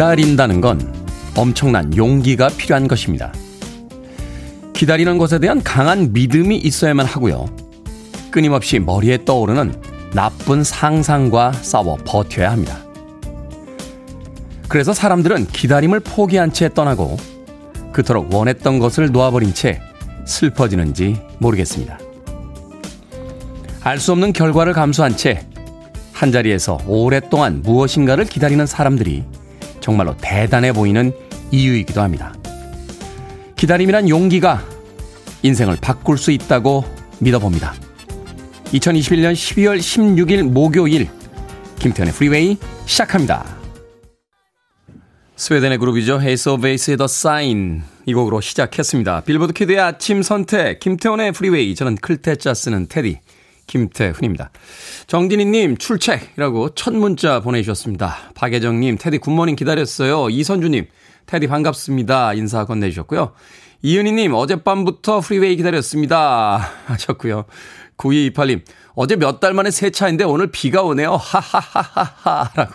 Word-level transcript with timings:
기다린다는 0.00 0.62
건 0.62 0.80
엄청난 1.36 1.94
용기가 1.94 2.48
필요한 2.48 2.88
것입니다. 2.88 3.34
기다리는 4.72 5.18
것에 5.18 5.38
대한 5.38 5.62
강한 5.62 6.14
믿음이 6.14 6.56
있어야만 6.56 7.04
하고요. 7.04 7.44
끊임없이 8.30 8.78
머리에 8.78 9.26
떠오르는 9.26 9.74
나쁜 10.14 10.64
상상과 10.64 11.52
싸워 11.52 11.98
버텨야 12.06 12.50
합니다. 12.50 12.78
그래서 14.68 14.94
사람들은 14.94 15.48
기다림을 15.48 16.00
포기한 16.00 16.50
채 16.50 16.72
떠나고 16.72 17.18
그토록 17.92 18.32
원했던 18.32 18.78
것을 18.78 19.12
놓아버린 19.12 19.52
채 19.52 19.82
슬퍼지는지 20.24 21.20
모르겠습니다. 21.40 21.98
알 23.82 23.98
수 23.98 24.12
없는 24.12 24.32
결과를 24.32 24.72
감수한 24.72 25.14
채 25.14 25.46
한자리에서 26.14 26.78
오랫동안 26.86 27.60
무엇인가를 27.60 28.24
기다리는 28.24 28.64
사람들이 28.64 29.24
정말로 29.80 30.16
대단해 30.18 30.72
보이는 30.72 31.12
이유이기도 31.50 32.00
합니다. 32.00 32.34
기다림이란 33.56 34.08
용기가 34.08 34.64
인생을 35.42 35.76
바꿀 35.80 36.18
수 36.18 36.30
있다고 36.30 36.84
믿어봅니다. 37.18 37.74
2021년 38.66 39.32
12월 39.32 39.78
16일 39.78 40.42
목요일 40.50 41.08
김태훈의 41.78 42.14
프리웨이 42.14 42.56
시작합니다. 42.86 43.44
스웨덴의 45.36 45.78
그룹이죠. 45.78 46.16
Ace 46.16 46.62
of 46.62 46.71
Base의 46.71 46.98
The 46.98 47.06
Sign 47.06 47.82
이 48.04 48.12
곡으로 48.12 48.40
시작했습니다. 48.40 49.22
빌보드 49.22 49.54
키드의 49.54 49.80
아침 49.80 50.22
선택 50.22 50.80
김태훈의 50.80 51.32
프리웨이 51.32 51.74
저는 51.74 51.96
클 51.96 52.21
태 52.21 52.40
자 52.40 52.52
쓰는 52.52 52.88
테디 52.88 53.20
김태훈입니다. 53.70 54.50
정진희님 55.06 55.76
출첵이라고 55.78 56.74
첫 56.74 56.92
문자 56.92 57.38
보내주셨습니다. 57.40 58.16
박예정님 58.34 58.98
테디 58.98 59.18
good 59.18 59.31
morning 59.31 59.54
기다렸어요. 59.54 60.28
이선주님 60.28 60.86
테디 61.26 61.46
반갑습니다. 61.46 62.34
인사 62.34 62.64
건네주셨고요. 62.64 63.32
이은희님 63.82 64.34
어젯밤부터 64.34 65.20
프리웨이 65.20 65.54
기다렸습니다. 65.56 66.68
하셨고요. 66.86 67.44
9228님 67.96 68.62
어제 68.94 69.14
몇 69.14 69.38
달 69.40 69.54
만에 69.54 69.70
세차인데 69.70 70.24
오늘 70.24 70.50
비가 70.50 70.82
오네요. 70.82 71.14
하하하하하 71.16 72.50
라고 72.56 72.72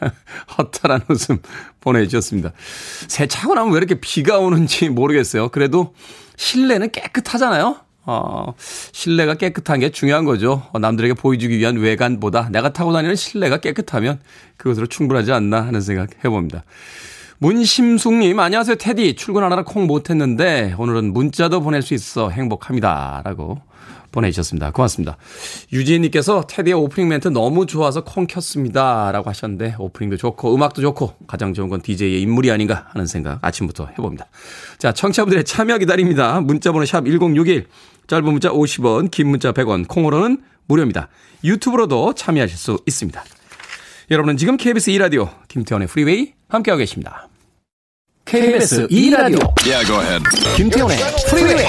허탈한 0.56 1.02
웃음 1.08 1.38
보내주셨습니다. 1.80 2.52
세차하고 3.08 3.54
나면 3.54 3.72
왜 3.72 3.78
이렇게 3.78 4.00
비가 4.00 4.38
오는지 4.38 4.88
모르겠어요. 4.88 5.50
그래도 5.50 5.94
실내는 6.36 6.90
깨끗하잖아요. 6.90 7.76
어, 8.10 8.54
실내가 8.92 9.34
깨끗한 9.34 9.80
게 9.80 9.90
중요한 9.90 10.24
거죠. 10.24 10.62
어, 10.72 10.78
남들에게 10.78 11.12
보여주기 11.12 11.58
위한 11.58 11.76
외관보다 11.76 12.48
내가 12.50 12.72
타고 12.72 12.94
다니는 12.94 13.16
실내가 13.16 13.58
깨끗하면 13.58 14.18
그것으로 14.56 14.86
충분하지 14.86 15.30
않나 15.30 15.60
하는 15.60 15.82
생각 15.82 16.24
해봅니다. 16.24 16.64
문심숙님, 17.36 18.40
안녕하세요, 18.40 18.76
테디. 18.76 19.14
출근하느라 19.14 19.62
콩 19.62 19.86
못했는데, 19.86 20.74
오늘은 20.78 21.12
문자도 21.12 21.60
보낼 21.60 21.82
수 21.82 21.92
있어 21.92 22.30
행복합니다. 22.30 23.20
라고 23.26 23.60
보내주셨습니다. 24.10 24.70
고맙습니다. 24.70 25.16
유지혜님께서 25.72 26.44
테디의 26.48 26.74
오프닝 26.74 27.08
멘트 27.08 27.28
너무 27.28 27.66
좋아서 27.66 28.04
콩 28.04 28.26
켰습니다. 28.26 29.12
라고 29.12 29.28
하셨는데 29.28 29.76
오프닝도 29.78 30.16
좋고 30.16 30.54
음악도 30.54 30.80
좋고 30.82 31.14
가장 31.26 31.54
좋은 31.54 31.68
건 31.68 31.82
DJ의 31.82 32.22
인물이 32.22 32.50
아닌가 32.50 32.86
하는 32.90 33.06
생각 33.06 33.38
아침부터 33.44 33.88
해봅니다. 33.92 34.26
자, 34.78 34.92
청취자분들의 34.92 35.44
참여 35.44 35.78
기다립니다. 35.78 36.40
문자번호 36.40 36.84
샵 36.86 37.04
1061, 37.04 37.66
짧은 38.08 38.24
문자 38.24 38.50
50원, 38.50 39.10
긴 39.10 39.28
문자 39.28 39.52
100원, 39.52 39.86
콩으로는 39.86 40.42
무료입니다. 40.66 41.08
유튜브로도 41.44 42.14
참여하실 42.14 42.56
수 42.56 42.78
있습니다. 42.86 43.22
여러분은 44.10 44.38
지금 44.38 44.56
KBS 44.56 44.90
2라디오 44.92 45.28
김태훈의 45.48 45.86
프리웨이 45.88 46.32
함께하고 46.48 46.78
계십니다. 46.78 47.28
KBS 48.24 48.88
2라디오 48.88 49.54
yeah, 49.64 50.22
김태훈의 50.56 50.98
프리웨이 51.30 51.66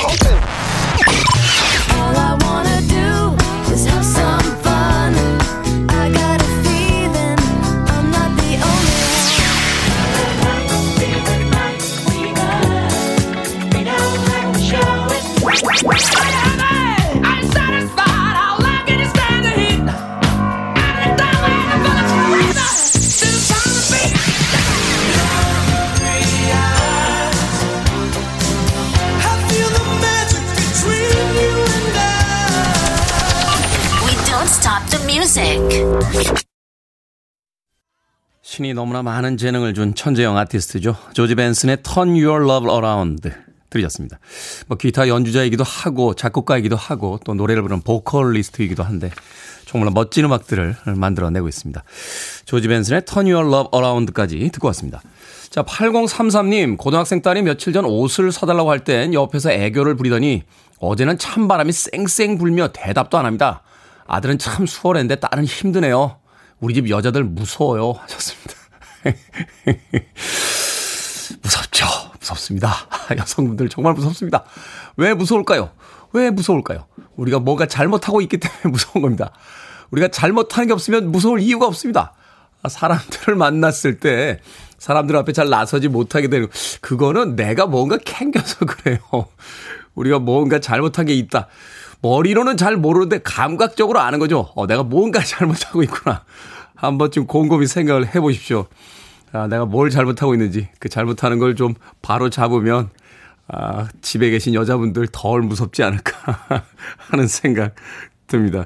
신이 38.42 38.74
너무나 38.74 39.04
많은 39.04 39.38
재능을 39.38 39.76
준 39.76 39.94
천재형 39.94 40.36
아티스트죠. 40.38 40.96
조지 41.14 41.36
벤슨의 41.36 41.84
Turn 41.84 42.10
Your 42.10 42.44
Love 42.50 42.72
Around 42.72 43.30
들으셨습니다. 43.70 44.18
뭐 44.66 44.76
기타 44.78 45.08
연주자이기도 45.08 45.64
하고 45.64 46.16
작곡가이기도 46.16 46.76
하고 46.76 47.20
또 47.24 47.36
노래를 47.36 47.62
부르는 47.62 47.84
보컬리스트이기도 47.84 48.82
한데 48.82 49.12
정말 49.68 49.92
멋진 49.94 50.26
음악들을 50.26 50.76
만들어내고 50.96 51.48
있습니다. 51.48 51.84
조지 52.46 52.68
벤슨의 52.68 53.06
Turn 53.06 53.32
Your 53.32 53.48
Love 53.48 53.70
Around까지 53.72 54.50
듣고 54.52 54.68
왔습니다. 54.70 55.00
자, 55.52 55.62
8033님, 55.62 56.78
고등학생 56.78 57.22
딸이 57.22 57.44
며칠 57.44 57.72
전 57.72 57.86
옷을 57.86 58.32
사달라고 58.32 58.72
할 58.72 58.80
땐 58.80 59.14
옆에서 59.14 59.52
애교를 59.52 59.96
부리더니 59.96 60.42
어제는 60.80 61.20
찬바람이 61.20 61.72
쌩쌩 61.72 62.40
불며 62.40 62.70
대답도 62.70 63.20
안 63.20 63.28
합니다. 63.28 63.62
아들은 64.10 64.40
참 64.40 64.66
수월했는데 64.66 65.20
딸은 65.20 65.46
힘드네요. 65.46 66.18
우리 66.60 66.74
집 66.74 66.90
여자들 66.90 67.24
무서워요. 67.24 67.92
하셨습니다. 67.92 68.54
무섭죠. 71.44 71.86
무섭습니다. 72.20 72.74
여성분들 73.16 73.70
정말 73.70 73.94
무섭습니다. 73.94 74.46
왜 74.98 75.14
무서울까요? 75.14 75.70
왜 76.14 76.32
무서울까요? 76.32 76.88
우리가 77.18 77.40
뭔가 77.40 77.68
잘못하고 77.68 78.22
있기 78.22 78.40
때문에 78.40 78.62
무서운 78.74 79.04
겁니다. 79.04 79.32
우리가 79.92 80.08
잘못하는 80.08 80.68
게 80.68 80.74
없으면 80.74 81.12
무서울 81.12 81.40
이유가 81.40 81.68
없습니다. 81.68 82.14
사람들을 82.68 83.36
만났을 83.36 84.00
때 84.00 84.40
사람들 84.80 85.16
앞에 85.18 85.34
잘 85.34 85.50
나서지 85.50 85.88
못하게 85.88 86.30
되는 86.30 86.48
그거는 86.82 87.36
내가 87.36 87.68
뭔가 87.68 87.98
캥겨서 87.98 88.66
그래요. 88.66 89.00
우리가 89.94 90.18
뭔가 90.18 90.60
잘못한 90.60 91.06
게 91.06 91.14
있다. 91.14 91.48
머리로는 92.02 92.58
잘 92.58 92.78
모르는데 92.78 93.20
감각적으로 93.24 94.00
아는 94.00 94.20
거죠. 94.20 94.52
어, 94.56 94.68
내가 94.68 94.84
뭔가 94.84 95.20
잘못하고 95.20 95.84
있구나. 95.84 96.24
한 96.76 96.98
번쯤 96.98 97.28
곰곰이 97.28 97.68
생각을 97.68 98.16
해 98.16 98.20
보십시오. 98.22 98.68
아, 99.32 99.48
내가 99.48 99.66
뭘 99.66 99.90
잘못하고 99.90 100.34
있는지 100.34 100.70
그 100.80 100.90
잘못하는 100.90 101.38
걸 101.40 101.56
좀 101.56 101.74
바로 102.02 102.30
잡으면 102.30 102.90
아, 103.48 103.88
집에 104.02 104.30
계신 104.30 104.54
여자분들 104.54 105.08
덜 105.12 105.42
무섭지 105.42 105.84
않을까 105.84 106.64
하는 106.98 107.28
생각 107.28 107.76
듭니다. 108.28 108.66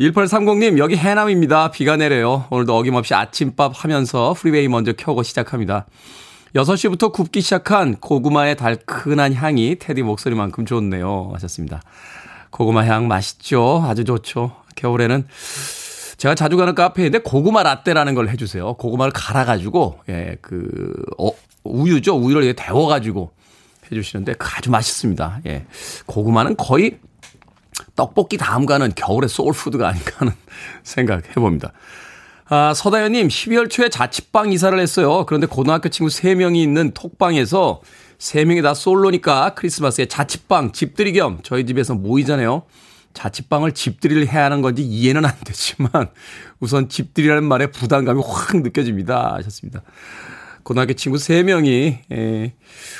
1830님, 0.00 0.78
여기 0.78 0.96
해남입니다. 0.96 1.70
비가 1.70 1.96
내려요. 1.96 2.46
오늘도 2.50 2.76
어김없이 2.76 3.14
아침밥 3.14 3.72
하면서 3.74 4.34
프리웨이 4.34 4.68
먼저 4.68 4.92
켜고 4.92 5.22
시작합니다. 5.22 5.86
6시부터 6.54 7.12
굽기 7.12 7.40
시작한 7.40 7.96
고구마의 7.96 8.56
달큰한 8.56 9.34
향이 9.34 9.76
테디 9.78 10.02
목소리만큼 10.02 10.66
좋네요. 10.66 11.30
하셨습니다. 11.34 11.80
고구마 12.54 12.84
향 12.86 13.08
맛있죠? 13.08 13.82
아주 13.84 14.04
좋죠. 14.04 14.54
겨울에는 14.76 15.26
제가 16.18 16.36
자주 16.36 16.56
가는 16.56 16.72
카페인데 16.76 17.18
고구마 17.18 17.64
라떼라는 17.64 18.14
걸 18.14 18.28
해주세요. 18.28 18.74
고구마를 18.74 19.12
갈아가지고, 19.12 19.98
예, 20.08 20.36
그, 20.40 20.94
어, 21.18 21.32
우유죠? 21.64 22.14
우유를 22.16 22.54
데워가지고 22.54 23.32
해주시는데 23.90 24.34
그 24.34 24.46
아주 24.56 24.70
맛있습니다. 24.70 25.40
예. 25.46 25.66
고구마는 26.06 26.56
거의 26.56 26.98
떡볶이 27.96 28.36
다음 28.36 28.66
가는 28.66 28.92
겨울의 28.94 29.28
소울푸드가 29.28 29.88
아닌가 29.88 30.12
하는 30.18 30.32
생각 30.84 31.28
해 31.28 31.34
봅니다. 31.34 31.72
아, 32.48 32.72
서다현님, 32.72 33.26
12월 33.26 33.68
초에 33.68 33.88
자취방 33.88 34.52
이사를 34.52 34.78
했어요. 34.78 35.26
그런데 35.26 35.48
고등학교 35.48 35.88
친구 35.88 36.08
3명이 36.08 36.58
있는 36.58 36.92
톡방에서 36.92 37.80
세 38.18 38.44
명이 38.44 38.62
다 38.62 38.74
솔로니까 38.74 39.54
크리스마스에 39.54 40.06
자취방, 40.06 40.72
집들이 40.72 41.12
겸 41.12 41.38
저희 41.42 41.66
집에서 41.66 41.94
모이잖아요. 41.94 42.62
자취방을 43.14 43.72
집들이를 43.72 44.28
해야 44.28 44.44
하는 44.44 44.60
건지 44.60 44.82
이해는 44.82 45.24
안 45.24 45.32
되지만 45.44 45.90
우선 46.60 46.88
집들이라는 46.88 47.44
말에 47.44 47.68
부담감이 47.68 48.22
확 48.24 48.56
느껴집니다. 48.56 49.34
하셨습니다. 49.36 49.82
고등학교 50.64 50.94
친구 50.94 51.18
3명이 51.18 51.98
에, 52.10 52.54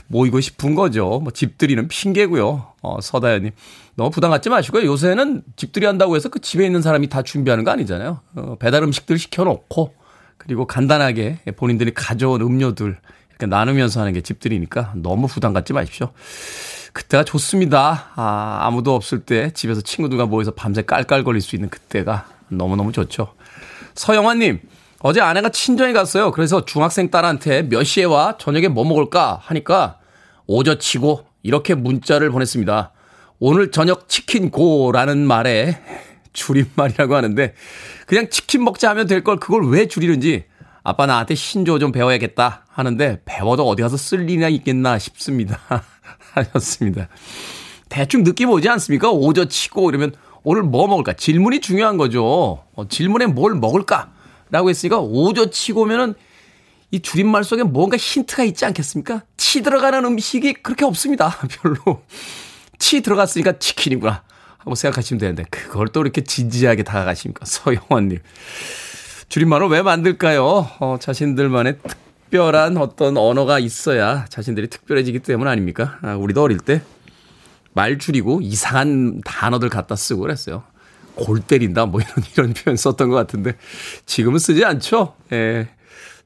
모이고 0.07 0.41
싶은 0.41 0.75
거죠. 0.75 1.21
뭐 1.23 1.33
집들이는 1.33 1.89
핑계고요. 1.89 2.67
어, 2.83 3.01
서다현님. 3.01 3.53
너무 3.97 4.11
부담 4.11 4.31
갖지 4.31 4.51
마시고요. 4.51 4.85
요새는 4.87 5.43
집들이 5.57 5.87
한다고 5.87 6.15
해서 6.15 6.29
그 6.29 6.41
집에 6.41 6.67
있는 6.67 6.83
사람이 6.83 7.09
다 7.09 7.23
준비하는 7.23 7.65
거 7.65 7.71
아니잖아요. 7.71 8.21
어, 8.37 8.57
배달 8.61 8.83
음식들 8.83 9.19
시켜놓고 9.19 9.95
그리고 10.37 10.67
간단하게 10.67 11.39
본인들이 11.57 11.95
가져온 11.95 12.43
음료들 12.43 12.99
이렇게 13.35 13.47
나누면서 13.47 14.01
하는 14.01 14.13
게 14.13 14.21
집들이니까 14.21 14.93
너무 14.97 15.27
부담 15.27 15.53
갖지 15.53 15.73
마십시오. 15.73 16.13
그때가 16.93 17.25
좋습니다. 17.25 18.11
아, 18.15 18.59
아무도 18.63 18.95
없을 18.95 19.21
때 19.21 19.51
집에서 19.53 19.81
친구들과 19.81 20.27
모여서 20.27 20.53
밤새 20.53 20.83
깔깔거릴 20.83 21.41
수 21.43 21.57
있는 21.57 21.69
그때가 21.69 22.27
너무너무 22.49 22.93
좋죠. 22.93 23.35
서영환님, 23.95 24.61
어제 25.01 25.21
아내가 25.21 25.49
친정에 25.49 25.93
갔어요. 25.93 26.31
그래서 26.31 26.65
중학생 26.65 27.11
딸한테 27.11 27.63
몇 27.63 27.83
시에 27.83 28.05
와? 28.05 28.37
저녁에 28.39 28.69
뭐 28.69 28.85
먹을까? 28.85 29.41
하니까 29.43 29.99
오저치고 30.47 31.27
이렇게 31.43 31.75
문자를 31.75 32.31
보냈습니다. 32.31 32.93
오늘 33.41 33.71
저녁 33.73 34.09
치킨 34.09 34.51
고라는 34.51 35.19
말에 35.27 35.81
줄임말이라고 36.33 37.15
하는데 37.15 37.55
그냥 38.07 38.29
치킨 38.31 38.63
먹자 38.65 38.91
하면 38.91 39.07
될 39.09 39.23
걸 39.25 39.39
그걸 39.39 39.69
왜 39.69 39.89
줄이는지 39.89 40.45
아빠 40.85 41.07
나한테 41.07 41.35
신조 41.35 41.79
좀 41.79 41.93
배워야겠다 41.93 42.67
하는데 42.69 43.23
배워도 43.25 43.67
어디 43.67 43.83
가서 43.83 43.97
쓸 43.97 44.29
일이나 44.29 44.49
있겠나 44.51 44.99
싶습니다. 44.99 45.59
하셨습니다. 46.35 47.09
대충 47.89 48.23
느낌 48.23 48.51
오지 48.51 48.69
않습니까? 48.69 49.11
오저 49.11 49.47
치고 49.47 49.89
이러면 49.89 50.15
오늘 50.43 50.63
뭐 50.63 50.87
먹을까? 50.87 51.15
질문이 51.15 51.61
중요한 51.61 51.97
거죠. 51.97 52.63
어, 52.75 52.89
질문에 52.89 53.27
뭘 53.27 53.55
먹을까? 53.55 54.13
라고 54.51 54.69
했으니까 54.69 54.99
오저 54.99 55.51
치고면은 55.51 56.15
이 56.91 57.01
줄임말 57.01 57.45
속에 57.45 57.63
뭔가 57.63 57.97
힌트가 57.97 58.45
있지 58.45 58.67
않겠습니까? 58.67 59.23
치 59.39 59.63
들어가는 59.63 60.05
음식이 60.05 60.53
그렇게 60.55 60.85
없습니다. 60.85 61.39
별로. 61.49 62.03
치 62.79 63.01
들어갔으니까 63.01 63.59
치킨이구나. 63.59 64.23
하고 64.59 64.75
생각하시면 64.75 65.19
되는데, 65.19 65.45
그걸 65.51 65.89
또 65.89 66.01
이렇게 66.01 66.23
진지하게 66.23 66.85
다가가십니까? 66.85 67.45
서영원님. 67.45 68.21
줄임말을 69.29 69.69
왜 69.69 69.83
만들까요? 69.83 70.45
어, 70.81 70.97
자신들만의 71.01 71.79
특별한 72.31 72.77
어떤 72.77 73.17
언어가 73.17 73.59
있어야 73.59 74.25
자신들이 74.29 74.69
특별해지기 74.69 75.21
때문 75.21 75.49
아닙니까? 75.49 75.99
아, 76.03 76.15
우리도 76.15 76.43
어릴 76.43 76.59
때 76.59 76.83
말 77.75 77.99
줄이고 77.99 78.41
이상한 78.41 79.21
단어들 79.25 79.69
갖다 79.69 79.97
쓰고 79.97 80.23
그랬어요. 80.23 80.63
골 81.17 81.41
때린다 81.41 81.87
뭐 81.87 82.01
이런 82.01 82.15
이런 82.35 82.55
표현 82.55 82.77
썼던 82.77 83.11
것 83.11 83.17
같은데 83.17 83.57
지금은 84.07 84.39
쓰지 84.39 84.65
않죠. 84.65 85.15
예. 85.33 85.69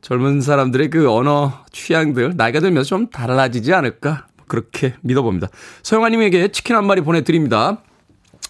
젊은 0.01 0.41
사람들의 0.41 0.91
그 0.91 1.11
언어 1.11 1.65
취향들 1.73 2.35
나이가 2.37 2.61
들면서 2.61 2.89
좀 2.89 3.11
달라지지 3.11 3.73
않을까 3.75 4.27
그렇게 4.47 4.95
믿어봅니다. 5.01 5.49
서영아님에게 5.83 6.49
치킨 6.49 6.77
한 6.77 6.87
마리 6.87 7.01
보내드립니다. 7.01 7.83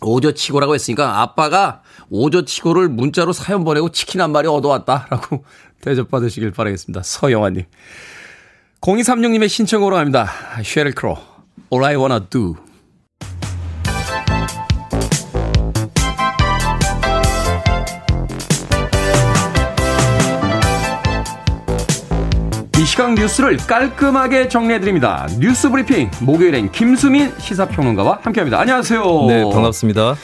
오저 0.03 0.33
치고라고 0.33 0.75
했으니까 0.75 1.23
아빠가 1.23 1.83
오저치고를 2.11 2.89
문자로 2.89 3.33
사연 3.33 3.65
보내고 3.65 3.91
치킨 3.91 4.21
한 4.21 4.33
마리 4.33 4.49
얻어왔다라고 4.49 5.45
대접받으시길 5.83 6.53
바라겠습니다. 6.53 7.03
서영아님. 7.03 7.65
0236님의 8.81 9.49
신청으로 9.49 9.97
합니다. 9.97 10.29
쉐릴 10.63 10.95
크로. 10.95 11.19
All 11.73 11.85
I 11.85 11.97
Wanna 11.97 12.21
Do. 12.31 12.57
이 22.79 22.85
시각 22.85 23.15
뉴스를 23.15 23.57
깔끔하게 23.57 24.49
정리해드립니다. 24.49 25.27
뉴스 25.41 25.69
브리핑 25.69 26.11
목요일엔 26.21 26.71
김수민 26.71 27.33
시사평론가와 27.39 28.21
함께합니다. 28.23 28.61
안녕하세요. 28.61 29.03
네, 29.27 29.43
반갑습니다. 29.53 30.15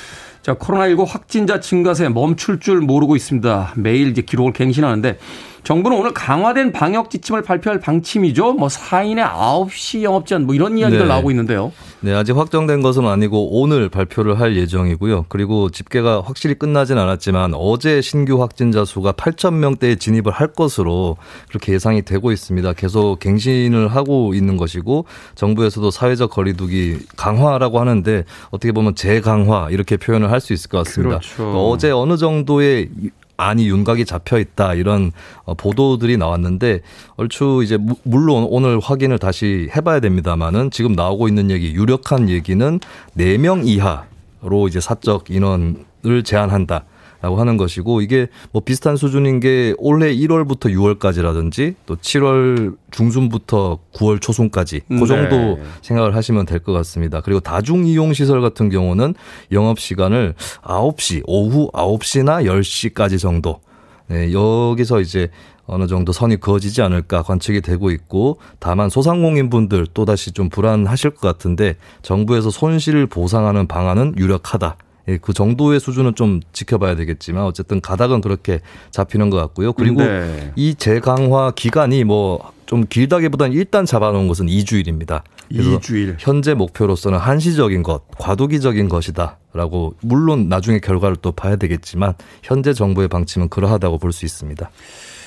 자, 0.45 0.53
코로나19 0.53 1.07
확진자 1.07 1.59
증가세 1.59 2.11
멈출 2.11 2.61
줄 2.61 2.83
모르고 2.83 3.17
있습니다. 3.17 3.73
매일 3.77 4.09
이제 4.09 4.21
기록을 4.21 4.53
갱신하는데 4.53 5.17
정부는 5.63 5.97
오늘 5.97 6.13
강화된 6.13 6.71
방역 6.71 7.09
지침을 7.09 7.41
발표할 7.41 7.81
방침이죠. 7.81 8.53
뭐 8.53 8.69
4인의 8.69 9.27
9시 9.27 10.03
영업 10.03 10.27
제한 10.27 10.45
뭐 10.45 10.55
이런 10.55 10.77
이야기들 10.77 11.05
네. 11.05 11.09
나오고 11.09 11.31
있는데요. 11.31 11.73
네, 12.05 12.13
아직 12.13 12.37
확정된 12.37 12.83
것은 12.83 13.07
아니고 13.07 13.63
오늘 13.63 13.89
발표를 13.89 14.39
할 14.39 14.57
예정이고요. 14.57 15.25
그리고 15.31 15.71
집계가 15.71 16.21
확실히 16.21 16.55
끝나진 16.55 16.99
않았지만 16.99 17.55
어제 17.55 18.03
신규 18.03 18.43
확진자 18.43 18.85
수가 18.85 19.13
8천 19.13 19.55
명대에 19.55 19.97
진입을 19.97 20.31
할 20.31 20.49
것으로 20.49 21.17
그렇게 21.49 21.73
예상이 21.73 22.03
되고 22.03 22.31
있습니다. 22.31 22.75
계속 22.75 23.21
갱신을 23.21 23.89
하고 23.89 24.35
있는 24.35 24.59
것이고 24.59 25.07
정부에서도 25.35 25.91
사회적 25.91 26.31
거리두기 26.31 26.99
강화라고 27.17 27.81
하는데 27.81 28.25
어떻게 28.51 28.73
보면 28.73 28.97
재강화 28.97 29.71
이렇게 29.71 29.97
표현을 29.97 30.31
할 30.31 30.45
수 30.45 30.53
있을 30.53 30.69
것 30.69 30.85
같습니다. 30.85 31.21
그렇죠. 31.21 31.71
어제 31.71 31.91
어느 31.91 32.19
정도의 32.19 32.91
안이 33.37 33.69
윤곽이 33.69 34.05
잡혀 34.05 34.39
있다 34.39 34.75
이런 34.75 35.13
어, 35.45 35.55
보도들이 35.55 36.17
나왔는데 36.17 36.81
얼추 37.17 37.63
이제 37.65 37.79
물론 38.03 38.47
오늘 38.49 38.79
확인을 38.81 39.19
다시 39.19 39.69
해봐야 39.75 40.01
됩니다만은 40.01 40.71
지금 40.71 40.93
나오고 40.93 41.29
있는 41.29 41.51
얘기 41.51 41.73
유력한 41.75 42.29
얘기는 42.29 42.81
4명 43.17 43.67
이하로 43.67 44.69
이제 44.69 44.81
사적 44.81 45.31
인원을 45.31 46.23
제한한다. 46.25 46.85
라고 47.25 47.41
하는 47.41 47.57
것이고 47.57 48.03
이게 48.03 48.27
뭐 48.53 48.61
비슷한 48.63 48.97
수준인 48.97 49.41
게 49.41 49.73
올해 49.79 50.15
1월부터 50.15 50.71
6월까지라든지 50.99 51.75
또 51.87 51.97
7월 51.97 52.77
중순부터 52.91 53.79
9월 53.95 54.21
초순까지 54.21 54.83
그 54.91 55.07
정도 55.07 55.37
네. 55.37 55.63
생각을 55.81 56.15
하시면 56.15 56.45
될 56.45 56.59
것 56.59 56.75
같습니다. 56.75 57.23
그리고 57.23 57.41
다중 57.41 57.87
이용 57.87 58.13
시설 58.13 58.43
같은 58.43 58.69
경우는 58.69 59.15
영업 59.53 59.81
시간을 59.81 60.35
9시 60.65 61.23
오후 61.27 61.71
9시나 61.73 62.45
10시까지 62.45 63.19
정도 63.19 63.61
네, 64.09 64.31
여기서 64.31 65.01
이제 65.01 65.31
어느 65.65 65.87
정도 65.87 66.13
선이 66.13 66.37
그어지지 66.37 66.83
않을까 66.83 67.23
관측이 67.23 67.63
되고 67.63 67.91
있고 67.91 68.39
다만 68.59 68.91
소상공인 68.91 69.49
분들 69.49 69.87
또다시 69.95 70.33
좀 70.33 70.51
불안하실 70.51 71.13
것 71.13 71.23
같은데 71.23 71.77
정부에서 72.03 72.51
손실을 72.51 73.07
보상하는 73.07 73.67
방안은 73.67 74.17
유력하다. 74.19 74.77
예, 75.09 75.19
그 75.19 75.33
정도의 75.33 75.81
수준은 75.81 76.15
좀 76.15 76.41
지켜봐야 76.53 76.97
되겠지만 76.97 77.45
어쨌든 77.45 77.81
가닥은 77.81 78.21
그렇게 78.21 78.61
잡히는 78.91 79.31
것 79.31 79.37
같고요. 79.37 79.73
그리고 79.73 80.03
네. 80.03 80.53
이 80.57 80.75
재강화 80.75 81.53
기간이 81.53 82.05
뭐 82.05 82.55
좀 82.67 82.87
길다기보다는 82.89 83.55
일단 83.55 83.87
잡아놓은 83.87 84.29
것은 84.29 84.47
2주일입니다. 84.47 85.23
그래서 85.49 85.79
2주일. 85.79 86.17
현재 86.19 86.55
목표로서는 86.55 87.19
한시적인 87.19 87.83
것, 87.83 88.03
과도기적인 88.19 88.89
것이다라고 88.89 89.95
물론 90.01 90.49
나중에 90.49 90.79
결과를 90.79 91.17
또 91.21 91.33
봐야 91.33 91.57
되겠지만 91.57 92.15
현재 92.43 92.73
정부의 92.73 93.09
방침은 93.09 93.49
그러하다고 93.49 93.99
볼 93.99 94.13
수 94.13 94.25
있습니다. 94.25 94.71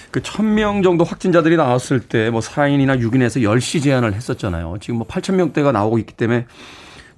그 0.10 0.22
1000명 0.22 0.84
정도 0.84 1.04
확진자들이 1.04 1.58
나왔을 1.58 2.00
때 2.00 2.30
뭐 2.32 2.40
4인이나 2.40 3.00
6인에서 3.00 3.42
10시 3.42 3.84
제한을 3.84 4.14
했었잖아요. 4.14 4.78
지금 4.82 4.98
뭐 4.98 5.08
8000명대가 5.08 5.72
나오고 5.72 6.00
있기 6.00 6.14
때문에 6.14 6.46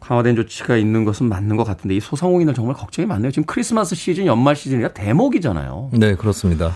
강화된 0.09 0.35
조치가 0.35 0.75
있는 0.75 1.05
것은 1.05 1.29
맞는 1.29 1.55
것 1.55 1.63
같은데 1.65 1.95
이 1.95 1.99
소상공인들 1.99 2.55
정말 2.55 2.73
걱정이 2.75 3.05
많네요. 3.05 3.29
지금 3.29 3.45
크리스마스 3.45 3.93
시즌, 3.95 4.25
연말 4.25 4.55
시즌이라 4.55 4.93
대목이잖아요. 4.93 5.91
네, 5.93 6.15
그렇습니다. 6.15 6.73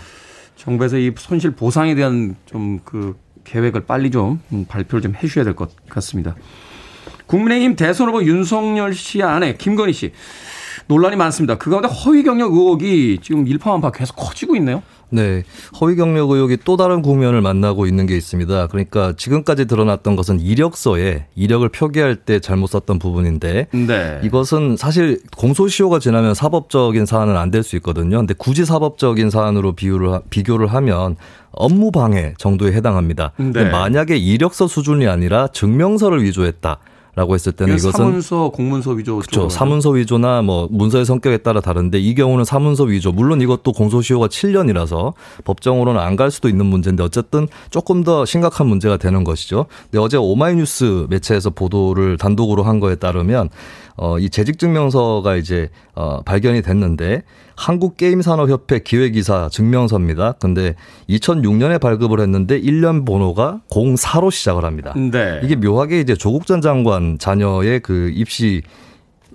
정부에서 0.54 0.98
이 0.98 1.12
손실 1.16 1.50
보상에 1.50 1.96
대한 1.96 2.36
좀 2.46 2.78
그 2.84 3.16
계획을 3.42 3.84
빨리 3.86 4.10
좀 4.10 4.40
발표를 4.68 5.02
좀 5.02 5.14
해주셔야 5.16 5.44
될 5.44 5.54
것 5.54 5.70
같습니다. 5.90 6.34
국민의힘 7.26 7.74
대선 7.76 8.08
후보 8.08 8.22
윤석열 8.22 8.94
씨 8.94 9.22
아내 9.22 9.54
김건희 9.56 9.92
씨 9.92 10.12
논란이 10.86 11.16
많습니다. 11.16 11.58
그 11.58 11.70
가운데 11.70 11.88
허위 11.88 12.22
경력 12.22 12.52
의혹이 12.52 13.18
지금 13.20 13.46
일파만파 13.48 13.90
계속 13.90 14.14
커지고 14.14 14.54
있네요. 14.56 14.82
네. 15.10 15.42
허위 15.80 15.96
경력 15.96 16.30
의혹이 16.30 16.58
또 16.64 16.76
다른 16.76 17.02
국면을 17.02 17.40
만나고 17.40 17.86
있는 17.86 18.06
게 18.06 18.16
있습니다. 18.16 18.66
그러니까 18.68 19.14
지금까지 19.16 19.66
드러났던 19.66 20.16
것은 20.16 20.40
이력서에 20.40 21.26
이력을 21.34 21.68
표기할 21.68 22.16
때 22.16 22.40
잘못 22.40 22.68
썼던 22.68 22.98
부분인데 22.98 23.68
네. 23.72 24.20
이것은 24.22 24.76
사실 24.76 25.20
공소시효가 25.36 25.98
지나면 25.98 26.34
사법적인 26.34 27.06
사안은 27.06 27.36
안 27.36 27.50
될 27.50 27.62
수 27.62 27.76
있거든요. 27.76 28.18
근데 28.18 28.34
굳이 28.36 28.64
사법적인 28.64 29.30
사안으로 29.30 29.72
비유를 29.72 30.20
비교를 30.30 30.66
하면 30.74 31.16
업무 31.52 31.90
방해 31.92 32.34
정도에 32.36 32.72
해당합니다. 32.72 33.32
네. 33.36 33.64
만약에 33.70 34.16
이력서 34.16 34.66
수준이 34.66 35.06
아니라 35.06 35.46
증명서를 35.48 36.22
위조했다. 36.24 36.78
라고 37.16 37.34
했을 37.34 37.52
때는 37.52 37.74
이것은 37.74 37.92
사문서, 37.92 38.48
공문서 38.50 38.90
위조 38.92 39.18
그렇죠. 39.18 39.48
사문서 39.48 39.90
위조나 39.90 40.42
뭐 40.42 40.66
문서의 40.70 41.04
성격에 41.04 41.38
따라 41.38 41.60
다른데 41.60 41.98
이 42.00 42.14
경우는 42.14 42.44
사문서 42.44 42.84
위조. 42.84 43.12
물론 43.12 43.40
이것도 43.40 43.72
공소시효가 43.72 44.26
7년이라서 44.28 45.12
법정으로는 45.44 46.00
안 46.00 46.14
갈 46.14 46.30
수도 46.30 46.48
있는 46.48 46.66
문제인데 46.66 47.02
어쨌든 47.02 47.48
조금 47.70 48.04
더 48.04 48.24
심각한 48.24 48.68
문제가 48.68 48.96
되는 48.96 49.24
것이죠. 49.24 49.66
근데 49.90 49.98
어제 49.98 50.16
오마이뉴스 50.16 51.06
매체에서 51.10 51.50
보도를 51.50 52.18
단독으로 52.18 52.62
한 52.62 52.78
거에 52.78 52.94
따르면 52.94 53.48
어, 53.96 54.18
이 54.18 54.28
재직 54.28 54.58
증명서가 54.58 55.36
이제 55.36 55.70
어, 55.94 56.22
발견이 56.22 56.62
됐는데 56.62 57.22
한국 57.56 57.96
게임 57.96 58.22
산업 58.22 58.50
협회 58.50 58.80
기획이사 58.80 59.48
증명서입니다. 59.50 60.32
근데 60.40 60.74
2006년에 61.08 61.80
발급을 61.80 62.20
했는데 62.20 62.60
1년 62.60 63.06
번호가 63.06 63.60
04로 63.70 64.30
시작을 64.30 64.64
합니다. 64.64 64.92
네. 64.96 65.40
이게 65.44 65.54
묘하게 65.54 66.00
이제 66.00 66.14
조국 66.14 66.46
전 66.46 66.60
장관 66.60 67.18
자녀의 67.18 67.80
그 67.80 68.10
입시 68.14 68.62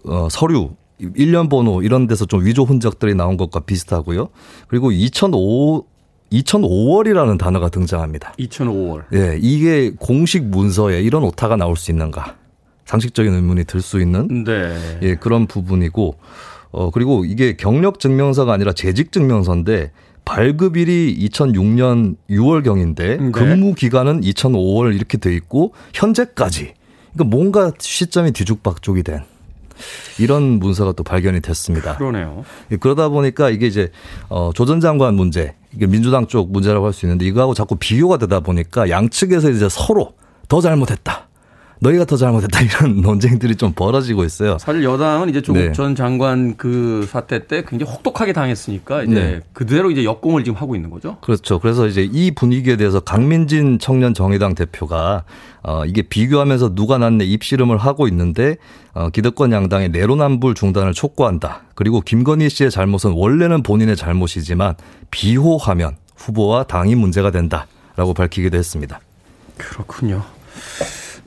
어, 0.06 0.28
서류 0.30 0.72
1년 1.02 1.50
번호 1.50 1.82
이런 1.82 2.08
데서 2.08 2.26
좀 2.26 2.46
위조 2.46 2.64
흔적들이 2.64 3.16
나온 3.16 3.38
것과 3.38 3.62
비슷하고요. 3.62 4.30
그리고 4.68 4.92
2005 4.92 5.86
2005월이라는 6.32 7.40
단어가 7.40 7.70
등장합니다. 7.70 8.34
2005월. 8.38 9.06
예, 9.14 9.40
이게 9.42 9.92
공식 9.98 10.46
문서에 10.46 11.02
이런 11.02 11.24
오타가 11.24 11.56
나올 11.56 11.76
수 11.76 11.90
있는가? 11.90 12.36
상식적인 12.90 13.32
의문이 13.34 13.66
들 13.66 13.82
수 13.82 14.02
있는 14.02 14.44
네. 14.46 15.00
예, 15.04 15.16
그런 15.16 15.46
부분이고 15.46 16.16
어 16.72 16.90
그리고 16.92 17.24
이게 17.24 17.56
경력 17.56 18.00
증명서가 18.00 18.52
아니라 18.52 18.74
재직 18.74 19.12
증명서인데 19.12 19.92
발급일이 20.26 21.16
2006년 21.30 22.16
6월 22.32 22.64
경인데 22.64 23.18
네. 23.18 23.32
근무 23.32 23.76
기간은 23.76 24.22
2005월 24.22 24.96
이렇게 24.96 25.18
돼 25.20 25.34
있고 25.36 25.74
현재까지 25.94 26.74
그러니까 27.14 27.36
뭔가 27.36 27.72
시점이 27.80 28.32
뒤죽박죽이 28.32 29.04
된 29.04 29.22
이런 30.20 30.60
문서가 30.60 30.92
또 30.92 31.04
발견이 31.04 31.40
됐습니다. 31.42 31.96
그러네요. 31.98 32.44
예, 32.72 32.76
그러다 32.78 33.10
보니까 33.10 33.50
이게 33.52 33.68
이제 33.68 33.92
어, 34.30 34.52
조전 34.54 34.82
장관 34.82 35.14
문제, 35.16 35.56
이게 35.74 35.86
민주당 35.88 36.28
쪽 36.28 36.52
문제라고 36.52 36.88
할 36.88 36.94
수 36.94 37.06
있는데 37.06 37.26
이거하고 37.26 37.54
자꾸 37.54 37.76
비교가 37.78 38.18
되다 38.18 38.40
보니까 38.42 38.90
양측에서 38.90 39.52
이제 39.52 39.70
서로 39.70 40.14
더 40.50 40.60
잘못했다. 40.60 41.29
너희가 41.80 42.06
더 42.06 42.18
잘못했다 42.18 42.62
이런 42.62 43.02
논쟁들이 43.02 43.56
좀 43.56 43.74
벌어지고 43.74 44.24
있어요. 44.24 44.58
사실 44.60 44.84
여당은 44.84 45.30
이제 45.30 45.42
조국 45.42 45.60
네. 45.60 45.72
전 45.72 45.96
장관 45.96 46.56
그 46.58 47.08
사태 47.10 47.48
때 47.48 47.64
굉장히 47.68 47.92
혹독하게 47.92 48.34
당했으니까 48.34 49.04
이제 49.04 49.14
네. 49.14 49.40
그대로 49.54 49.90
이제 49.92 50.04
역공을 50.04 50.44
지금 50.44 50.58
하고 50.58 50.76
있는 50.76 50.90
거죠. 50.90 51.18
그렇죠. 51.22 51.60
그래서 51.60 51.88
이제 51.88 52.08
이 52.12 52.32
분위기에 52.32 52.76
대해서 52.76 53.00
강민진 53.00 53.80
청년 53.80 54.14
정의당 54.14 54.56
대표가 54.56 55.24
어 55.64 55.86
이게 55.86 56.02
비교하면서 56.02 56.76
누가 56.76 56.98
낫네 56.98 57.26
입씨름을 57.26 57.78
하고 57.78 58.08
있는데 58.08 58.58
어 58.94 59.10
기득권 59.10 59.52
양당의 59.52 59.90
내로남불 59.90 60.56
중단을 60.56 60.94
촉구한다. 60.94 61.64
그리고 61.76 62.02
김건희 62.02 62.50
씨의 62.50 62.72
잘못은 62.72 63.12
원래는 63.12 63.64
본인의 63.64 63.96
잘못이지만 63.96 64.76
비호하면 65.12 65.96
후보와 66.16 66.64
당이 66.64 66.96
문제가 66.96 67.32
된다라고 67.32 68.14
밝히기도 68.14 68.58
했습니다. 68.58 69.00
그렇군요. 69.58 70.24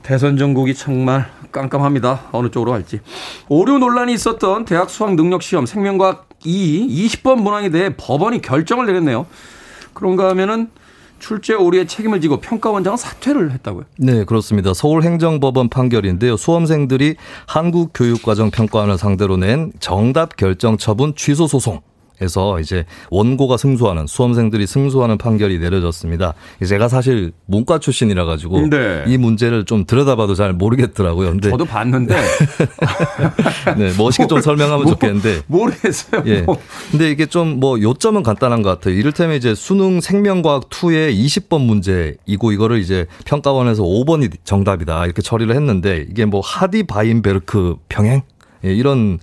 대선 0.03 0.37
전국이 0.37 0.75
정말 0.75 1.25
깜깜합니다. 1.51 2.25
어느 2.31 2.49
쪽으로 2.51 2.71
갈지. 2.71 2.99
오류 3.47 3.79
논란이 3.79 4.13
있었던 4.13 4.65
대학 4.65 4.89
수학 4.89 5.15
능력 5.15 5.41
시험 5.41 5.65
생명과학 5.65 6.27
2 6.43 7.07
20번 7.07 7.41
문항에 7.41 7.69
대해 7.69 7.95
법원이 7.95 8.41
결정을 8.41 8.85
내렸네요. 8.85 9.25
그런가 9.93 10.29
하면은 10.29 10.69
출제 11.19 11.53
오류의 11.53 11.87
책임을 11.87 12.19
지고 12.19 12.41
평가원장은 12.41 12.97
사퇴를 12.97 13.51
했다고요. 13.51 13.85
네, 13.97 14.25
그렇습니다. 14.25 14.73
서울행정법원 14.73 15.69
판결인데요. 15.69 16.35
수험생들이 16.35 17.15
한국교육과정 17.47 18.51
평가원을 18.51 18.97
상대로 18.97 19.37
낸 19.37 19.71
정답 19.79 20.35
결정 20.35 20.75
처분 20.77 21.15
취소 21.15 21.47
소송. 21.47 21.79
에서 22.23 22.59
이제 22.59 22.85
원고가 23.09 23.57
승소하는 23.57 24.07
수험생들이 24.07 24.67
승소하는 24.67 25.17
판결이 25.17 25.59
내려졌습니다. 25.59 26.33
제가 26.65 26.87
사실 26.87 27.31
문과 27.45 27.79
출신이라 27.79 28.25
가지고 28.25 28.67
네. 28.67 29.03
이 29.07 29.17
문제를 29.17 29.65
좀 29.65 29.85
들여다봐도 29.85 30.35
잘 30.35 30.53
모르겠더라고요. 30.53 31.31
근데 31.31 31.49
저도 31.49 31.65
봤는데 31.65 32.15
네, 33.77 33.93
멋있게 33.97 34.27
좀 34.27 34.41
설명하면 34.41 34.83
뭐, 34.83 34.93
좋겠는데 34.93 35.41
모르겠어요. 35.47 36.23
예. 36.25 36.41
뭐. 36.41 36.57
근데 36.91 37.09
이게 37.09 37.25
좀 37.25 37.53
뭐 37.53 37.79
요점은 37.81 38.23
간단한 38.23 38.61
것 38.61 38.69
같아요. 38.69 38.95
이를테면 38.95 39.35
이제 39.37 39.55
수능 39.55 40.01
생명과학 40.01 40.69
2의 40.69 41.15
20번 41.15 41.65
문제이고 41.65 42.51
이거를 42.51 42.79
이제 42.79 43.05
평가원에서 43.25 43.83
5번이 43.83 44.31
정답이다 44.43 45.05
이렇게 45.05 45.21
처리를 45.21 45.55
했는데 45.55 46.05
이게 46.09 46.25
뭐 46.25 46.41
하디 46.41 46.83
바인베르크 46.83 47.77
평행 47.89 48.21
예, 48.65 48.73
이런 48.73 49.19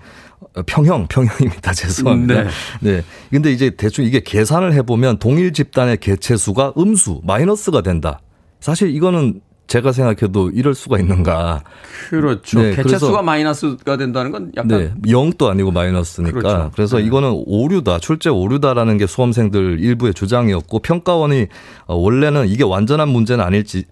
평형, 0.66 1.07
평형입니다. 1.07 1.73
죄송합니다. 1.75 2.42
네. 2.42 2.50
네. 2.80 3.02
근데 3.30 3.52
이제 3.52 3.71
대충 3.71 4.04
이게 4.04 4.21
계산을 4.21 4.73
해보면 4.75 5.19
동일 5.19 5.52
집단의 5.52 5.99
개체수가 5.99 6.75
음수, 6.78 7.21
마이너스가 7.25 7.83
된다. 7.83 8.21
사실 8.61 8.95
이거는 8.95 9.40
제가 9.71 9.92
생각해도 9.92 10.50
이럴 10.50 10.75
수가 10.75 10.99
있는가. 10.99 11.62
그렇죠. 12.09 12.61
네, 12.61 12.75
개체수가 12.75 13.23
마이너스가 13.23 13.97
된다는 13.97 14.33
건 14.33 14.50
약간 14.57 14.69
네. 14.69 14.92
0도 15.12 15.47
아니고 15.47 15.71
마이너스니까. 15.71 16.40
그렇죠. 16.40 16.71
그래서 16.75 16.99
네. 16.99 17.04
이거는 17.04 17.45
오류다. 17.47 18.00
출제 18.00 18.30
오류다라는 18.30 18.99
게 18.99 19.07
수험생들 19.07 19.78
일부의 19.78 20.12
주장이었고 20.14 20.80
평가원이 20.80 21.47
어, 21.87 21.95
원래는 21.95 22.49
이게 22.49 22.64
완전한 22.64 23.09
문제는 23.11 23.45
아닐지 23.45 23.85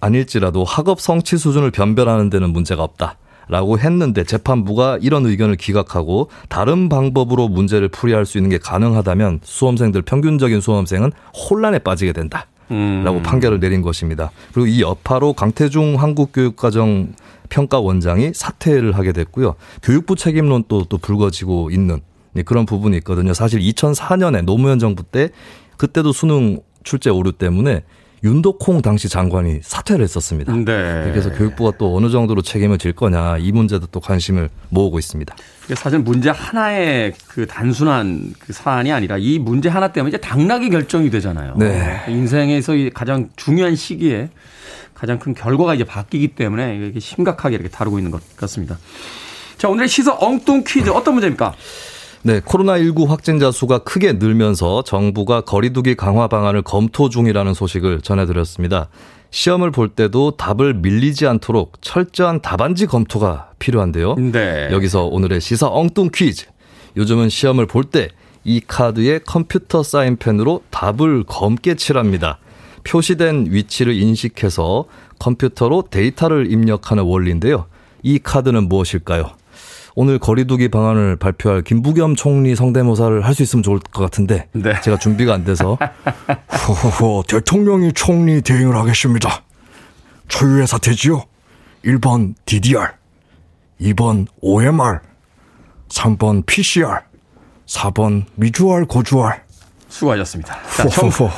아닐지라도 0.00 0.62
학업 0.62 1.00
성취 1.00 1.38
수준을 1.38 1.72
변별하는 1.72 2.30
데는 2.30 2.50
문제가 2.50 2.84
없다. 2.84 3.18
라고 3.48 3.78
했는데 3.78 4.24
재판부가 4.24 4.98
이런 5.00 5.24
의견을 5.26 5.56
기각하고 5.56 6.30
다른 6.48 6.88
방법으로 6.88 7.48
문제를 7.48 7.88
풀이할 7.88 8.26
수 8.26 8.38
있는 8.38 8.50
게 8.50 8.58
가능하다면 8.58 9.40
수험생들 9.42 10.02
평균적인 10.02 10.60
수험생은 10.60 11.12
혼란에 11.32 11.78
빠지게 11.78 12.12
된다. 12.12 12.46
음. 12.72 13.02
라고 13.04 13.22
판결을 13.22 13.60
내린 13.60 13.82
것입니다. 13.82 14.32
그리고 14.52 14.66
이 14.66 14.82
여파로 14.82 15.34
강태중 15.34 16.02
한국교육과정 16.02 17.12
평가원장이 17.48 18.32
사퇴를 18.34 18.92
하게 18.92 19.12
됐고요. 19.12 19.54
교육부 19.82 20.16
책임론도 20.16 20.86
또 20.88 20.98
불거지고 20.98 21.70
있는 21.70 22.00
네, 22.32 22.42
그런 22.42 22.66
부분이 22.66 22.96
있거든요. 22.98 23.32
사실 23.34 23.60
2004년에 23.60 24.44
노무현 24.44 24.78
정부 24.78 25.02
때 25.04 25.30
그때도 25.76 26.12
수능 26.12 26.60
출제 26.82 27.10
오류 27.10 27.32
때문에 27.32 27.82
윤덕홍 28.24 28.82
당시 28.82 29.08
장관이 29.08 29.60
사퇴를 29.62 30.02
했었습니다. 30.02 30.52
네. 30.52 30.64
그래서 30.64 31.30
교육부가 31.32 31.72
또 31.78 31.96
어느 31.96 32.10
정도로 32.10 32.42
책임을 32.42 32.78
질 32.78 32.92
거냐 32.92 33.38
이 33.38 33.52
문제도 33.52 33.86
또 33.86 34.00
관심을 34.00 34.48
모으고 34.70 34.98
있습니다. 34.98 35.36
사실 35.74 35.98
문제 35.98 36.30
하나의 36.30 37.12
그 37.28 37.46
단순한 37.46 38.34
그 38.38 38.52
사안이 38.52 38.92
아니라 38.92 39.16
이 39.18 39.38
문제 39.38 39.68
하나 39.68 39.92
때문에 39.92 40.10
이제 40.10 40.18
당락이 40.18 40.70
결정이 40.70 41.10
되잖아요. 41.10 41.54
네. 41.58 42.04
인생에서 42.08 42.74
이 42.74 42.90
가장 42.90 43.28
중요한 43.36 43.76
시기에 43.76 44.30
가장 44.94 45.18
큰 45.18 45.34
결과가 45.34 45.74
이제 45.74 45.84
바뀌기 45.84 46.28
때문에 46.28 46.76
이렇게 46.76 47.00
심각하게 47.00 47.56
이렇게 47.56 47.68
다루고 47.68 47.98
있는 47.98 48.10
것 48.10 48.36
같습니다. 48.36 48.78
자, 49.58 49.68
오늘의 49.68 49.88
시사 49.88 50.16
엉뚱 50.18 50.64
퀴즈 50.66 50.90
어떤 50.90 51.14
문제입니까? 51.14 51.54
네, 52.26 52.40
코로나19 52.40 53.06
확진자 53.06 53.52
수가 53.52 53.78
크게 53.78 54.14
늘면서 54.14 54.82
정부가 54.82 55.42
거리두기 55.42 55.94
강화 55.94 56.26
방안을 56.26 56.62
검토 56.62 57.08
중이라는 57.08 57.54
소식을 57.54 58.00
전해드렸습니다. 58.00 58.88
시험을 59.30 59.70
볼 59.70 59.88
때도 59.88 60.32
답을 60.32 60.74
밀리지 60.74 61.26
않도록 61.28 61.74
철저한 61.80 62.42
답안지 62.42 62.86
검토가 62.86 63.50
필요한데요. 63.60 64.16
네. 64.16 64.68
여기서 64.72 65.04
오늘의 65.04 65.40
시사 65.40 65.68
엉뚱 65.68 66.10
퀴즈. 66.12 66.46
요즘은 66.96 67.28
시험을 67.28 67.66
볼 67.66 67.90
때 67.90 68.08
이 68.46 68.60
카드에 68.64 69.18
컴퓨터 69.26 69.82
사인펜으로 69.82 70.62
답을 70.70 71.24
검게 71.26 71.74
칠합니다. 71.74 72.38
표시된 72.84 73.48
위치를 73.50 73.92
인식해서 73.92 74.84
컴퓨터로 75.18 75.88
데이터를 75.90 76.52
입력하는 76.52 77.02
원리인데요. 77.02 77.66
이 78.04 78.20
카드는 78.20 78.68
무엇일까요? 78.68 79.32
오늘 79.98 80.18
거리두기 80.18 80.68
방안을 80.68 81.16
발표할 81.16 81.62
김부겸 81.62 82.16
총리 82.16 82.54
성대모사를 82.54 83.24
할 83.24 83.34
수 83.34 83.42
있으면 83.42 83.62
좋을 83.62 83.78
것 83.80 84.02
같은데 84.02 84.46
네. 84.52 84.78
제가 84.82 84.98
준비가 84.98 85.32
안 85.32 85.44
돼서 85.44 85.78
호호호 86.68 87.24
대통령이 87.26 87.92
총리 87.94 88.42
대행을 88.42 88.76
하겠습니다. 88.76 89.42
초유의 90.28 90.66
사태지요. 90.66 91.22
1번 91.84 92.34
DDR, 92.44 92.92
2번 93.80 94.26
OMR, 94.42 95.00
3번 95.88 96.44
PCR, 96.44 97.00
4번 97.66 98.24
미주알 98.34 98.84
고주알. 98.84 99.45
수고하셨습니다. 99.96 100.58
자, 100.76 100.88
정, 100.88 101.08
호호호. 101.08 101.30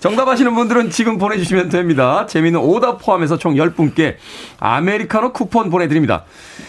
정답하시는 0.00 0.52
분들은 0.54 0.90
지금 0.90 1.18
보내주시면 1.18 1.68
됩니다. 1.68 2.26
재미있는 2.26 2.60
오답 2.60 3.00
포함해서 3.04 3.38
총 3.38 3.54
10분께 3.54 4.16
아메리카노 4.58 5.32
쿠폰 5.32 5.70
보내드립니다. 5.70 6.24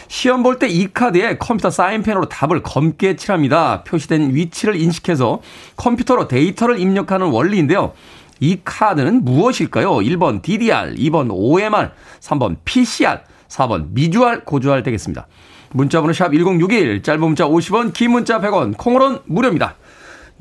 시험 0.07 0.43
볼 0.43 0.59
때 0.59 0.67
이 0.67 0.87
카드에 0.93 1.37
컴퓨터 1.37 1.69
사인펜으로 1.71 2.29
답을 2.29 2.61
검게 2.61 3.15
칠합니다. 3.15 3.83
표시된 3.83 4.35
위치를 4.35 4.75
인식해서 4.75 5.41
컴퓨터로 5.75 6.27
데이터를 6.27 6.79
입력하는 6.79 7.27
원리인데요. 7.27 7.93
이 8.39 8.59
카드는 8.63 9.25
무엇일까요? 9.25 9.95
1번 9.97 10.41
DDR, 10.41 10.93
2번 10.95 11.29
OMR, 11.31 11.91
3번 12.21 12.57
PCR, 12.63 13.19
4번 13.49 13.87
미주알, 13.91 14.45
고주알 14.45 14.83
되겠습니다. 14.83 15.27
문자번호 15.71 16.13
샵 16.13 16.29
1061, 16.31 17.03
짧은 17.03 17.19
문자 17.19 17.45
50원, 17.45 17.93
긴 17.93 18.11
문자 18.11 18.39
100원, 18.39 18.75
콩으로는 18.77 19.19
무료입니다. 19.25 19.75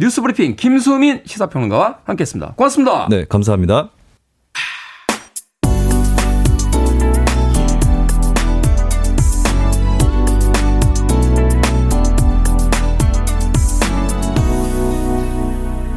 뉴스 0.01 0.23
브리핑 0.23 0.55
김수민 0.55 1.23
시사평론가와 1.27 1.99
함께했습니다. 2.05 2.55
고맙습니다. 2.55 3.09
네, 3.11 3.25
감사합니다. 3.29 3.91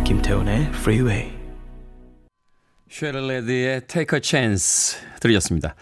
김태훈의 0.03 0.71
Freeway. 0.73 1.40
셰릴 2.91 3.30
래드의 3.30 3.81
Take 3.87 4.17
a 4.17 4.21
Chance 4.21 4.99
들으셨습니다. 5.21 5.75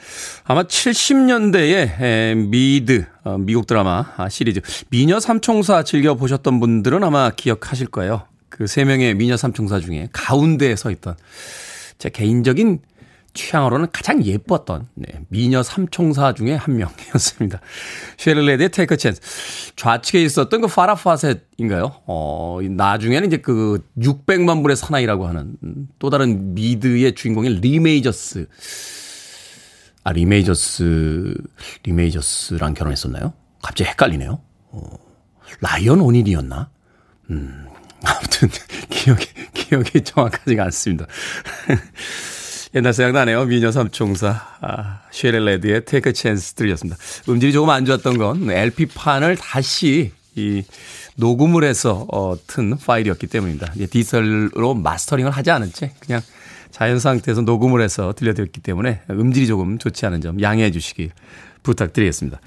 아마 0.43 0.63
70년대에 0.63 2.35
미드 2.47 3.05
어, 3.23 3.37
미국 3.37 3.65
드라마 3.65 4.13
아, 4.17 4.29
시리즈 4.29 4.61
미녀 4.89 5.19
삼총사 5.19 5.83
즐겨 5.83 6.13
보셨던 6.13 6.59
분들은 6.59 7.03
아마 7.03 7.31
기억하실 7.31 7.87
거예요. 7.87 8.27
그 8.49 8.67
세 8.67 8.83
명의 8.83 9.15
미녀 9.15 9.37
삼총사 9.37 9.79
중에 9.79 10.09
가운데에 10.11 10.75
서 10.75 10.91
있던 10.91 11.15
제 11.97 12.09
개인적인 12.09 12.79
취향으로는 13.33 13.87
가장 13.91 14.23
예뻤던 14.23 14.87
네, 14.95 15.07
미녀 15.29 15.63
삼총사 15.63 16.33
중에 16.33 16.55
한 16.55 16.77
명이었습니다. 16.77 17.59
셰릴 18.17 18.39
래드의 18.39 18.69
Take 18.69 18.97
a 18.97 19.00
Chance. 19.00 19.21
좌측에 19.75 20.21
있었던 20.23 20.61
그 20.61 20.67
파라 20.67 21.01
포셋인가요? 21.01 22.01
어, 22.05 22.59
나중에는 22.61 23.27
이제 23.27 23.37
그 23.37 23.85
600만 23.97 24.61
불의 24.61 24.75
사나이라고 24.75 25.27
하는 25.27 25.55
또 25.99 26.09
다른 26.09 26.53
미드의 26.53 27.15
주인공인 27.15 27.59
리메이저스. 27.61 28.47
아, 30.03 30.11
리메이저스, 30.11 31.35
리메이저스랑 31.83 32.73
결혼했었나요? 32.73 33.33
갑자기 33.61 33.89
헷갈리네요. 33.89 34.41
어, 34.71 34.89
라이언 35.61 35.99
오닐이었나? 36.01 36.69
음, 37.29 37.67
아무튼 38.05 38.49
기억이, 38.89 39.27
기억이 39.53 40.01
정확하지가 40.03 40.63
않습니다. 40.65 41.05
옛날 42.75 42.93
생각나네요. 42.93 43.45
미녀 43.45 43.71
삼총사, 43.71 44.41
아, 44.61 44.99
셰릴 45.11 45.43
래드의 45.43 45.85
Take 45.85 46.13
a 46.13 46.19
Chance 46.19 46.53
들으셨습니다. 46.53 46.97
음질이 47.27 47.51
조금 47.51 47.71
안 47.71 47.83
좋았던 47.85 48.17
건 48.19 48.51
LP판을 48.51 49.37
다시 49.37 50.11
이 50.35 50.63
녹음을 51.15 51.63
해서 51.63 52.05
어, 52.13 52.35
튼 52.45 52.77
파일이었기 52.77 53.25
때문입니다. 53.27 53.73
디지털로 53.89 54.75
마스터링을 54.75 55.31
하지 55.31 55.49
않은 55.49 55.73
채 55.73 55.93
그냥 55.99 56.21
자연 56.69 56.99
상태에서 56.99 57.41
녹음을 57.41 57.81
해서 57.81 58.13
들려드렸기 58.15 58.61
때문에 58.61 59.01
음질이 59.09 59.47
조금 59.47 59.79
좋지 59.79 60.05
않은 60.05 60.21
점 60.21 60.39
양해해 60.39 60.69
주시기 60.69 61.09
부탁드리겠습니다. 61.63 62.39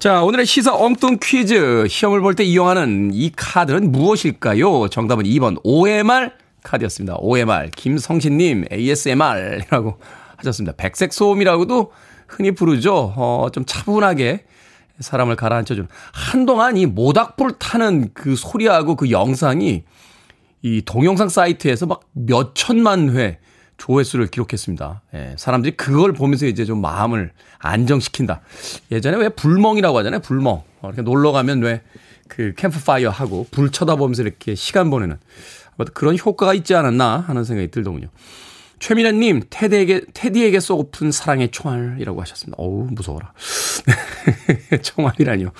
자, 0.00 0.24
오늘의 0.24 0.44
시사 0.46 0.74
엉뚱 0.74 1.18
퀴즈. 1.22 1.86
시험을 1.88 2.20
볼 2.20 2.34
때 2.34 2.42
이용하는 2.42 3.12
이 3.14 3.30
카드는 3.36 3.92
무엇일까요? 3.92 4.88
정답은 4.88 5.24
2번 5.24 5.60
OMR 5.62 6.32
카드였습니다. 6.62 7.16
OMR. 7.18 7.70
김성신님, 7.74 8.66
ASMR이라고 8.72 9.98
하셨습니다. 10.36 10.74
백색 10.76 11.12
소음이라고도 11.12 11.92
흔히 12.28 12.52
부르죠. 12.52 13.12
어, 13.16 13.48
좀 13.52 13.64
차분하게 13.66 14.44
사람을 15.00 15.36
가라앉혀주는. 15.36 15.88
한동안 16.12 16.76
이 16.76 16.86
모닥불 16.86 17.52
타는 17.58 18.10
그 18.14 18.36
소리하고 18.36 18.96
그 18.96 19.10
영상이 19.10 19.84
이 20.62 20.82
동영상 20.84 21.28
사이트에서 21.28 21.86
막 21.86 22.00
몇 22.12 22.54
천만 22.54 23.10
회 23.16 23.38
조회수를 23.78 24.28
기록했습니다. 24.28 25.02
예, 25.14 25.34
사람들이 25.36 25.76
그걸 25.76 26.12
보면서 26.12 26.46
이제 26.46 26.64
좀 26.64 26.80
마음을 26.80 27.32
안정시킨다. 27.58 28.42
예전에 28.92 29.16
왜 29.16 29.28
불멍이라고 29.30 29.98
하잖아요. 29.98 30.20
불멍. 30.20 30.62
어, 30.82 30.88
이렇게 30.88 31.02
놀러 31.02 31.32
가면 31.32 31.62
왜 31.62 31.80
그 32.32 32.54
캠프파이어 32.56 33.10
하고 33.10 33.46
불 33.50 33.70
쳐다보면서 33.70 34.22
이렇게 34.22 34.54
시간 34.54 34.88
보내는 34.88 35.18
그런 35.94 36.16
효과가 36.18 36.54
있지 36.54 36.74
않았나 36.74 37.24
하는 37.26 37.44
생각이 37.44 37.70
들더군요. 37.70 38.08
최민아님, 38.78 39.44
테디에게, 39.48 40.06
테디에게 40.12 40.58
쏘고픈 40.58 41.12
사랑의 41.12 41.50
총알이라고 41.52 42.20
하셨습니다. 42.22 42.56
어우, 42.58 42.88
무서워라. 42.90 43.32
총알이라니요. 44.82 45.52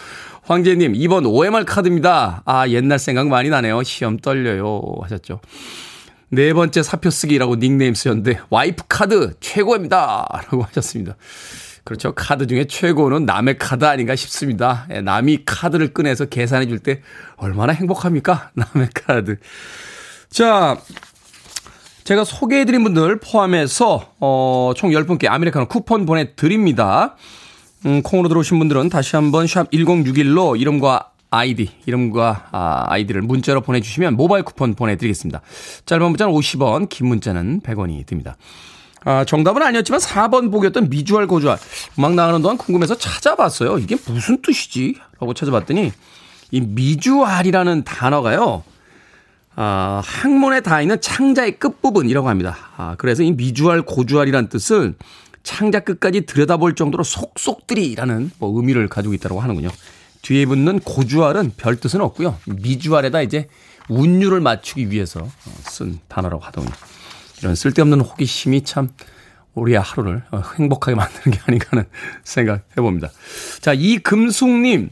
황재님, 0.43 0.95
2번 0.95 1.25
OMR 1.25 1.65
카드입니다. 1.65 2.43
아, 2.45 2.69
옛날 2.69 2.99
생각 2.99 3.29
많이 3.29 3.49
나네요. 3.49 3.85
시험 3.85 4.17
떨려요. 4.17 4.83
하셨죠. 5.03 5.41
네 6.31 6.53
번째 6.53 6.83
사표 6.83 7.11
쓰기라고 7.11 7.57
닉네임 7.57 7.95
쓰셨는데, 7.95 8.41
와이프 8.51 8.85
카드 8.89 9.35
최고입니다. 9.39 10.27
라고 10.33 10.63
하셨습니다. 10.65 11.15
그렇죠. 11.85 12.13
카드 12.15 12.47
중에 12.47 12.65
최고는 12.65 13.25
남의 13.25 13.59
카드 13.59 13.85
아닌가 13.85 14.17
싶습니다. 14.17 14.87
예, 14.91 15.01
남이 15.01 15.45
카드를 15.47 15.93
꺼내서 15.93 16.27
계산해 16.27 16.67
줄 16.67 16.79
때 16.79 17.03
얼마나 17.37 17.73
행복합니까? 17.73 18.51
남의 18.55 18.89
카드. 18.95 19.39
자, 20.33 20.79
제가 22.05 22.25
소개해드린 22.25 22.83
분들 22.85 23.21
포함해서, 23.21 24.15
어, 24.19 24.73
총 24.75 24.91
10분께 24.91 25.29
아메리카노 25.29 25.69
쿠폰 25.69 26.07
보내드립니다. 26.07 27.17
음, 27.85 28.03
콩으로 28.03 28.29
들어오신 28.31 28.59
분들은 28.59 28.89
다시 28.89 29.15
한번 29.15 29.47
샵 29.47 29.71
1061로 29.71 30.59
이름과 30.59 31.11
아이디, 31.31 31.71
이름과 31.85 32.49
아, 32.51 32.85
아이디를 32.89 33.21
문자로 33.21 33.61
보내주시면 33.61 34.17
모바일 34.17 34.43
쿠폰 34.43 34.75
보내드리겠습니다. 34.75 35.43
짧은 35.85 36.09
문자는 36.09 36.33
50원, 36.33 36.89
긴 36.89 37.09
문자는 37.09 37.61
100원이 37.61 38.07
듭니다. 38.07 38.37
아, 39.05 39.25
정답은 39.27 39.63
아니었지만 39.63 40.01
4번 40.01 40.51
보기였던 40.51 40.89
미주알 40.89 41.27
고주알. 41.27 41.59
음악 41.99 42.15
나가는 42.15 42.41
동안 42.41 42.57
궁금해서 42.57 42.97
찾아봤어요. 42.97 43.79
이게 43.79 43.97
무슨 44.07 44.41
뜻이지? 44.41 44.97
라고 45.21 45.35
찾아봤더니 45.35 45.93
이 46.53 46.61
미주알이라는 46.61 47.85
단어가요. 47.85 48.65
아, 49.55 50.01
항문에 50.05 50.61
닿아 50.61 50.81
있는 50.81 51.01
창자의 51.01 51.59
끝부분이라고 51.59 52.29
합니다. 52.29 52.57
아, 52.77 52.95
그래서 52.99 53.23
이 53.23 53.33
미주알 53.33 53.83
고주알이라는 53.83 54.49
뜻은 54.49 54.95
창자 55.43 55.81
끝까지 55.81 56.23
들여다볼 56.23 56.75
정도로 56.75 57.05
속속들이라는 57.05 58.31
뭐 58.39 58.57
의미를 58.57 58.89
가지고 58.89 59.15
있다고 59.15 59.41
하는군요. 59.41 59.71
뒤에 60.23 60.47
붙는 60.47 60.79
고주알은 60.81 61.53
별 61.57 61.77
뜻은 61.77 62.01
없고요. 62.01 62.39
미주알에다 62.47 63.23
이제 63.23 63.49
운율을 63.89 64.41
맞추기 64.41 64.91
위해서 64.91 65.29
쓴 65.63 65.99
단어라고 66.09 66.43
하더군요. 66.45 66.73
이런 67.41 67.57
쓸데없는 67.57 68.01
호기심이 68.01 68.63
참 68.63 68.91
우리의 69.55 69.81
하루를 69.81 70.23
행복하게 70.59 70.95
만드는 70.95 71.37
게 71.37 71.43
아닌가 71.47 71.67
하는 71.71 71.85
생각 72.25 72.65
해봅니다. 72.77 73.11
자, 73.61 73.75
이금숙님. 73.75 74.91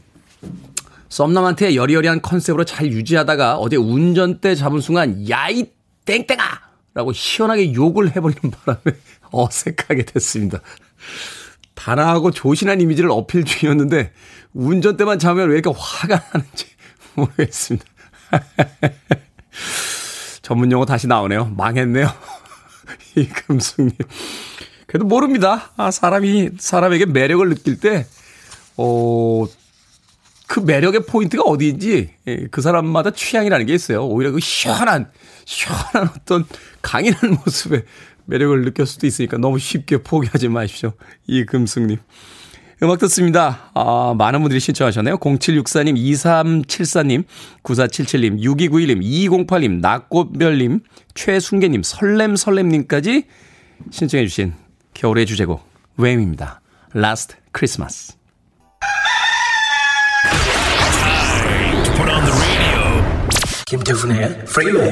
썸남한테 1.11 1.75
여리여리한 1.75 2.21
컨셉으로 2.21 2.63
잘 2.63 2.87
유지하다가 2.87 3.57
어제 3.57 3.75
운전대 3.75 4.55
잡은 4.55 4.79
순간 4.79 5.29
야이 5.29 5.65
땡땡아! 6.05 6.43
라고 6.93 7.11
시원하게 7.11 7.73
욕을 7.73 8.15
해버리는 8.15 8.49
바람에 8.49 8.97
어색하게 9.31 10.05
됐습니다. 10.05 10.61
단아하고 11.75 12.31
조신한 12.31 12.79
이미지를 12.79 13.11
어필 13.11 13.43
중이었는데 13.43 14.13
운전대만 14.53 15.19
잡으면 15.19 15.49
왜 15.49 15.57
이렇게 15.57 15.77
화가 15.77 16.23
나는지 16.31 16.65
모르겠습니다. 17.15 17.85
전문 20.41 20.71
용어 20.71 20.85
다시 20.85 21.07
나오네요. 21.07 21.53
망했네요. 21.57 22.09
이 23.17 23.27
금숙님. 23.27 23.91
그래도 24.87 25.05
모릅니다. 25.05 25.71
아, 25.75 25.91
사람이, 25.91 26.51
사람에게 26.57 27.05
매력을 27.05 27.47
느낄 27.49 27.79
때, 27.79 28.05
어, 28.77 29.45
그 30.51 30.59
매력의 30.59 31.05
포인트가 31.05 31.43
어디인지 31.43 32.09
예, 32.27 32.47
그 32.51 32.61
사람마다 32.61 33.11
취향이라는 33.11 33.65
게 33.67 33.73
있어요. 33.73 34.05
오히려 34.05 34.31
그 34.31 34.41
시원한 34.41 35.09
시원한 35.45 36.09
어떤 36.13 36.45
강인한 36.81 37.37
모습에 37.45 37.85
매력을 38.25 38.65
느낄 38.65 38.85
수도 38.85 39.07
있으니까 39.07 39.37
너무 39.37 39.59
쉽게 39.59 40.03
포기하지 40.03 40.49
마십시오. 40.49 40.91
이금숙님. 41.25 41.99
음악 42.83 42.99
듣습니다. 42.99 43.71
아, 43.73 44.13
많은 44.17 44.41
분들이 44.41 44.59
신청하셨네요. 44.59 45.19
0764님, 45.19 45.95
2374님, 45.95 47.23
9477님, 47.63 48.41
6291님, 48.41 49.47
2208님, 49.47 49.79
낙꽃별님, 49.79 50.81
최순계님, 51.13 51.81
설렘설렘님까지 51.83 53.23
신청해주신 53.89 54.53
겨울의 54.95 55.27
주제곡, 55.27 55.63
웸입니다. 55.97 56.59
Last 56.93 57.37
Christmas. 57.55 58.20
김태훈의 63.71 64.43
프리웨이 64.47 64.89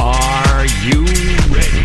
Are 0.00 0.66
you 0.86 1.04
ready? 1.52 1.84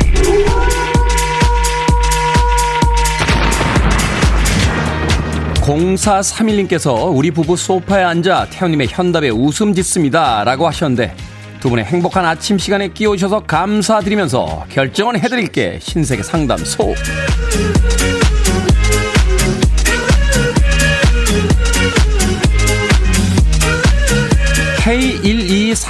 공사삼일님께서 5.62 6.94
우리 6.94 7.32
부부 7.32 7.58
소파에 7.58 8.04
앉아 8.04 8.48
태연님의 8.50 8.88
현답에 8.88 9.28
웃음 9.28 9.74
짓습니다. 9.74 10.46
라고 10.46 10.66
하셨는데 10.68 11.14
두 11.60 11.70
분의 11.70 11.84
행복한 11.84 12.26
아침 12.26 12.58
시간에 12.58 12.88
끼워주셔서 12.88 13.42
감사드리면서 13.42 14.68
결정은 14.70 15.20
해드릴게 15.20 15.80
신세계 15.82 16.24
상담소. 16.24 16.96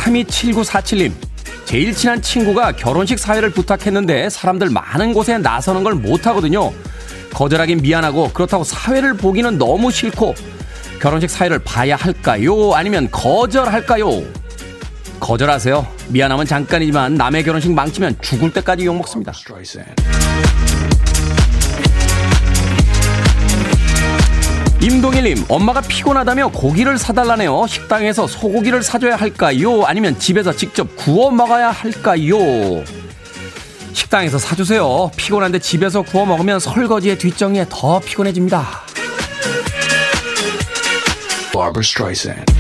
K1232797님. 0.06 1.12
제일 1.66 1.96
친한 1.96 2.22
친구가 2.22 2.74
결혼식 2.74 3.18
사회를 3.18 3.50
부탁했는데 3.50 4.30
사람들 4.30 4.70
많은 4.70 5.14
곳에 5.14 5.38
나서는 5.40 5.84
걸 5.84 5.96
못하거든요. 5.96 6.72
거절하긴 7.34 7.82
미안하고 7.82 8.32
그렇다고 8.32 8.64
사회를 8.64 9.16
보기는 9.16 9.58
너무 9.58 9.92
싫고 9.92 10.36
결혼식 11.02 11.30
사회를 11.30 11.60
봐야 11.60 11.96
할까요? 11.96 12.74
아니면 12.74 13.10
거절할까요? 13.12 14.24
거절하세요. 15.20 15.86
미안하면 16.10 16.46
잠깐이지만 16.46 17.16
남의 17.16 17.44
결혼식 17.44 17.72
망치면 17.74 18.18
죽을 18.22 18.54
때까지 18.54 18.86
욕먹습니다. 18.86 19.32
임동일님, 24.86 25.46
엄마가 25.50 25.82
피곤하다며 25.82 26.50
고기를 26.50 27.00
사달라네요. 27.00 27.66
식당에서 27.68 28.28
소고기를 28.28 28.84
사줘야 28.84 29.16
할까요? 29.16 29.82
아니면 29.84 30.20
집에서 30.20 30.54
직접 30.54 30.96
구워 30.96 31.32
먹어야 31.32 31.72
할까요? 31.72 32.38
식당에서 33.94 34.38
사주세요. 34.38 35.10
피곤한데 35.18 35.58
집에서 35.58 36.04
구워 36.04 36.28
먹으면 36.28 36.60
설거지에 36.60 37.18
뒷정리에 37.18 37.66
더 37.68 38.00
피곤해집니다. 38.00 38.64
Barbara 41.52 41.82
Streisand. 41.82 42.54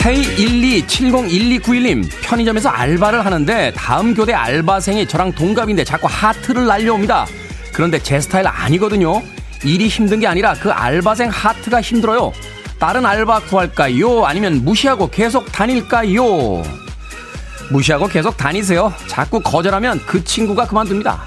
K127012991님, 0.00 2.10
편의점에서 2.22 2.70
알바를 2.70 3.24
하는데 3.24 3.72
다음 3.76 4.14
교대 4.14 4.32
알바생이 4.32 5.06
저랑 5.06 5.30
동갑인데 5.30 5.84
자꾸 5.84 6.08
하트를 6.10 6.66
날려옵니다. 6.66 7.28
그런데 7.72 8.00
제 8.00 8.20
스타일 8.20 8.48
아니거든요. 8.48 9.22
일이 9.64 9.88
힘든 9.88 10.20
게 10.20 10.26
아니라 10.26 10.54
그 10.54 10.70
알바생 10.70 11.28
하트가 11.30 11.80
힘들어요. 11.80 12.32
다른 12.78 13.04
알바 13.04 13.40
구할까요? 13.40 14.24
아니면 14.24 14.64
무시하고 14.64 15.10
계속 15.10 15.50
다닐까요? 15.52 16.62
무시하고 17.70 18.08
계속 18.08 18.36
다니세요. 18.36 18.92
자꾸 19.06 19.40
거절하면 19.40 20.00
그 20.06 20.24
친구가 20.24 20.66
그만둡니다. 20.66 21.20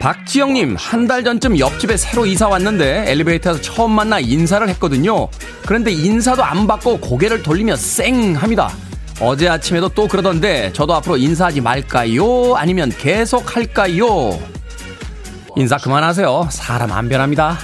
박지영님, 0.00 0.76
한 0.78 1.06
달 1.06 1.24
전쯤 1.24 1.58
옆집에 1.58 1.96
새로 1.96 2.26
이사 2.26 2.48
왔는데 2.48 3.04
엘리베이터에서 3.10 3.60
처음 3.60 3.92
만나 3.92 4.18
인사를 4.20 4.68
했거든요. 4.70 5.28
그런데 5.64 5.90
인사도 5.92 6.44
안 6.44 6.66
받고 6.66 6.98
고개를 6.98 7.42
돌리며 7.42 7.76
쌩 7.76 8.34
합니다. 8.36 8.70
어제 9.20 9.48
아침에도 9.48 9.88
또 9.88 10.06
그러던데 10.06 10.72
저도 10.72 10.94
앞으로 10.94 11.16
인사하지 11.16 11.60
말까요? 11.62 12.54
아니면 12.56 12.90
계속 12.90 13.56
할까요? 13.56 14.38
인사 15.56 15.78
그만하세요. 15.78 16.48
사람 16.50 16.92
안 16.92 17.08
변합니다. 17.08 17.58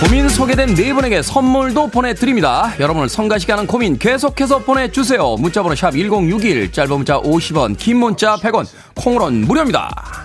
고민 0.00 0.28
소개된 0.28 0.74
네 0.76 0.94
분에게 0.94 1.22
선물도 1.22 1.88
보내드립니다. 1.88 2.72
여러분을 2.78 3.08
성가시게 3.08 3.52
하는 3.52 3.66
고민 3.66 3.98
계속해서 3.98 4.60
보내주세요. 4.60 5.36
문자번호 5.38 5.74
샵 5.74 5.90
1061, 5.90 6.72
짧은 6.72 6.96
문자 6.96 7.20
50원, 7.20 7.76
긴 7.76 7.98
문자 7.98 8.36
100원, 8.36 8.66
콩으로는 8.94 9.46
무료입니다. 9.46 10.19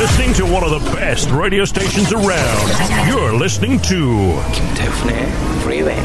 Listening 0.00 0.32
to 0.36 0.44
one 0.46 0.64
of 0.64 0.70
the 0.70 0.96
best 0.96 1.30
radio 1.30 1.66
stations 1.66 2.10
around. 2.10 2.66
You're 3.06 3.36
listening 3.38 3.78
to 3.82 4.32
김태훈의 4.50 5.28
Freeway. 5.60 6.00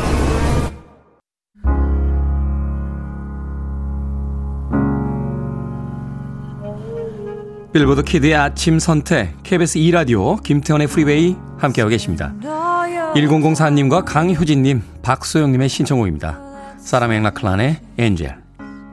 빌보드 7.71 8.03
키드의 8.03 8.35
아침 8.35 8.79
선택, 8.79 9.41
KBS 9.43 9.77
2 9.77 9.91
라디오, 9.91 10.35
김태훈의 10.35 10.87
프리웨이 10.87 11.37
함께하고 11.57 11.89
계십니다. 11.89 12.33
1004님과 12.41 14.03
강효진님, 14.03 14.83
박소영님의 15.03 15.69
신청곡입니다. 15.69 16.41
사라 16.79 17.07
맥라클란의 17.07 17.79
Angel. 17.97 18.35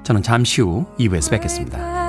저는 0.05 0.23
잠시 0.23 0.61
후 0.61 0.87
2부에서 1.01 1.33
뵙겠습니다. 1.33 2.02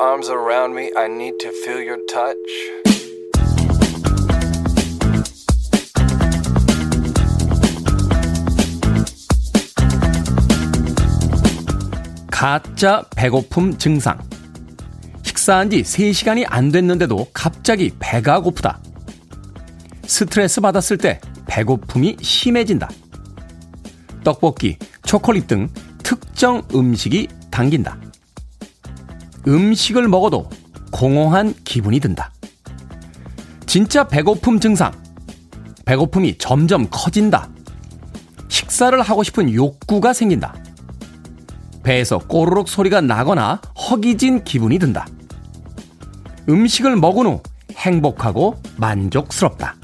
Arms 0.00 0.30
around 0.30 0.74
me. 0.74 0.90
I 0.96 1.08
need 1.08 1.38
to 1.40 1.50
feel 1.50 1.82
your 1.82 1.98
touch. 2.06 2.36
가짜 12.30 13.04
배고픔 13.14 13.76
증상. 13.76 14.18
식사한 15.22 15.68
지 15.68 15.82
3시간이 15.82 16.46
안 16.48 16.72
됐는데도 16.72 17.26
갑자기 17.34 17.90
배가 17.98 18.40
고프다. 18.40 18.80
스트레스 20.06 20.62
받았을 20.62 20.96
때 20.96 21.20
배고픔이 21.46 22.16
심해진다. 22.20 22.88
떡볶이, 24.24 24.78
초콜릿 25.04 25.46
등 25.46 25.68
특정 26.02 26.62
음식이 26.74 27.28
당긴다. 27.50 28.09
음식을 29.46 30.08
먹어도 30.08 30.48
공허한 30.90 31.54
기분이 31.64 32.00
든다. 32.00 32.32
진짜 33.66 34.06
배고픔 34.06 34.60
증상. 34.60 34.92
배고픔이 35.84 36.38
점점 36.38 36.88
커진다. 36.90 37.48
식사를 38.48 39.00
하고 39.00 39.22
싶은 39.22 39.52
욕구가 39.52 40.12
생긴다. 40.12 40.54
배에서 41.82 42.18
꼬르륵 42.18 42.68
소리가 42.68 43.00
나거나 43.00 43.60
허기진 43.90 44.44
기분이 44.44 44.78
든다. 44.78 45.06
음식을 46.48 46.96
먹은 46.96 47.26
후 47.26 47.42
행복하고 47.74 48.60
만족스럽다. 48.76 49.76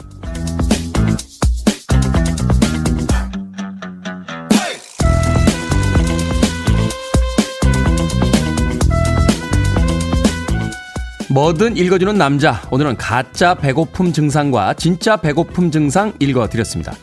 뭐든 11.28 11.76
읽어주는 11.76 12.16
남자. 12.16 12.62
오늘은 12.70 12.96
가짜 12.96 13.54
배고픔 13.54 14.12
증상과 14.12 14.74
진짜 14.74 15.16
배고픔 15.16 15.70
증상 15.70 16.12
읽어드렸습니다. 16.20 16.94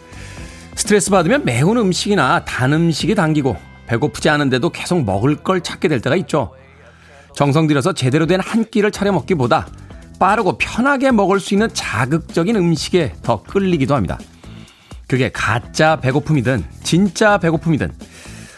스트레스 0.76 1.10
받으면 1.12 1.44
매운 1.44 1.78
음식이나 1.78 2.46
단 2.46 2.74
음식이 2.74 3.16
당기고 3.16 3.58
배고프지 3.88 4.30
않은데도 4.30 4.70
계속 4.70 5.04
먹을 5.04 5.36
걸 5.36 5.62
찾게 5.62 5.88
될 5.90 6.00
때가 6.00 6.16
있죠. 6.16 6.54
정성 7.36 7.68
들여서 7.68 7.94
제대로 7.94 8.26
된 8.26 8.40
한 8.40 8.66
끼를 8.70 8.92
차려 8.92 9.12
먹기보다 9.12 9.68
빠르고 10.20 10.58
편하게 10.58 11.12
먹을 11.12 11.40
수 11.40 11.54
있는 11.54 11.68
자극적인 11.74 12.56
음식에 12.56 13.14
더 13.24 13.44
끌리기도 13.44 13.94
합니다. 13.96 14.18
그게 15.08 15.30
가짜 15.32 15.98
배고픔이든 15.98 16.64
진짜 16.84 17.38
배고픔이든 17.38 17.92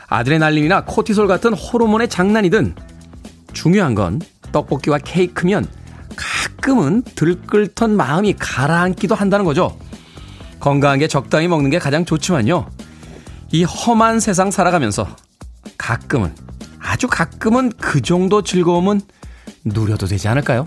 아드레날린이나 0.07 0.85
코티솔 0.85 1.27
같은 1.27 1.53
호르몬의 1.53 2.07
장난이든 2.09 2.75
중요한 3.53 3.95
건 3.95 4.21
떡볶이와 4.51 4.99
케이크면 4.99 5.67
가끔은 6.15 7.03
들끓던 7.03 7.95
마음이 7.95 8.35
가라앉기도 8.39 9.15
한다는 9.15 9.45
거죠. 9.45 9.77
건강한 10.59 10.99
게 10.99 11.07
적당히 11.07 11.47
먹는 11.47 11.69
게 11.69 11.79
가장 11.79 12.05
좋지만요. 12.05 12.69
이 13.51 13.63
험한 13.63 14.19
세상 14.19 14.51
살아가면서 14.51 15.07
가끔은, 15.77 16.33
아주 16.79 17.07
가끔은 17.07 17.71
그 17.77 18.01
정도 18.01 18.41
즐거움은 18.41 19.01
누려도 19.63 20.07
되지 20.07 20.27
않을까요? 20.27 20.65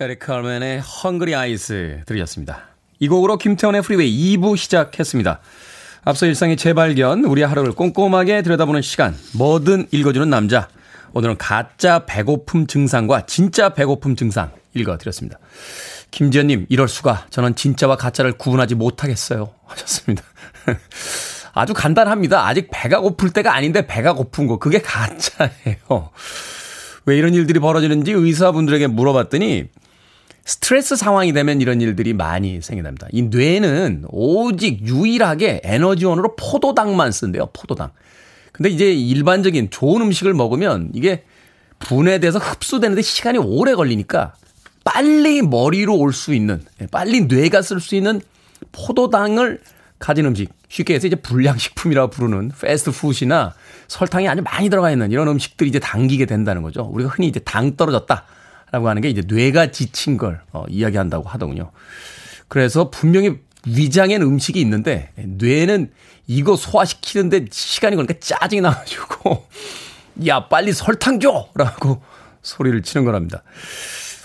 에릭 0.00 0.20
칼맨의 0.20 0.80
헝그리 0.80 1.34
아이스 1.34 2.00
들으셨습니다. 2.06 2.62
이 2.98 3.08
곡으로 3.08 3.38
김태훈의 3.38 3.82
프리웨이 3.82 4.36
2부 4.36 4.56
시작했습니다. 4.56 5.40
앞서 6.04 6.26
일상의 6.26 6.56
재발견, 6.56 7.24
우리 7.24 7.42
하루를 7.42 7.72
꼼꼼하게 7.72 8.42
들여다보는 8.42 8.82
시간, 8.82 9.16
뭐든 9.34 9.88
읽어주는 9.92 10.28
남자. 10.28 10.68
오늘은 11.14 11.36
가짜 11.38 12.04
배고픔 12.06 12.66
증상과 12.66 13.26
진짜 13.26 13.70
배고픔 13.70 14.16
증상 14.16 14.50
읽어드렸습니다. 14.74 15.38
김지연님, 16.10 16.66
이럴 16.68 16.88
수가. 16.88 17.26
저는 17.30 17.54
진짜와 17.56 17.96
가짜를 17.96 18.32
구분하지 18.32 18.74
못하겠어요. 18.74 19.50
하셨습니다. 19.66 20.22
아주 21.54 21.74
간단합니다. 21.74 22.46
아직 22.46 22.68
배가 22.72 23.00
고플 23.00 23.30
때가 23.30 23.54
아닌데 23.54 23.86
배가 23.86 24.14
고픈 24.14 24.46
거. 24.46 24.58
그게 24.58 24.80
가짜예요. 24.80 26.10
왜 27.04 27.16
이런 27.16 27.34
일들이 27.34 27.58
벌어지는지 27.58 28.12
의사분들에게 28.12 28.86
물어봤더니 28.86 29.68
스트레스 30.44 30.96
상황이 30.96 31.32
되면 31.32 31.60
이런 31.60 31.80
일들이 31.80 32.14
많이 32.14 32.60
생긴답니다. 32.60 33.08
이 33.12 33.22
뇌는 33.22 34.06
오직 34.08 34.86
유일하게 34.86 35.60
에너지원으로 35.62 36.36
포도당만 36.36 37.12
쓴대요. 37.12 37.46
포도당. 37.52 37.90
근데 38.52 38.68
이제 38.68 38.92
일반적인 38.92 39.70
좋은 39.70 40.02
음식을 40.02 40.34
먹으면 40.34 40.90
이게 40.94 41.24
분해돼서 41.78 42.38
흡수되는데 42.38 43.02
시간이 43.02 43.38
오래 43.38 43.74
걸리니까 43.74 44.34
빨리 44.84 45.42
머리로 45.42 45.96
올 45.96 46.12
수 46.12 46.34
있는, 46.34 46.62
빨리 46.90 47.22
뇌가 47.22 47.62
쓸 47.62 47.80
수 47.80 47.94
있는 47.94 48.20
포도당을 48.72 49.60
가진 49.98 50.26
음식, 50.26 50.50
쉽게 50.68 50.94
해서 50.94 51.06
이제 51.06 51.16
불량식품이라고 51.16 52.10
부르는 52.10 52.50
패스트푸드나 52.60 53.54
설탕이 53.88 54.28
아주 54.28 54.42
많이 54.42 54.68
들어가 54.68 54.90
있는 54.90 55.12
이런 55.12 55.28
음식들이 55.28 55.68
이제 55.68 55.78
당기게 55.78 56.26
된다는 56.26 56.62
거죠. 56.62 56.82
우리가 56.82 57.10
흔히 57.10 57.28
이제 57.28 57.40
당 57.40 57.76
떨어졌다라고 57.76 58.88
하는 58.88 59.02
게 59.02 59.08
이제 59.08 59.22
뇌가 59.26 59.70
지친 59.70 60.16
걸 60.16 60.40
어, 60.52 60.64
이야기한다고 60.68 61.28
하더군요. 61.28 61.70
그래서 62.48 62.90
분명히 62.90 63.38
위장엔 63.66 64.22
음식이 64.22 64.60
있는데 64.60 65.10
뇌는 65.16 65.90
이거 66.26 66.56
소화시키는데 66.56 67.46
시간이 67.50 67.96
걸리니까 67.96 68.20
짜증이 68.20 68.60
나가지고 68.60 69.46
야 70.26 70.48
빨리 70.48 70.72
설탕 70.72 71.20
줘라고 71.20 72.02
소리를 72.42 72.82
치는 72.82 73.04
거랍니다. 73.04 73.42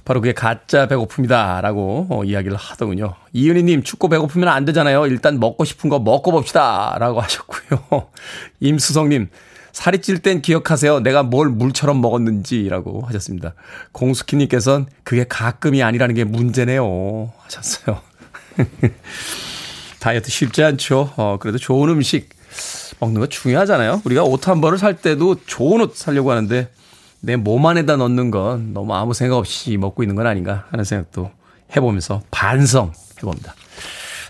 바로 0.05 0.21
그게 0.21 0.33
가짜 0.33 0.87
배고픔이다 0.87 1.59
라고 1.59 2.07
어, 2.09 2.23
이야기를 2.23 2.55
하더군요. 2.55 3.15
이은희님 3.33 3.83
축구 3.83 4.07
배고프면 4.07 4.47
안 4.47 4.63
되잖아요. 4.63 5.05
일단 5.07 5.37
먹고 5.39 5.65
싶은 5.65 5.89
거 5.89 5.99
먹고 5.99 6.31
봅시다 6.31 6.95
라고 6.97 7.19
하셨고요. 7.19 8.07
임수성님 8.61 9.27
살이 9.73 9.99
찔 9.99 10.19
땐 10.19 10.41
기억하세요. 10.41 11.01
내가 11.01 11.23
뭘 11.23 11.49
물처럼 11.49 11.99
먹었는지라고 12.01 13.01
하셨습니다. 13.05 13.53
공수키님께서는 13.91 14.87
그게 15.03 15.25
가끔이 15.27 15.83
아니라는 15.83 16.15
게 16.15 16.23
문제네요 16.23 17.33
하셨어요. 17.39 18.01
다이어트 19.99 20.29
쉽지 20.31 20.63
않죠. 20.63 21.13
어, 21.17 21.37
그래도 21.39 21.57
좋은 21.57 21.89
음식 21.89 22.29
먹는 22.99 23.21
거 23.21 23.27
중요하잖아요. 23.27 24.01
우리가 24.05 24.23
옷 24.23 24.47
한 24.47 24.61
벌을 24.61 24.77
살 24.77 24.95
때도 24.95 25.37
좋은 25.45 25.81
옷 25.81 25.95
사려고 25.95 26.31
하는데 26.31 26.69
내 27.19 27.35
몸 27.35 27.65
안에다 27.65 27.95
넣는 27.97 28.31
건 28.31 28.73
너무 28.73 28.93
아무 28.95 29.13
생각 29.13 29.37
없이 29.37 29.75
먹고 29.77 30.03
있는 30.03 30.15
건 30.15 30.27
아닌가 30.27 30.65
하는 30.69 30.83
생각도 30.85 31.31
해보면서 31.75 32.21
반성해봅니다. 32.31 33.53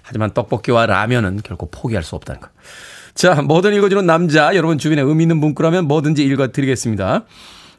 하지만 0.03 0.31
떡볶이와 0.33 0.85
라면은 0.85 1.41
결코 1.43 1.69
포기할 1.69 2.03
수 2.03 2.15
없다는 2.15 2.39
거. 2.41 2.47
자, 3.13 3.41
뭐든 3.41 3.73
읽어주는 3.73 4.05
남자, 4.05 4.55
여러분 4.55 4.77
주변에 4.77 5.01
의미 5.01 5.23
있는 5.23 5.37
문구라면 5.37 5.85
뭐든지 5.85 6.23
읽어드리겠습니다. 6.23 7.25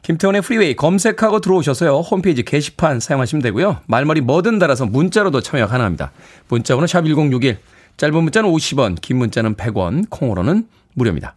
김태훈의 0.01 0.41
프리웨이 0.41 0.75
검색하고 0.75 1.39
들어오셔서요. 1.41 1.99
홈페이지 1.99 2.43
게시판 2.43 2.99
사용하시면 2.99 3.41
되고요. 3.43 3.81
말머리 3.85 4.21
뭐든 4.21 4.57
달아서 4.59 4.85
문자로도 4.85 5.41
참여 5.41 5.67
가능합니다. 5.67 6.11
문자 6.47 6.75
번호 6.75 6.85
샵1061, 6.87 7.57
짧은 7.97 8.23
문자는 8.23 8.49
50원, 8.49 8.99
긴 9.01 9.17
문자는 9.17 9.55
100원, 9.55 10.09
콩으로는 10.09 10.67
무료입니다. 10.93 11.35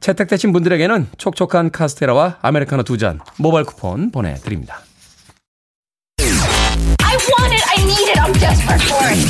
채택되신 0.00 0.52
분들에게는 0.52 1.06
촉촉한 1.16 1.70
카스테라와 1.70 2.38
아메리카노 2.42 2.82
두 2.82 2.96
잔 2.98 3.20
모바일 3.38 3.64
쿠폰 3.64 4.10
보내드립니다. 4.10 4.80
I 6.18 7.16
want 7.16 7.54
it. 7.54 7.64
I 7.70 7.84
need 7.84 8.10
it. 8.10 8.18
I'm 8.18 8.32
desperate 8.32 8.82
for 8.82 9.06
it. 9.06 9.22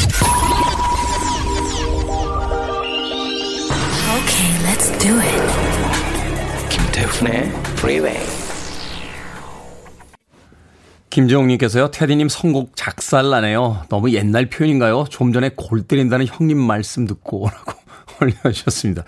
Okay, 4.17 4.51
let's 4.65 4.89
do 4.99 5.21
it. 5.21 6.69
김태훈의 6.71 7.53
Freeway. 7.77 8.42
김정욱님께서요, 11.13 11.91
테디님 11.91 12.31
선곡 12.31 12.73
작살나네요. 12.75 13.85
너무 13.91 14.13
옛날 14.13 14.47
표현인가요? 14.47 15.05
좀 15.11 15.35
전에 15.35 15.51
골 15.55 15.83
때린다는 15.83 16.27
형님 16.27 16.57
말씀 16.57 17.07
듣고, 17.07 17.51
라고 17.53 17.75
올려주셨습니다. 18.23 19.05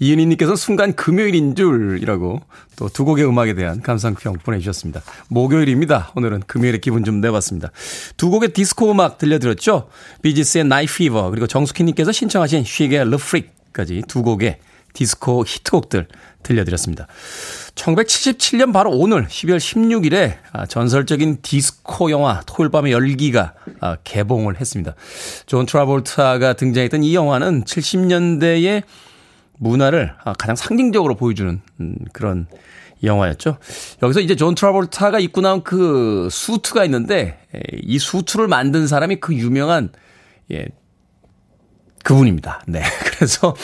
이은희님께서 0.00 0.56
순간 0.56 0.94
금요일인 0.94 1.54
줄이라고 1.54 2.40
또 2.76 2.88
두 2.88 3.04
곡의 3.04 3.26
음악에 3.26 3.52
대한 3.52 3.82
감상평 3.82 4.38
보내주셨습니다. 4.42 5.02
목요일입니다. 5.28 6.12
오늘은 6.16 6.44
금요일에 6.46 6.78
기분 6.78 7.04
좀 7.04 7.20
내봤습니다. 7.20 7.70
두 8.16 8.30
곡의 8.30 8.54
디스코 8.54 8.90
음악 8.90 9.18
들려드렸죠? 9.18 9.90
비지스의 10.22 10.64
Night 10.64 10.86
Fever, 10.86 11.28
그리고 11.28 11.46
정숙희님께서 11.46 12.12
신청하신 12.12 12.64
쉬크의 12.64 13.10
Le 13.10 13.26
Freak까지 13.26 14.04
두 14.08 14.22
곡의 14.22 14.58
디스코 14.94 15.44
히트곡들 15.46 16.08
들려드렸습니다. 16.42 17.08
1977년 17.74 18.72
바로 18.72 18.90
오늘 18.90 19.26
12월 19.26 19.56
16일에 19.56 20.36
아, 20.52 20.66
전설적인 20.66 21.38
디스코 21.42 22.10
영화 22.10 22.42
토요일 22.46 22.70
밤의 22.70 22.92
열기가 22.92 23.54
아, 23.80 23.96
개봉을 24.04 24.60
했습니다. 24.60 24.94
존 25.46 25.66
트라볼타가 25.66 26.52
등장했던 26.54 27.02
이 27.02 27.14
영화는 27.14 27.64
70년대의 27.64 28.82
문화를 29.58 30.14
아, 30.24 30.32
가장 30.34 30.54
상징적으로 30.54 31.14
보여주는 31.14 31.60
음, 31.80 31.96
그런 32.12 32.46
영화였죠. 33.02 33.58
여기서 34.02 34.20
이제 34.20 34.36
존 34.36 34.54
트라볼타가 34.54 35.18
입고 35.18 35.40
나온 35.40 35.64
그 35.64 36.28
수트가 36.30 36.84
있는데 36.84 37.38
이 37.72 37.98
수트를 37.98 38.46
만든 38.46 38.86
사람이 38.86 39.16
그 39.16 39.34
유명한 39.34 39.90
예 40.52 40.66
그분입니다. 42.04 42.62
네. 42.68 42.82
그래서 43.16 43.56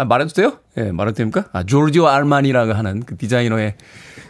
아, 0.00 0.04
말해도 0.06 0.32
돼요? 0.32 0.58
예, 0.78 0.84
네, 0.84 0.92
말해도 0.92 1.16
됩니까? 1.16 1.44
아, 1.52 1.62
조르지오 1.62 2.06
알마니라고 2.06 2.72
하는 2.72 3.02
그 3.04 3.18
디자이너의 3.18 3.74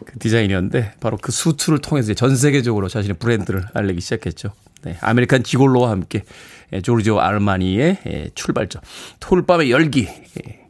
그 0.05 0.19
디자이너인데 0.19 0.95
바로 0.99 1.17
그 1.17 1.31
수트를 1.31 1.79
통해서 1.79 2.13
전 2.15 2.35
세계적으로 2.35 2.89
자신의 2.89 3.19
브랜드를 3.19 3.67
알리기 3.73 4.01
시작했죠. 4.01 4.51
네, 4.83 4.97
American 5.01 5.45
Gigolo와 5.45 5.91
함께 5.91 6.25
예, 6.73 6.81
조르지오 6.81 7.21
알마니의 7.21 7.99
예, 8.05 8.31
출발점. 8.35 8.83
토요밤의 9.21 9.71
열기. 9.71 10.09
예, 10.09 10.61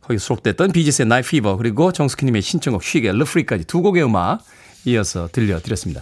거기 0.00 0.18
수록됐던 0.20 0.70
비지스의 0.70 1.08
Night 1.08 1.22
Fever 1.22 1.56
그리고 1.56 1.90
정숙희님의 1.90 2.40
신청곡 2.40 2.84
쉬크의 2.84 3.10
Le 3.10 3.19
Freak까지 3.19 3.64
두 3.64 3.82
곡의 3.82 4.04
음악 4.04 4.38
이어서 4.84 5.28
들려드렸습니다. 5.32 6.00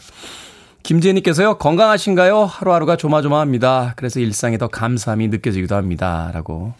김재희님께서요, 0.83 1.57
건강하신가요? 1.57 2.45
하루하루가 2.45 2.97
조마조마합니다. 2.97 3.95
그래서 3.97 4.21
일상에 4.21 4.59
더 4.59 4.69
감사함이 4.69 5.29
느껴지기도 5.29 5.75
합니다. 5.75 6.31
라고 6.35 6.75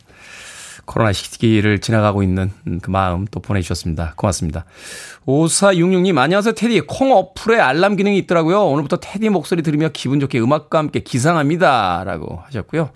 코로나 0.85 1.13
시기를 1.13 1.81
지나가고 1.81 2.23
있는 2.23 2.51
그 2.83 2.91
마음 2.91 3.27
또 3.31 3.41
보내주셨습니다. 3.41 4.15
고맙습니다. 4.17 4.65
5466님, 5.27 6.19
안녕하세요. 6.19 6.55
테디. 6.55 6.83
콩 6.83 7.13
어플에 7.13 7.61
알람 7.61 7.97
기능이 7.97 8.19
있더라고요. 8.19 8.65
오늘부터 8.67 8.99
테디 8.99 9.29
목소리 9.29 9.63
들으며 9.63 9.91
기분 9.93 10.21
좋게 10.21 10.41
음악과 10.41 10.79
함께 10.79 11.01
기상합니다. 11.01 12.05
라고 12.05 12.41
하셨고요. 12.45 12.91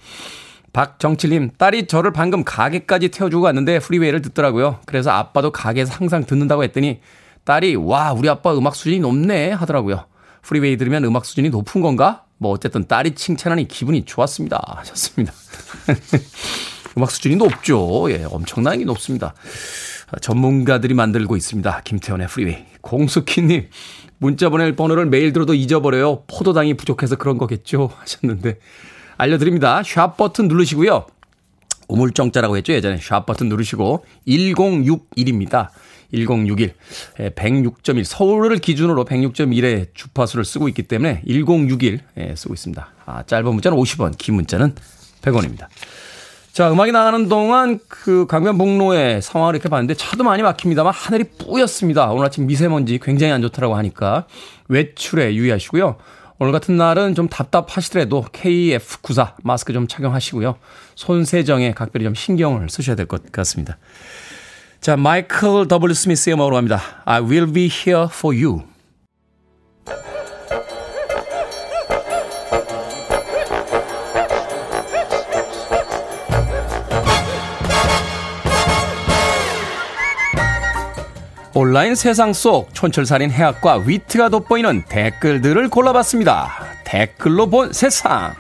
박정칠님, 0.73 1.53
딸이 1.57 1.87
저를 1.87 2.13
방금 2.13 2.45
가게까지 2.45 3.09
태워주고 3.09 3.43
갔는데 3.43 3.79
프리웨이를 3.79 4.21
듣더라고요. 4.23 4.81
그래서 4.85 5.11
아빠도 5.11 5.51
가게에서 5.51 5.95
항상 5.95 6.27
듣는다고 6.27 6.65
했더니 6.65 7.01
딸이, 7.45 7.77
와, 7.77 8.13
우리 8.13 8.29
아빠 8.29 8.57
음악 8.57 8.77
수준이 8.77 8.99
높네 9.01 9.53
하더라고요. 9.53 10.05
프리웨이 10.43 10.77
들으면 10.77 11.05
음악 11.05 11.25
수준이 11.25 11.49
높은 11.49 11.81
건가? 11.81 12.25
뭐 12.39 12.53
어쨌든 12.53 12.87
딸이 12.87 13.15
칭찬하니 13.15 13.69
기분이 13.69 14.05
좋았습니다. 14.05 14.61
하셨습니다. 14.79 15.33
음악 16.97 17.11
수준이 17.11 17.37
높죠. 17.37 18.11
예, 18.11 18.25
엄청나게 18.25 18.85
높습니다. 18.85 19.35
전문가들이 20.21 20.95
만들고 20.95 21.37
있습니다. 21.37 21.83
김태현의 21.85 22.29
프리웨이. 22.29 22.65
공수키님, 22.81 23.69
문자 24.19 24.49
보낼 24.49 24.75
번호를 24.77 25.07
매일 25.07 25.33
들어도 25.33 25.53
잊어버려요. 25.55 26.25
포도당이 26.27 26.75
부족해서 26.75 27.17
그런 27.17 27.39
거겠죠. 27.39 27.91
하셨는데, 27.99 28.59
알려드립니다. 29.19 29.83
샵 29.85 30.17
버튼 30.17 30.49
누르시고요. 30.49 31.07
우물정자라고 31.89 32.57
했죠. 32.57 32.73
예전에 32.73 32.99
샵 33.01 33.27
버튼 33.27 33.49
누르시고, 33.49 34.05
1061입니다. 34.27 35.69
1061. 36.13 36.75
106.1. 37.17 38.05
서울을 38.05 38.59
기준으로 38.59 39.05
106.1의 39.05 39.89
주파수를 39.93 40.45
쓰고 40.45 40.69
있기 40.69 40.85
때문에 40.85 41.23
1061 41.27 42.01
쓰고 42.37 42.55
있습니다. 42.55 42.89
아, 43.07 43.23
짧은 43.25 43.53
문자는 43.53 43.77
50원, 43.77 44.17
긴 44.17 44.37
문자는 44.37 44.75
100원입니다. 45.23 45.67
자, 46.57 46.73
음악이 46.73 46.91
나가는 46.91 47.29
동안 47.29 47.79
그 47.87 48.27
강변북로의 48.27 49.21
상황을 49.21 49.57
이렇게 49.57 49.69
봤는데 49.69 49.93
차도 49.93 50.25
많이 50.25 50.43
막힙니다만 50.43 50.91
하늘이 50.91 51.25
뿌였습니다. 51.25 52.11
오늘 52.11 52.25
아침 52.25 52.47
미세먼지 52.47 52.99
굉장히 52.99 53.35
안 53.35 53.43
좋다라고 53.43 53.77
하니까 53.77 54.27
외출에 54.69 55.35
유의하시고요. 55.35 55.97
오늘 56.39 56.53
같은 56.53 56.79
날은 56.79 57.15
좀 57.15 57.29
답답하시더라도 57.29 58.25
KF94 58.33 59.35
마스크 59.43 59.75
좀 59.75 59.87
착용하시고요. 59.87 60.57
손 60.95 61.27
세정에 61.27 61.73
각별히 61.73 62.07
좀 62.07 62.15
신경을 62.15 62.71
쓰셔야 62.71 62.97
될 62.97 63.05
것 63.05 63.31
같습니다. 63.31 63.77
자, 64.81 64.97
마이클 64.97 65.69
W 65.69 65.93
스미스의 65.93 66.37
음악으로 66.37 66.57
갑니다. 66.57 66.81
I 67.05 67.21
will 67.21 67.53
be 67.53 67.65
here 67.65 68.07
for 68.11 68.35
you. 68.35 68.63
온라인 81.59 81.95
세상 81.95 82.35
속 82.35 82.75
촌철살인 82.75 83.31
해학과 83.31 83.77
위트가 83.77 84.29
돋보이는 84.29 84.83
댓글들을 84.91 85.71
골라봤습니다. 85.71 86.53
댓글로 86.85 87.49
본 87.49 87.73
세상. 87.73 88.35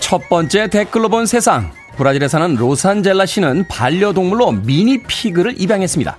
첫 0.00 0.26
번째 0.30 0.68
댓글로 0.68 1.10
본 1.10 1.26
세상. 1.26 1.70
브라질에 1.98 2.28
사는 2.28 2.54
로산젤라 2.54 3.26
씨는 3.26 3.66
반려동물로 3.68 4.52
미니 4.52 5.02
피그를 5.02 5.60
입양했습니다. 5.60 6.16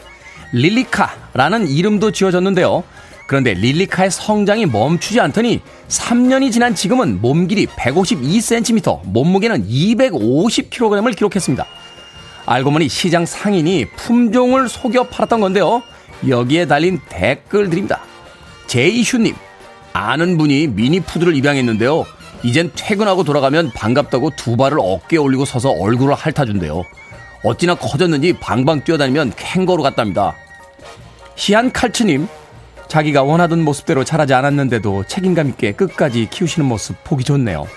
릴리카라는 0.51 1.67
이름도 1.67 2.11
지어졌는데요. 2.11 2.83
그런데 3.29 3.53
릴리카의 3.53 4.09
성장이 4.09 4.65
멈추지 4.65 5.19
않더니 5.19 5.61
3년이 5.87 6.51
지난 6.51 6.73
지금은 6.73 7.21
몸 7.21 7.45
길이 7.45 7.67
152cm, 7.67 9.01
몸무게는 9.05 9.67
250kg을 9.67 11.15
기록했습니다. 11.15 11.63
알고 12.47 12.71
보니 12.71 12.89
시장 12.89 13.27
상인이 13.27 13.85
품종을 13.95 14.67
속여 14.67 15.09
팔았던 15.09 15.41
건데요. 15.41 15.83
여기에 16.27 16.65
달린 16.65 16.99
댓글들입니다. 17.07 18.01
제이슈님, 18.65 19.35
아는 19.93 20.39
분이 20.39 20.65
미니푸드를 20.65 21.35
입양했는데요. 21.35 22.07
이젠 22.41 22.71
퇴근하고 22.75 23.23
돌아가면 23.23 23.73
반갑다고 23.75 24.31
두 24.37 24.57
발을 24.57 24.79
어깨에 24.81 25.19
올리고 25.19 25.45
서서 25.45 25.69
얼굴을 25.69 26.15
핥아준대요. 26.15 26.83
어찌나 27.43 27.75
커졌는지 27.75 28.33
방방 28.33 28.83
뛰어다니면 28.85 29.33
캥거루 29.35 29.83
같답니다. 29.83 30.35
희한 31.35 31.71
칼츠님, 31.71 32.27
자기가 32.89 33.23
원하던 33.23 33.63
모습대로 33.63 34.03
자라지 34.03 34.33
않았는데도 34.33 35.05
책임감 35.07 35.47
있게 35.49 35.71
끝까지 35.73 36.27
키우시는 36.29 36.67
모습 36.67 37.01
보기 37.03 37.23
좋네요. 37.23 37.67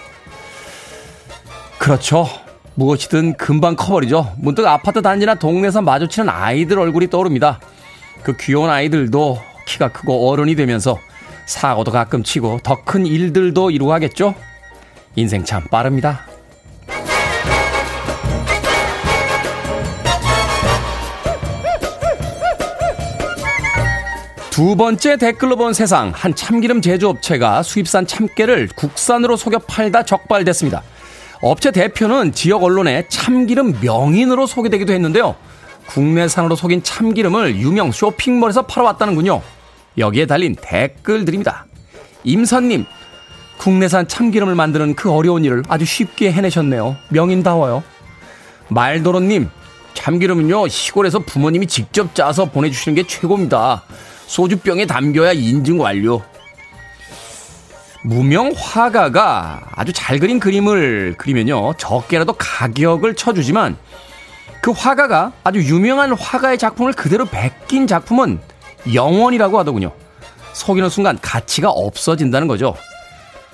그렇죠. 1.78 2.26
무엇이든 2.74 3.34
금방 3.36 3.76
커버리죠. 3.76 4.32
문득 4.38 4.66
아파트 4.66 5.02
단지나 5.02 5.34
동네에서 5.34 5.82
마주치는 5.82 6.30
아이들 6.30 6.78
얼굴이 6.78 7.10
떠오릅니다. 7.10 7.60
그 8.22 8.36
귀여운 8.38 8.70
아이들도 8.70 9.38
키가 9.66 9.88
크고 9.88 10.30
어른이 10.30 10.54
되면서 10.54 10.96
사고도 11.44 11.90
가끔 11.90 12.22
치고 12.22 12.60
더 12.62 12.76
큰 12.84 13.04
일들도 13.04 13.70
이루고 13.70 13.92
하겠죠? 13.92 14.34
인생 15.16 15.44
참 15.44 15.64
빠릅니다. 15.70 16.26
두 24.52 24.76
번째 24.76 25.16
댓글로 25.16 25.56
본 25.56 25.72
세상 25.72 26.12
한 26.14 26.34
참기름 26.34 26.82
제조업체가 26.82 27.62
수입산 27.62 28.06
참깨를 28.06 28.68
국산으로 28.76 29.34
속여 29.34 29.60
팔다 29.60 30.02
적발됐습니다. 30.02 30.82
업체 31.40 31.70
대표는 31.70 32.32
지역 32.32 32.62
언론에 32.62 33.06
참기름 33.08 33.78
명인으로 33.80 34.46
소개되기도 34.46 34.92
했는데요. 34.92 35.36
국내산으로 35.86 36.54
속인 36.54 36.82
참기름을 36.82 37.56
유명 37.56 37.92
쇼핑몰에서 37.92 38.66
팔아왔다는군요. 38.66 39.40
여기에 39.96 40.26
달린 40.26 40.54
댓글들입니다. 40.60 41.64
임선님, 42.24 42.84
국내산 43.56 44.06
참기름을 44.06 44.54
만드는 44.54 44.96
그 44.96 45.10
어려운 45.10 45.46
일을 45.46 45.62
아주 45.68 45.86
쉽게 45.86 46.30
해내셨네요. 46.30 46.96
명인다워요. 47.08 47.82
말도로님, 48.68 49.48
참기름은요, 49.94 50.68
시골에서 50.68 51.20
부모님이 51.20 51.68
직접 51.68 52.14
짜서 52.14 52.50
보내주시는 52.50 52.96
게 52.96 53.06
최고입니다. 53.06 53.84
소주병에 54.26 54.86
담겨야 54.86 55.32
인증 55.32 55.80
완료. 55.80 56.22
무명 58.04 58.52
화가가 58.56 59.68
아주 59.72 59.92
잘 59.92 60.18
그린 60.18 60.40
그림을 60.40 61.14
그리면요, 61.18 61.74
적게라도 61.78 62.32
가격을 62.32 63.14
쳐주지만 63.14 63.76
그 64.60 64.72
화가가 64.72 65.32
아주 65.44 65.60
유명한 65.60 66.12
화가의 66.12 66.58
작품을 66.58 66.92
그대로 66.92 67.24
베낀 67.24 67.86
작품은 67.86 68.40
영원이라고 68.92 69.58
하더군요. 69.58 69.92
속이는 70.52 70.88
순간 70.88 71.18
가치가 71.20 71.70
없어진다는 71.70 72.48
거죠. 72.48 72.74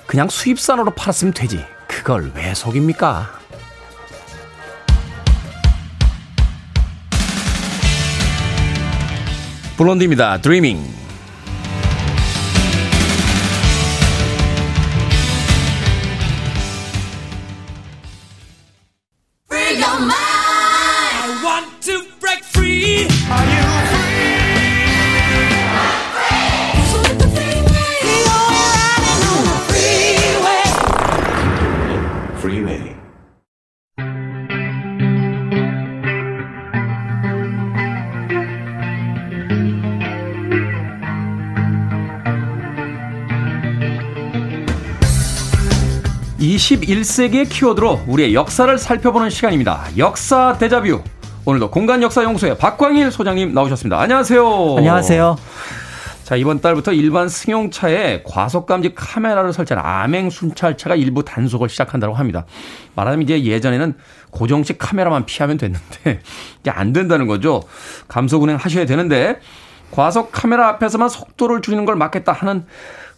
그냥 0.07 0.27
수입산으로 0.27 0.91
팔았으면 0.91 1.33
되지. 1.33 1.63
그걸 1.87 2.31
왜 2.35 2.53
속입니까? 2.53 3.38
블론디입니다. 9.79 10.39
드리밍. 10.41 10.98
21세기의 47.09 47.49
키워드로 47.49 48.01
우리의 48.07 48.33
역사를 48.35 48.77
살펴보는 48.77 49.29
시간입니다. 49.29 49.85
역사 49.97 50.55
대자뷰. 50.59 51.01
오늘도 51.45 51.71
공간 51.71 52.03
역사 52.03 52.23
연구소의 52.23 52.57
박광일 52.57 53.11
소장님 53.11 53.53
나오셨습니다. 53.53 53.99
안녕하세요. 53.99 54.75
안녕하세요. 54.77 55.35
자, 56.23 56.35
이번 56.35 56.61
달부터 56.61 56.93
일반 56.93 57.27
승용차에 57.27 58.21
과속 58.23 58.67
감지 58.67 58.93
카메라를 58.93 59.51
설치한 59.51 59.83
암행 59.83 60.29
순찰차가 60.29 60.95
일부 60.95 61.25
단속을 61.25 61.69
시작한다고 61.69 62.13
합니다. 62.13 62.45
말하자면 62.95 63.23
이제 63.23 63.43
예전에는 63.43 63.95
고정식 64.29 64.77
카메라만 64.77 65.25
피하면 65.25 65.57
됐는데 65.57 66.19
이게 66.59 66.69
안 66.69 66.93
된다는 66.93 67.25
거죠. 67.25 67.63
감속 68.07 68.43
운행 68.43 68.57
하셔야 68.57 68.85
되는데 68.85 69.39
과속 69.89 70.31
카메라 70.31 70.67
앞에서만 70.67 71.09
속도를 71.09 71.61
줄이는 71.61 71.85
걸 71.85 71.95
막겠다 71.95 72.31
하는 72.31 72.65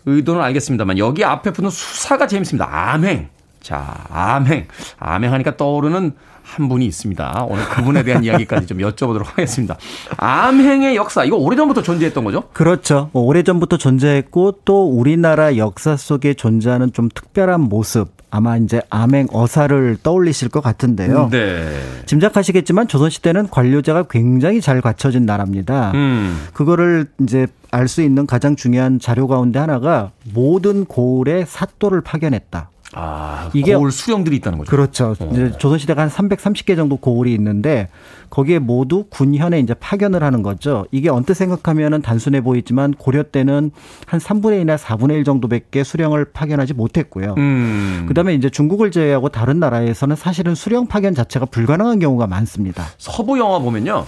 의도는 0.06 0.42
알겠습니다만 0.42 0.98
여기 0.98 1.26
앞에 1.26 1.52
붙는 1.52 1.70
수사가 1.70 2.28
재밌습니다. 2.28 2.70
암행. 2.94 3.41
자, 3.62 4.06
암행. 4.10 4.68
암행 5.00 5.32
하니까 5.34 5.56
떠오르는 5.58 6.14
한 6.44 6.68
분이 6.68 6.86
있습니다. 6.86 7.46
오늘 7.48 7.64
그분에 7.66 8.04
대한 8.04 8.24
이야기까지 8.26 8.68
좀 8.68 8.80
여쭤보도록 8.80 9.26
하겠습니다. 9.26 9.78
암행의 10.18 10.96
역사, 10.98 11.24
이거 11.24 11.38
오래전부터 11.38 11.82
존재했던 11.82 12.26
거죠? 12.26 12.44
그렇죠. 12.52 13.10
뭐 13.14 13.24
오래전부터 13.24 13.78
존재했고 13.78 14.60
또 14.66 14.90
우리나라 14.90 15.56
역사 15.56 15.96
속에 15.96 16.34
존재하는 16.34 16.92
좀 16.92 17.08
특별한 17.14 17.62
모습 17.62 18.10
아마 18.32 18.58
이제 18.58 18.82
암행 18.90 19.28
어사를 19.32 19.98
떠올리실 20.04 20.50
것 20.50 20.62
같은데요. 20.62 21.30
네. 21.32 21.70
짐작하시겠지만 22.06 22.88
조선시대는 22.88 23.50
관료제가 23.50 24.04
굉장히 24.10 24.62
잘 24.62 24.82
갖춰진 24.82 25.26
나라입니다. 25.26 25.92
음. 25.94 26.48
그거를 26.54 27.08
이제 27.22 27.48
알 27.72 27.88
수 27.88 28.02
있는 28.02 28.26
가장 28.26 28.56
중요한 28.58 29.00
자료 29.00 29.28
가운데 29.28 29.60
하나가 29.60 30.12
모든 30.34 30.84
고을에 30.86 31.46
사또를 31.46 32.02
파견했다. 32.02 32.70
아, 32.94 33.50
이게- 33.54 33.74
거울 33.74 33.92
수령들이 33.92 34.36
있다는 34.38 34.58
거죠. 34.60 34.70
그렇죠. 34.70 35.16
이제 35.32 35.52
조선 35.58 35.78
시대가 35.80 36.02
한 36.02 36.10
330개 36.10 36.76
정도 36.76 36.98
고을이 36.98 37.34
있는데 37.34 37.88
거기에 38.30 38.60
모두 38.60 39.06
군현에 39.10 39.60
이제 39.60 39.74
파견을 39.74 40.24
하는 40.24 40.42
거죠. 40.42 40.86
이게 40.92 41.10
언뜻 41.10 41.34
생각하면은 41.36 42.02
단순해 42.02 42.42
보이지만 42.42 42.94
고려 42.94 43.24
때는 43.24 43.72
한 44.06 44.20
3분의 44.20 44.64
1이나 44.66 44.78
4분의 44.78 45.12
1 45.18 45.24
정도밖에 45.24 45.84
수령을 45.84 46.26
파견하지 46.32 46.74
못했고요. 46.74 47.36
음. 47.38 48.06
그다음에 48.08 48.34
이제 48.34 48.50
중국을 48.50 48.92
제외하고 48.92 49.30
다른 49.30 49.60
나라에서는 49.60 50.16
사실은 50.16 50.56
수령 50.56 50.88
파견 50.88 51.14
자체가 51.16 51.46
불가능한 51.46 52.00
경우가 52.00 52.28
많습니다. 52.28 52.86
서부 52.98 53.38
영화 53.40 53.60
보면요. 53.60 54.06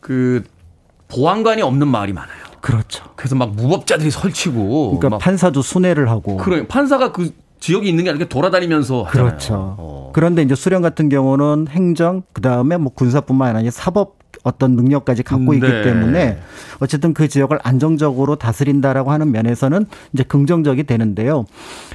그 0.00 0.42
보안관이 1.08 1.62
없는 1.62 1.88
마을이 1.88 2.12
많아요. 2.12 2.48
그렇죠. 2.60 3.04
그래서 3.16 3.34
막 3.36 3.52
무법자들이 3.54 4.10
설치고 4.10 4.98
그러니까 4.98 5.10
막 5.10 5.18
판사도 5.18 5.62
순회를 5.62 6.10
하고 6.10 6.36
그래 6.38 6.66
판사가 6.66 7.12
그 7.12 7.32
지역에 7.68 7.86
있는 7.86 8.04
게 8.04 8.10
아니라 8.10 8.26
돌아다니면서 8.28 9.02
하잖아요. 9.02 9.28
그렇죠. 9.28 9.74
어. 9.76 10.10
그런데 10.14 10.40
이제 10.40 10.54
수령 10.54 10.80
같은 10.80 11.10
경우는 11.10 11.66
행정 11.68 12.22
그다음에 12.32 12.78
뭐 12.78 12.90
군사뿐만 12.94 13.56
아니라 13.56 13.70
사법 13.70 14.17
어떤 14.44 14.76
능력까지 14.76 15.22
갖고 15.24 15.52
있기 15.54 15.66
네. 15.66 15.82
때문에 15.82 16.38
어쨌든 16.80 17.12
그 17.12 17.28
지역을 17.28 17.58
안정적으로 17.62 18.36
다스린다라고 18.36 19.10
하는 19.10 19.32
면에서는 19.32 19.86
이제 20.12 20.22
긍정적이 20.22 20.84
되는데요. 20.84 21.44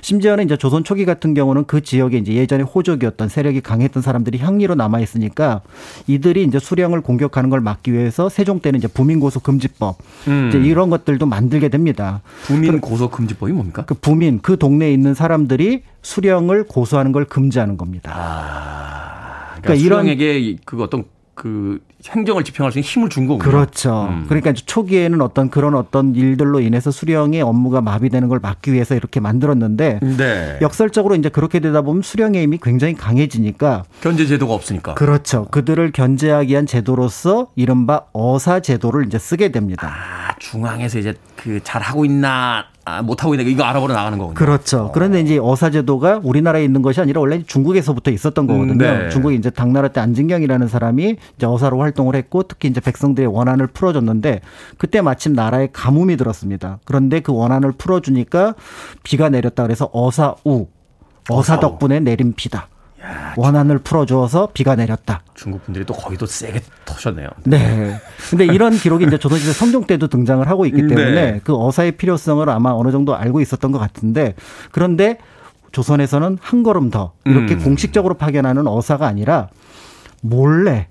심지어는 0.01 0.45
이제 0.45 0.57
조선 0.57 0.83
초기 0.83 1.05
같은 1.05 1.33
경우는 1.33 1.65
그 1.65 1.81
지역에 1.81 2.17
이제 2.17 2.33
예전에 2.33 2.63
호족이었던 2.63 3.29
세력이 3.29 3.61
강했던 3.61 4.03
사람들이 4.03 4.39
향리로 4.39 4.75
남아 4.75 4.99
있으니까 4.99 5.61
이들이 6.07 6.43
이제 6.43 6.59
수령을 6.59 7.01
공격하는 7.01 7.49
걸 7.49 7.61
막기 7.61 7.93
위해서 7.93 8.29
세종 8.29 8.59
때는 8.59 8.77
이제 8.79 8.87
부민고소 8.87 9.39
금지법 9.39 9.97
음. 10.27 10.49
이제 10.49 10.57
이런 10.59 10.89
것들도 10.89 11.25
만들게 11.25 11.69
됩니다. 11.69 12.21
부민 12.43 12.81
고소 12.81 13.09
금지법이 13.09 13.53
뭡니까? 13.53 13.83
그 13.85 13.93
부민 13.93 14.39
그 14.41 14.57
동네에 14.57 14.91
있는 14.91 15.13
사람들이 15.13 15.83
수령을 16.01 16.65
고소하는 16.67 17.13
걸 17.13 17.25
금지하는 17.25 17.77
겁니다. 17.77 18.11
그러니까, 18.13 19.61
그러니까 19.61 19.73
이런- 19.85 20.01
수령에게 20.01 20.57
그 20.65 20.83
어떤 20.83 21.05
그 21.35 21.79
행정을 22.09 22.43
집행할 22.43 22.71
수 22.71 22.79
있는 22.79 22.87
힘을 22.87 23.09
준 23.09 23.27
거군요. 23.27 23.49
그렇죠. 23.49 24.07
음. 24.09 24.25
그러니까 24.27 24.53
초기에는 24.53 25.21
어떤 25.21 25.49
그런 25.49 25.73
어떤 25.75 26.15
일들로 26.15 26.59
인해서 26.59 26.91
수령의 26.91 27.41
업무가 27.41 27.81
마비되는 27.81 28.27
걸 28.27 28.39
막기 28.39 28.73
위해서 28.73 28.93
이렇게 28.95 29.19
만들었는데 29.19 29.99
네. 30.01 30.59
역설적으로 30.61 31.15
이제 31.15 31.29
그렇게 31.29 31.59
되다 31.59 31.81
보면 31.81 32.01
수령의 32.03 32.43
힘이 32.43 32.59
굉장히 32.61 32.93
강해지니까 32.93 33.83
견제 34.01 34.25
제도가 34.27 34.53
없으니까. 34.53 34.93
그렇죠. 34.93 35.45
그들을 35.51 35.91
견제하기 35.91 36.51
위한 36.51 36.65
제도로서 36.65 37.47
이른바 37.55 38.01
어사 38.13 38.59
제도를 38.59 39.05
이제 39.07 39.17
쓰게 39.17 39.49
됩니다. 39.51 39.87
아, 39.91 40.35
중앙에서 40.39 40.99
이제 40.99 41.13
그 41.35 41.63
잘 41.63 41.81
하고 41.81 42.05
있나 42.05 42.65
아, 42.85 43.01
못하고 43.01 43.33
있나 43.33 43.47
이거 43.47 43.63
알아보러 43.63 43.93
나가는 43.93 44.17
거군요. 44.17 44.35
그렇죠. 44.35 44.91
그런데 44.93 45.21
이제 45.21 45.39
어사 45.41 45.69
제도가 45.69 46.19
우리나라에 46.21 46.63
있는 46.65 46.81
것이 46.81 46.99
아니라 46.99 47.21
원래 47.21 47.41
중국에서부터 47.43 48.11
있었던 48.11 48.45
거거든요. 48.45 48.73
음, 48.73 48.77
네. 48.77 49.09
중국이 49.09 49.35
이제 49.35 49.49
당나라 49.49 49.87
때 49.87 50.01
안진경이라는 50.01 50.67
사람이 50.67 51.15
이제 51.37 51.45
어사로 51.45 51.79
활동을 51.79 52.15
했고 52.15 52.43
특히 52.43 52.67
이제 52.67 52.81
백성들의 52.81 53.27
원한을 53.33 53.67
풀어줬는데 53.67 54.41
그때 54.77 55.01
마침 55.01 55.33
나라에 55.33 55.69
가뭄이 55.71 56.17
들었습니다. 56.17 56.79
그런데 56.83 57.21
그 57.21 57.33
원한을 57.33 57.71
풀어주니까 57.71 58.55
비가 59.03 59.29
내렸다 59.29 59.63
그래서 59.63 59.89
어사우 59.93 60.67
어사. 61.29 61.59
덕분에 61.61 62.01
내린 62.01 62.33
비다. 62.33 62.67
원한을 63.35 63.79
풀어주어서 63.79 64.49
비가 64.53 64.75
내렸다. 64.75 65.21
중국 65.33 65.63
분들이 65.65 65.85
또 65.85 65.93
거기도 65.93 66.25
세게 66.25 66.61
터셨네요. 66.85 67.29
네. 67.43 67.99
근데 68.29 68.45
이런 68.45 68.73
기록이 68.73 69.05
이제 69.05 69.17
조선시대 69.17 69.51
성종 69.53 69.85
때도 69.85 70.07
등장을 70.07 70.47
하고 70.47 70.65
있기 70.65 70.87
때문에 70.87 71.31
네. 71.31 71.41
그 71.43 71.55
어사의 71.55 71.93
필요성을 71.93 72.47
아마 72.49 72.71
어느 72.71 72.91
정도 72.91 73.15
알고 73.15 73.41
있었던 73.41 73.71
것 73.71 73.79
같은데 73.79 74.35
그런데 74.71 75.17
조선에서는 75.71 76.37
한 76.39 76.63
걸음 76.63 76.89
더 76.91 77.13
이렇게 77.25 77.55
음. 77.55 77.63
공식적으로 77.63 78.13
파견하는 78.13 78.67
어사가 78.67 79.07
아니라 79.07 79.49
몰래 80.21 80.87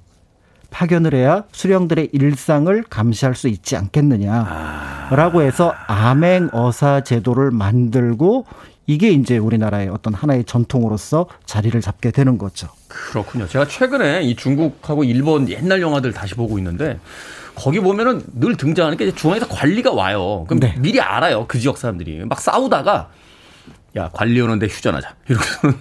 파견을 0.71 1.15
해야 1.15 1.45
수령들의 1.53 2.11
일상을 2.13 2.83
감시할 2.85 3.35
수 3.35 3.47
있지 3.49 3.77
않겠느냐라고 3.77 5.43
해서 5.43 5.73
암행 5.87 6.49
어사 6.53 7.03
제도를 7.03 7.51
만들고 7.51 8.47
이게 8.93 9.09
이제 9.09 9.39
우리나라의 9.39 9.89
어떤 9.89 10.13
하나의 10.13 10.45
전통으로서 10.45 11.27
자리를 11.47 11.81
잡게 11.81 12.11
되는 12.11 12.37
거죠. 12.37 12.69
그렇군요. 12.89 13.49
제가 13.49 13.67
최근에 13.67 14.23
이 14.23 14.37
중국하고 14.37 15.05
일본 15.05 15.49
옛날 15.49 15.81
영화들 15.81 16.13
다시 16.13 16.35
보고 16.35 16.59
있는데 16.59 17.01
거기 17.55 17.81
보면은 17.81 18.23
늘 18.35 18.57
등장하는 18.57 18.99
게 18.99 19.15
중앙에서 19.15 19.49
관리가 19.49 19.93
와요. 19.93 20.45
그럼 20.47 20.61
네. 20.61 20.75
미리 20.79 21.01
알아요. 21.01 21.47
그 21.49 21.59
지역 21.59 21.79
사람들이. 21.79 22.25
막 22.27 22.41
싸우다가 22.41 23.09
야, 23.97 24.09
관리 24.13 24.41
오는데 24.41 24.67
휴전하자. 24.67 25.15
이러고서는 25.29 25.77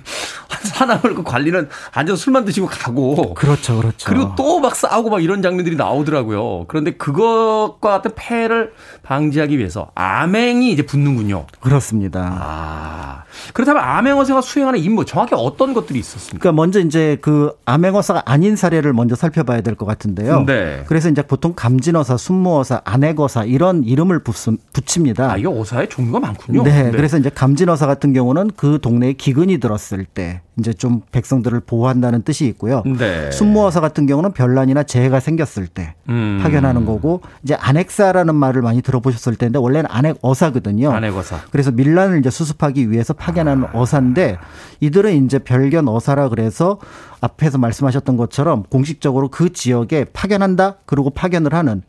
한 0.49 0.61
사람을 0.63 1.15
그 1.15 1.23
관리는 1.23 1.69
앉아서 1.93 2.17
술만 2.17 2.43
드시고 2.45 2.67
가고. 2.67 3.33
그렇죠, 3.35 3.77
그렇죠. 3.77 4.09
그리고 4.09 4.35
또 4.35 4.59
막 4.61 4.75
싸우고 4.75 5.09
막 5.09 5.23
이런 5.23 5.41
장면들이 5.41 5.75
나오더라고요. 5.75 6.65
그런데 6.67 6.91
그것과 6.91 7.89
같은 7.89 8.11
폐해를 8.15 8.73
방지하기 9.01 9.57
위해서 9.57 9.89
암행이 9.95 10.71
이제 10.71 10.85
붙는군요. 10.85 11.45
그렇습니다. 11.61 12.37
아. 12.39 13.23
그렇다면 13.53 13.81
암행어사가 13.83 14.41
수행하는 14.41 14.79
임무 14.79 15.05
정확히 15.05 15.33
어떤 15.35 15.73
것들이 15.73 15.97
있었습니까? 15.99 16.37
그러니까 16.39 16.55
먼저 16.61 16.79
이제 16.81 17.17
그 17.21 17.53
암행어사가 17.65 18.23
아닌 18.25 18.55
사례를 18.55 18.93
먼저 18.93 19.15
살펴봐야 19.15 19.61
될 19.61 19.75
것 19.75 19.85
같은데요. 19.85 20.43
네. 20.45 20.83
그래서 20.85 21.09
이제 21.09 21.21
보통 21.21 21.53
감진어사, 21.55 22.17
순무어사, 22.17 22.81
안액어사 22.83 23.45
이런 23.45 23.83
이름을 23.85 24.19
붙, 24.19 24.35
붙입니다. 24.73 25.31
아, 25.31 25.37
이게 25.37 25.47
어사의 25.47 25.87
종류가 25.89 26.19
많군요. 26.19 26.63
네, 26.63 26.91
그래서 26.91 27.17
이제 27.17 27.29
감진어사 27.33 27.87
같은 27.87 28.00
경우는 28.13 28.51
그 28.55 28.79
동네에 28.81 29.13
기근이 29.13 29.59
들었을 29.59 30.05
때 30.05 30.41
이제 30.59 30.73
좀 30.73 31.01
백성들을 31.11 31.61
보호한다는 31.61 32.23
뜻이 32.23 32.45
있고요. 32.47 32.83
네. 32.85 33.31
순무어사 33.31 33.79
같은 33.79 34.05
경우는 34.05 34.33
변란이나 34.33 34.83
재해가 34.83 35.21
생겼을 35.21 35.67
때 35.67 35.95
음. 36.09 36.39
파견하는 36.43 36.85
거고 36.85 37.21
이제 37.43 37.55
안액사라는 37.55 38.35
말을 38.35 38.61
많이 38.61 38.81
들어보셨을 38.81 39.35
텐데 39.35 39.57
원래는 39.59 39.89
안액어사거든요. 39.89 40.91
안액어사. 40.91 41.37
그래서 41.51 41.71
밀란을 41.71 42.19
이제 42.19 42.29
수습하기 42.29 42.91
위해서 42.91 43.13
파견하는 43.13 43.67
어사인데 43.73 44.37
이들은 44.81 45.25
이제 45.25 45.39
별견 45.39 45.87
어사라 45.87 46.29
그래서 46.29 46.79
앞에서 47.21 47.57
말씀하셨던 47.59 48.17
것처럼 48.17 48.63
공식적으로 48.63 49.29
그 49.29 49.53
지역에 49.53 50.05
파견한다 50.11 50.77
그리고 50.85 51.11
파견을 51.11 51.53
하는 51.53 51.83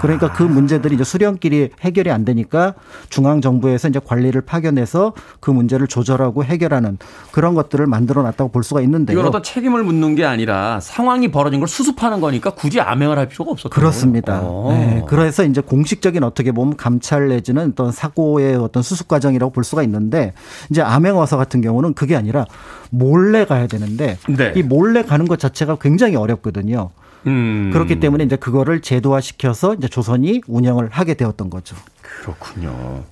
그러니까 0.00 0.32
그 0.32 0.42
문제들이 0.44 0.94
이제 0.94 1.04
수령끼리 1.04 1.70
해결이 1.80 2.10
안 2.10 2.24
되니까 2.24 2.74
중앙 3.10 3.40
정부에서 3.40 3.88
이제 3.88 4.00
관리를 4.02 4.42
파견해서 4.42 5.12
그 5.40 5.50
문제를 5.50 5.88
조절하고 5.88 6.44
해결하는 6.44 6.98
그런 7.32 7.54
것들을 7.54 7.84
만 7.86 8.05
들어 8.06 8.22
놨다고 8.22 8.50
볼 8.50 8.62
수가 8.64 8.80
있는데요. 8.82 9.16
이건 9.16 9.28
어떤 9.28 9.42
책임을 9.42 9.82
묻는 9.84 10.14
게 10.14 10.24
아니라 10.24 10.80
상황이 10.80 11.30
벌어진 11.30 11.60
걸 11.60 11.68
수습하는 11.68 12.20
거니까 12.20 12.50
굳이 12.50 12.80
암행을 12.80 13.18
할 13.18 13.28
필요가 13.28 13.52
없었던 13.52 13.70
그렇습니다. 13.70 14.40
거예요. 14.40 14.68
네, 14.70 15.00
어. 15.02 15.06
그래서 15.06 15.44
이제 15.44 15.60
공식적인 15.60 16.22
어떻게 16.22 16.52
보면 16.52 16.76
감찰 16.76 17.28
내지는 17.28 17.70
어떤 17.72 17.92
사고의 17.92 18.56
어떤 18.56 18.82
수습 18.82 19.08
과정이라고 19.08 19.52
볼 19.52 19.64
수가 19.64 19.82
있는데 19.82 20.32
이제 20.70 20.82
암행어사 20.82 21.36
같은 21.36 21.60
경우는 21.60 21.94
그게 21.94 22.16
아니라 22.16 22.46
몰래 22.90 23.44
가야 23.44 23.66
되는데 23.66 24.18
네. 24.28 24.52
이 24.56 24.62
몰래 24.62 25.02
가는 25.02 25.26
것 25.26 25.38
자체가 25.38 25.76
굉장히 25.80 26.16
어렵거든요. 26.16 26.90
음. 27.26 27.70
그렇기 27.72 27.98
때문에 28.00 28.24
이제 28.24 28.36
그거를 28.36 28.80
제도화시켜서 28.80 29.74
이제 29.74 29.88
조선이 29.88 30.40
운영을 30.46 30.88
하게 30.90 31.14
되었던 31.14 31.50
거죠. 31.50 31.76
그렇군요. 32.02 33.02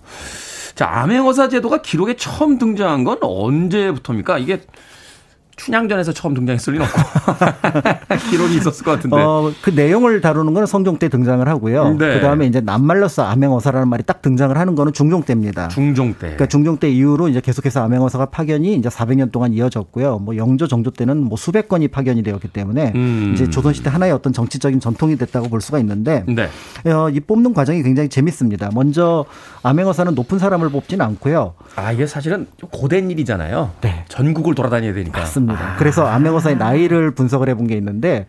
자, 0.74 0.88
암행어사 0.88 1.48
제도가 1.48 1.82
기록에 1.82 2.16
처음 2.16 2.58
등장한 2.58 3.04
건 3.04 3.18
언제부터입니까? 3.22 4.38
이게 4.38 4.60
춘향전에서 5.56 6.12
처음 6.12 6.34
등장했을 6.34 6.74
리는 6.74 6.86
없고 6.86 7.00
기록이 8.30 8.56
있었을 8.56 8.84
것 8.84 8.92
같은데. 8.92 9.16
어, 9.16 9.52
그 9.62 9.70
내용을 9.70 10.20
다루는 10.20 10.52
건 10.54 10.66
성종 10.66 10.98
때 10.98 11.08
등장을 11.08 11.46
하고요. 11.46 11.90
네. 11.94 12.14
그 12.14 12.20
다음에 12.20 12.46
이제 12.46 12.60
남말로서 12.60 13.24
암행어사라는 13.24 13.88
말이 13.88 14.02
딱 14.02 14.22
등장을 14.22 14.56
하는 14.56 14.74
거는 14.74 14.92
중종 14.92 15.22
때입니다. 15.22 15.68
중종 15.68 16.12
때. 16.12 16.18
그러니까 16.18 16.46
중종 16.46 16.76
때 16.78 16.90
이후로 16.90 17.28
이제 17.28 17.40
계속해서 17.40 17.82
암행어사가 17.84 18.26
파견이 18.26 18.74
이제 18.74 18.88
400년 18.88 19.30
동안 19.32 19.52
이어졌고요. 19.52 20.18
뭐 20.18 20.36
영조 20.36 20.66
정조 20.66 20.90
때는 20.92 21.18
뭐 21.18 21.36
수백 21.36 21.68
건이 21.68 21.88
파견이 21.88 22.22
되었기 22.22 22.48
때문에 22.48 22.92
음. 22.94 23.32
이제 23.34 23.48
조선 23.48 23.72
시대 23.72 23.90
하나의 23.90 24.12
어떤 24.12 24.32
정치적인 24.32 24.80
전통이 24.80 25.16
됐다고 25.16 25.48
볼 25.48 25.60
수가 25.60 25.78
있는데 25.80 26.24
네. 26.26 26.48
어, 26.90 27.08
이 27.10 27.20
뽑는 27.20 27.54
과정이 27.54 27.82
굉장히 27.82 28.08
재밌습니다. 28.08 28.70
먼저 28.74 29.24
암행어사는 29.62 30.14
높은 30.14 30.38
사람을 30.38 30.70
뽑지는 30.70 31.04
않고요. 31.04 31.54
아, 31.76 31.92
이게 31.92 32.06
사실은 32.06 32.46
좀 32.56 32.68
고된 32.70 33.10
일이잖아요. 33.10 33.70
네. 33.80 34.04
전국을 34.08 34.54
돌아다녀야 34.54 34.92
되니까. 34.94 35.20
맞습니다. 35.20 35.43
그래서 35.78 36.06
암행어사의 36.06 36.56
나이를 36.56 37.12
분석을 37.12 37.48
해본 37.48 37.66
게 37.66 37.76
있는데 37.76 38.26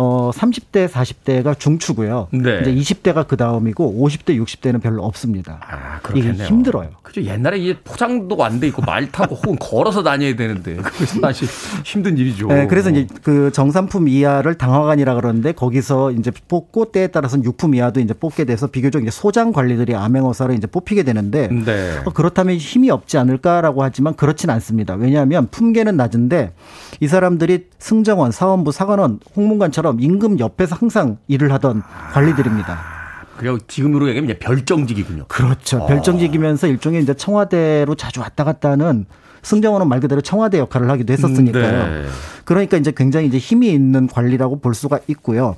어 0.00 0.30
30대, 0.32 0.88
40대가 0.88 1.58
중추고요. 1.58 2.28
네. 2.30 2.60
이제 2.60 2.72
20대가 2.94 3.26
그 3.26 3.36
다음이고 3.36 4.06
50대, 4.06 4.40
60대는 4.40 4.80
별로 4.80 5.02
없습니다. 5.04 5.58
아, 5.68 5.98
이게 6.12 6.20
그렇겠네요. 6.22 6.46
힘들어요. 6.46 6.90
그죠. 7.02 7.22
옛날에 7.22 7.58
이게 7.58 7.76
포장도 7.82 8.42
안 8.44 8.60
돼 8.60 8.68
있고 8.68 8.82
말 8.82 9.10
타고 9.10 9.34
혹은 9.34 9.56
걸어서 9.58 10.02
다녀야 10.04 10.34
되는데 10.36 10.76
그래서 10.76 11.20
사실 11.20 11.48
힘든 11.84 12.16
일이죠. 12.16 12.46
네, 12.48 12.66
그래서 12.68 12.90
이제 12.90 13.06
그 13.22 13.50
정산품 13.52 14.06
이하를 14.08 14.54
당화관이라 14.54 15.14
그러는데 15.16 15.50
거기서 15.52 16.12
이제 16.12 16.30
뽑고 16.48 16.92
때에 16.92 17.08
따라서는 17.08 17.44
육품 17.44 17.74
이하도 17.74 17.98
이제 18.00 18.14
뽑게 18.14 18.44
돼서 18.44 18.68
비교적 18.68 19.02
이제 19.02 19.10
소장 19.10 19.52
관리들이 19.52 19.94
암행어사를 19.96 20.54
이제 20.54 20.66
뽑히게 20.68 21.02
되는데 21.02 21.48
네. 21.48 21.98
어, 22.04 22.10
그렇다면 22.12 22.56
힘이 22.56 22.90
없지 22.90 23.18
않을까라고 23.18 23.82
하지만 23.82 24.14
그렇진 24.14 24.50
않습니다. 24.50 24.94
왜냐하면 24.94 25.48
품계는 25.50 25.96
낮은데 25.96 26.52
이 27.00 27.08
사람들이 27.08 27.66
승정원, 27.78 28.30
사원부, 28.32 28.70
사관원, 28.72 29.20
홍문관처럼 29.36 29.87
임금 29.98 30.38
옆에서 30.38 30.76
항상 30.76 31.18
일을 31.28 31.52
하던 31.52 31.82
관리들입니다. 32.12 32.98
그리고 33.38 33.58
지금으로 33.66 34.08
얘기하면 34.08 34.30
이제 34.30 34.38
별정직이군요. 34.38 35.26
그렇죠. 35.28 35.86
별정직이면서 35.86 36.66
일종의 36.66 37.02
이제 37.02 37.14
청와대로 37.14 37.94
자주 37.94 38.20
왔다 38.20 38.44
갔다 38.44 38.70
하는 38.70 39.06
승정원은 39.42 39.88
말 39.88 40.00
그대로 40.00 40.20
청와대 40.20 40.58
역할을 40.58 40.90
하기도 40.90 41.12
했었으니까요. 41.12 42.02
네. 42.02 42.06
그러니까 42.44 42.76
이제 42.76 42.92
굉장히 42.94 43.28
이제 43.28 43.38
힘이 43.38 43.72
있는 43.72 44.06
관리라고 44.08 44.58
볼 44.60 44.74
수가 44.74 44.98
있고요. 45.06 45.56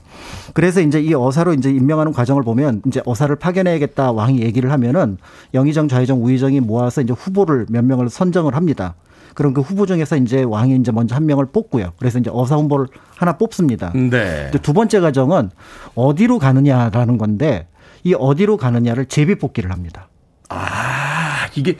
그래서 0.52 0.80
이제 0.80 1.00
이 1.00 1.14
어사로 1.14 1.54
이제 1.54 1.70
임명하는 1.70 2.12
과정을 2.12 2.42
보면 2.42 2.82
이제 2.86 3.00
어사를 3.06 3.34
파견해야겠다 3.36 4.12
왕이 4.12 4.42
얘기를 4.42 4.70
하면은 4.72 5.16
영의정, 5.54 5.88
좌의정, 5.88 6.22
우의정이 6.22 6.60
모아서 6.60 7.00
이제 7.00 7.12
후보를 7.12 7.66
몇 7.70 7.84
명을 7.84 8.10
선정을 8.10 8.54
합니다. 8.54 8.94
그럼 9.34 9.54
그 9.54 9.60
후보 9.60 9.86
중에서 9.86 10.16
이제 10.16 10.42
왕이 10.42 10.76
이제 10.76 10.92
먼저 10.92 11.14
한 11.14 11.26
명을 11.26 11.46
뽑고요. 11.46 11.92
그래서 11.98 12.18
이제 12.18 12.30
어사 12.32 12.56
후보를 12.56 12.86
하나 13.16 13.36
뽑습니다. 13.36 13.92
네. 13.94 14.50
두 14.62 14.72
번째 14.72 15.00
과정은 15.00 15.50
어디로 15.94 16.38
가느냐라는 16.38 17.18
건데 17.18 17.66
이 18.04 18.14
어디로 18.14 18.56
가느냐를 18.56 19.06
제비 19.06 19.36
뽑기를 19.36 19.70
합니다. 19.70 20.08
아, 20.48 21.48
이게 21.54 21.76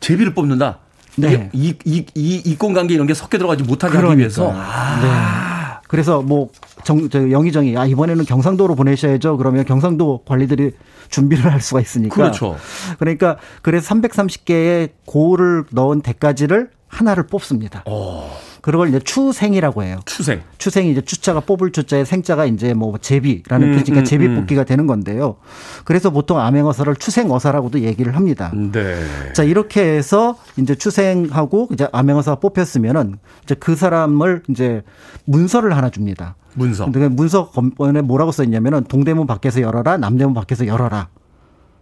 제비를 0.00 0.34
뽑는다. 0.34 0.78
네. 1.16 1.50
이, 1.52 1.74
이, 1.84 2.04
이, 2.14 2.42
이권 2.44 2.74
관계 2.74 2.94
이런 2.94 3.06
게 3.06 3.14
섞여 3.14 3.38
들어가지 3.38 3.62
못하게 3.62 3.98
하기 3.98 4.18
위해서. 4.18 4.52
아. 4.54 5.00
네. 5.00 5.76
그래서 5.88 6.20
뭐 6.20 6.48
정, 6.84 7.08
저 7.08 7.30
영의정이 7.30 7.76
아 7.76 7.86
이번에는 7.86 8.24
경상도로 8.24 8.74
보내셔야죠. 8.74 9.36
그러면 9.36 9.64
경상도 9.64 10.22
관리들이 10.26 10.72
준비를 11.10 11.50
할 11.50 11.60
수가 11.60 11.80
있으니까. 11.80 12.14
그렇죠. 12.14 12.56
그러니까 12.98 13.36
그래서 13.62 13.94
330개의 13.94 14.90
고를 15.04 15.64
넣은 15.70 16.00
대가지를 16.00 16.70
하나를 16.96 17.26
뽑습니다. 17.26 17.82
어. 17.86 18.36
그걸 18.62 18.88
이제 18.88 18.98
추생이라고 18.98 19.82
해요. 19.84 20.00
추생. 20.06 20.40
추생이 20.58 20.90
이제 20.90 21.00
추자가 21.00 21.40
뽑을 21.40 21.70
추자에 21.70 22.04
생자가 22.04 22.46
이제 22.46 22.74
뭐 22.74 22.96
제비라는 22.98 23.68
음, 23.68 23.78
뜻이니까 23.78 24.00
음, 24.00 24.04
제비 24.04 24.26
음. 24.26 24.36
뽑기가 24.36 24.64
되는 24.64 24.86
건데요. 24.86 25.36
그래서 25.84 26.10
보통 26.10 26.40
암행어사를 26.40 26.96
추생어사라고도 26.96 27.80
얘기를 27.80 28.16
합니다. 28.16 28.50
네. 28.54 28.96
자 29.34 29.42
이렇게 29.44 29.82
해서 29.82 30.36
이제 30.56 30.74
추생하고 30.74 31.68
이제 31.70 31.86
암행어사가 31.92 32.40
뽑혔으면은 32.40 33.18
이제 33.44 33.54
그 33.54 33.76
사람을 33.76 34.42
이제 34.48 34.82
문서를 35.26 35.76
하나 35.76 35.90
줍니다. 35.90 36.34
문서. 36.54 36.86
근데 36.86 37.00
그 37.00 37.04
문서 37.04 37.50
건에 37.50 38.00
뭐라고 38.00 38.32
써 38.32 38.42
있냐면은 38.42 38.84
동대문 38.84 39.26
밖에서 39.26 39.60
열어라, 39.60 39.98
남대문 39.98 40.34
밖에서 40.34 40.66
열어라. 40.66 41.08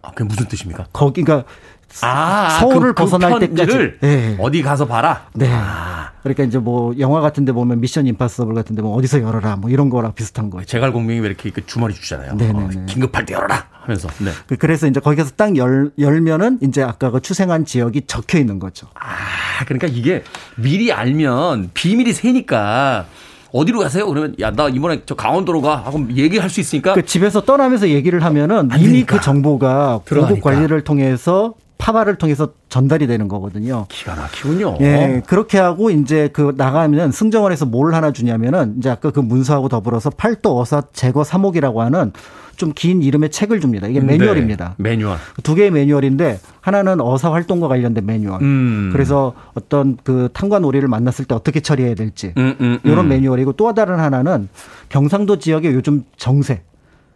아, 0.03 0.11
그게 0.11 0.25
무슨 0.25 0.47
뜻입니까? 0.47 0.85
거기가 0.93 1.45
아, 2.01 2.49
서울을 2.59 2.93
그, 2.93 3.03
벗어날 3.03 3.33
그 3.33 3.39
때까지. 3.39 3.93
네. 4.01 4.37
어디 4.39 4.61
가서 4.61 4.85
봐라. 4.85 5.27
네. 5.33 5.49
그러니까 6.23 6.43
이제 6.43 6.57
뭐 6.57 6.93
영화 6.99 7.21
같은데 7.21 7.51
보면 7.51 7.79
미션 7.81 8.07
임파서블 8.07 8.55
같은데 8.55 8.81
뭐 8.81 8.95
어디서 8.97 9.21
열어라 9.21 9.57
뭐 9.57 9.69
이런 9.69 9.89
거랑 9.89 10.13
비슷한 10.13 10.49
거죠. 10.49 10.65
제갈 10.65 10.91
공명이 10.91 11.19
왜 11.19 11.27
이렇게 11.27 11.51
그 11.51 11.65
주머니 11.65 11.93
주잖아요. 11.93 12.33
네네네. 12.35 12.63
어, 12.81 12.85
긴급할 12.87 13.25
때 13.25 13.33
열어라 13.35 13.65
하면서. 13.83 14.09
네. 14.17 14.31
그- 14.47 14.55
그래서 14.57 14.87
이제 14.87 14.99
거기서 14.99 15.31
딱 15.37 15.55
열, 15.57 15.91
열면은 15.99 16.57
이제 16.63 16.81
아까 16.81 17.11
그 17.11 17.21
추생한 17.21 17.63
지역이 17.65 18.03
적혀 18.07 18.39
있는 18.39 18.57
거죠. 18.57 18.87
아, 18.95 19.63
그러니까 19.65 19.87
이게 19.87 20.23
미리 20.57 20.91
알면 20.91 21.69
비밀이 21.75 22.11
새니까 22.13 23.05
어디로 23.53 23.79
가세요? 23.79 24.07
그러면 24.07 24.35
야, 24.41 24.51
나 24.51 24.67
이번에 24.67 25.03
저 25.05 25.13
강원도로 25.15 25.61
가. 25.61 25.77
하고 25.77 26.05
얘기할 26.13 26.49
수 26.49 26.59
있으니까 26.59 26.93
그 26.95 27.05
집에서 27.05 27.41
떠나면서 27.41 27.87
얘기를 27.89 28.23
하면은 28.23 28.69
안 28.71 28.79
이미 28.81 28.91
되니까. 28.93 29.17
그 29.17 29.21
정보가. 29.23 30.01
보급 30.05 30.41
관리를 30.41 30.83
통해서 30.83 31.53
파발을 31.77 32.15
통해서 32.15 32.53
전달이 32.69 33.07
되는 33.07 33.27
거거든요. 33.27 33.85
기가 33.89 34.15
막히군요. 34.15 34.77
예, 34.81 35.21
그렇게 35.27 35.57
하고 35.57 35.89
이제 35.89 36.29
그 36.33 36.53
나가면 36.55 37.11
승정원에서 37.11 37.65
뭘 37.65 37.93
하나 37.93 38.11
주냐면은 38.11 38.75
이제 38.77 38.89
아까 38.89 39.11
그 39.11 39.19
문서하고 39.19 39.69
더불어서 39.69 40.09
팔도 40.09 40.57
어사 40.59 40.83
제거 40.93 41.23
사목이라고 41.23 41.81
하는 41.81 42.11
좀 42.57 42.71
긴 42.73 43.01
이름의 43.01 43.31
책을 43.31 43.59
줍니다. 43.59 43.87
이게 43.87 43.99
네, 43.99 44.05
매뉴얼입니다. 44.05 44.75
매뉴얼. 44.77 45.17
두 45.43 45.55
개의 45.55 45.71
매뉴얼인데 45.71 46.39
하나는 46.61 47.01
어사 47.01 47.31
활동과 47.31 47.67
관련된 47.67 48.05
매뉴얼. 48.05 48.41
음. 48.41 48.89
그래서 48.93 49.33
어떤 49.53 49.97
그 50.03 50.29
탄관 50.33 50.63
오리를 50.63 50.87
만났을 50.87 51.25
때 51.25 51.35
어떻게 51.35 51.59
처리해야 51.59 51.95
될지 51.95 52.33
음, 52.37 52.55
음, 52.61 52.79
이런 52.83 52.99
음. 53.05 53.09
매뉴얼이고 53.09 53.53
또 53.53 53.73
다른 53.73 53.99
하나는 53.99 54.47
경상도 54.89 55.39
지역의 55.39 55.73
요즘 55.73 56.03
정세. 56.17 56.61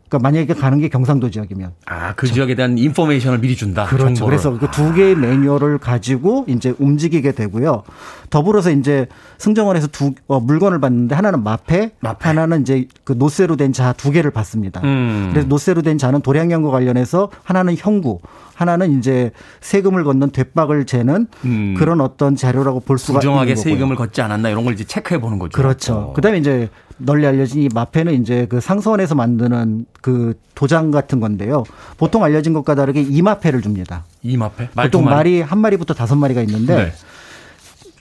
그러니까 0.10 0.28
만약에 0.28 0.54
가는 0.56 0.80
게 0.80 0.90
경상도 0.90 1.30
지역이면 1.30 1.72
아, 1.86 2.14
그 2.16 2.26
지역에 2.28 2.56
대한 2.56 2.78
인포메이션을 2.78 3.40
미리 3.40 3.56
준다. 3.56 3.86
그렇죠. 3.86 4.16
정보를. 4.16 4.26
그래서 4.38 4.58
그 4.58 4.68
두 4.72 4.94
개의 4.94 5.16
매뉴얼을 5.16 5.78
가지고 5.78 6.46
이제 6.48 6.74
움직이게 6.80 7.34
되고요. 7.34 7.84
더불어서 8.30 8.72
이제 8.72 9.08
승정원에서 9.38 9.88
두 9.88 10.14
어, 10.28 10.40
물건을 10.40 10.80
받는데 10.80 11.14
하나는 11.16 11.44
마패, 11.44 11.92
하나는 12.20 12.62
이제 12.62 12.88
그 13.04 13.14
노쇠로 13.18 13.56
된 13.56 13.72
자 13.72 13.94
두 13.94 14.12
개를 14.12 14.32
받습니다. 14.32 14.82
음. 14.84 15.30
그래서 15.32 15.48
노쇠로 15.48 15.82
된 15.84 15.98
자는 15.98 16.22
도량령과 16.22 16.70
관련해서 16.72 17.30
하나는 17.44 17.76
형구, 17.78 18.20
하나는 18.56 18.98
이제 18.98 19.32
세금을 19.62 20.04
걷는 20.04 20.32
되박을 20.32 20.86
재는 20.86 21.28
음. 21.46 21.76
그런 21.78 22.02
어떤 22.02 22.36
자료라고 22.36 22.80
볼 22.82 22.98
수가 22.98 23.20
부정하게 23.20 23.52
있는 23.52 23.64
거고요. 23.64 23.76
세금을 23.76 23.96
걷지 23.96 24.22
않았나 24.22 24.50
이런 24.50 24.64
걸 24.66 24.74
이제 24.74 24.84
체크해 24.84 25.20
보는 25.22 25.38
거죠. 25.40 25.52
그렇죠. 25.56 25.94
어. 25.94 26.14
그다음에 26.14 26.38
이제 26.40 26.70
널리 26.98 27.26
알려진 27.26 27.62
이 27.62 27.70
마패는 27.74 28.22
이제 28.22 28.46
그 28.50 28.60
상서원에서 28.60 29.16
만드는 29.16 29.86
그 30.02 30.40
도장 30.56 30.92
같은 30.92 31.20
건데요. 31.20 31.64
보통 31.98 32.24
알려진 32.24 32.54
것과 32.54 32.76
다르게 32.76 33.02
이마패를 33.02 33.62
줍니다. 33.62 34.06
이마패? 34.24 34.70
보통 34.72 35.06
말이 35.06 35.42
한 35.42 35.60
마리부터 35.60 35.94
다섯 35.94 36.16
마리가 36.16 36.42
있는데 36.42 36.76
네. 36.76 36.94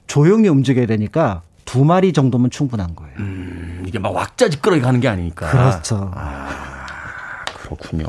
조용히 0.06 0.48
움직여야 0.48 0.86
되니까 0.86 1.42
두 1.64 1.84
마리 1.84 2.12
정도면 2.12 2.50
충분한 2.50 2.94
거예요. 2.96 3.12
음, 3.18 3.84
이게 3.86 3.98
막 3.98 4.14
왁자지껄하게 4.14 4.80
가는 4.82 5.00
게 5.00 5.08
아니니까. 5.08 5.50
그렇죠. 5.50 6.10
그렇군요. 7.62 8.06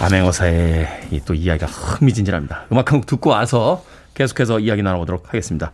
암행어사의 0.00 1.08
이또 1.10 1.34
이야기가 1.34 1.66
흥미진진합니다. 1.66 2.66
음악 2.72 2.90
한 2.92 3.00
곡 3.00 3.06
듣고 3.06 3.30
와서 3.30 3.84
계속해서 4.14 4.60
이야기 4.60 4.82
나눠보도록 4.82 5.28
하겠습니다. 5.28 5.72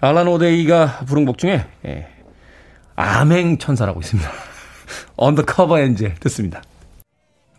알란 0.00 0.28
오데이가 0.28 1.00
부른 1.06 1.24
곡 1.24 1.38
중에 1.38 1.66
예, 1.86 2.06
암행 2.96 3.58
천사라고 3.58 4.00
있습니다. 4.00 4.30
Undercover 5.16 5.78
Angel 5.80 6.16
듣습니다. 6.20 6.62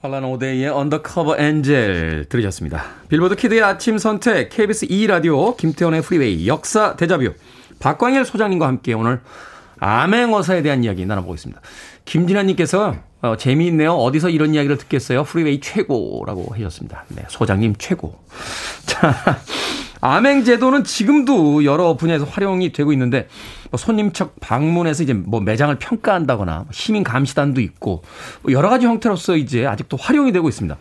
알란 0.01 0.23
오데이의 0.23 0.69
Undercover 0.69 1.37
Angel 1.37 2.27
들으셨습니다. 2.29 2.85
빌보드 3.09 3.35
키드의 3.35 3.61
아침 3.61 3.97
선택 3.97 4.49
KBS 4.49 4.87
2라디오 4.87 5.57
김태훈의 5.57 6.01
프리웨이 6.01 6.47
역사 6.47 6.95
데자뷰 6.95 7.33
박광일 7.79 8.23
소장님과 8.25 8.67
함께 8.67 8.93
오늘 8.93 9.19
암행어사에 9.79 10.61
대한 10.61 10.83
이야기 10.83 11.05
나눠보고 11.05 11.33
있습니다. 11.35 11.61
김진아님께서 12.05 12.95
어, 13.21 13.35
재미있네요. 13.35 13.93
어디서 13.95 14.29
이런 14.29 14.53
이야기를 14.53 14.77
듣겠어요? 14.77 15.25
프리웨이 15.25 15.59
최고라고 15.59 16.53
하셨습니다. 16.53 17.03
네, 17.09 17.23
소장님 17.27 17.75
최고. 17.77 18.17
자, 18.85 19.13
암행 20.01 20.45
제도는 20.45 20.83
지금도 20.83 21.65
여러 21.65 21.97
분야에서 21.97 22.25
활용이 22.25 22.71
되고 22.71 22.93
있는데 22.93 23.27
뭐 23.69 23.77
손님척 23.77 24.39
방문해서 24.39 25.03
이제 25.03 25.13
뭐 25.13 25.41
매장을 25.41 25.77
평가한다거나 25.77 26.65
시민 26.71 27.03
감시단도 27.03 27.59
있고 27.61 28.03
뭐 28.41 28.53
여러 28.53 28.69
가지 28.69 28.85
형태로서 28.85 29.35
이제 29.35 29.65
아직도 29.65 29.97
활용이 29.97 30.31
되고 30.31 30.47
있습니다. 30.47 30.77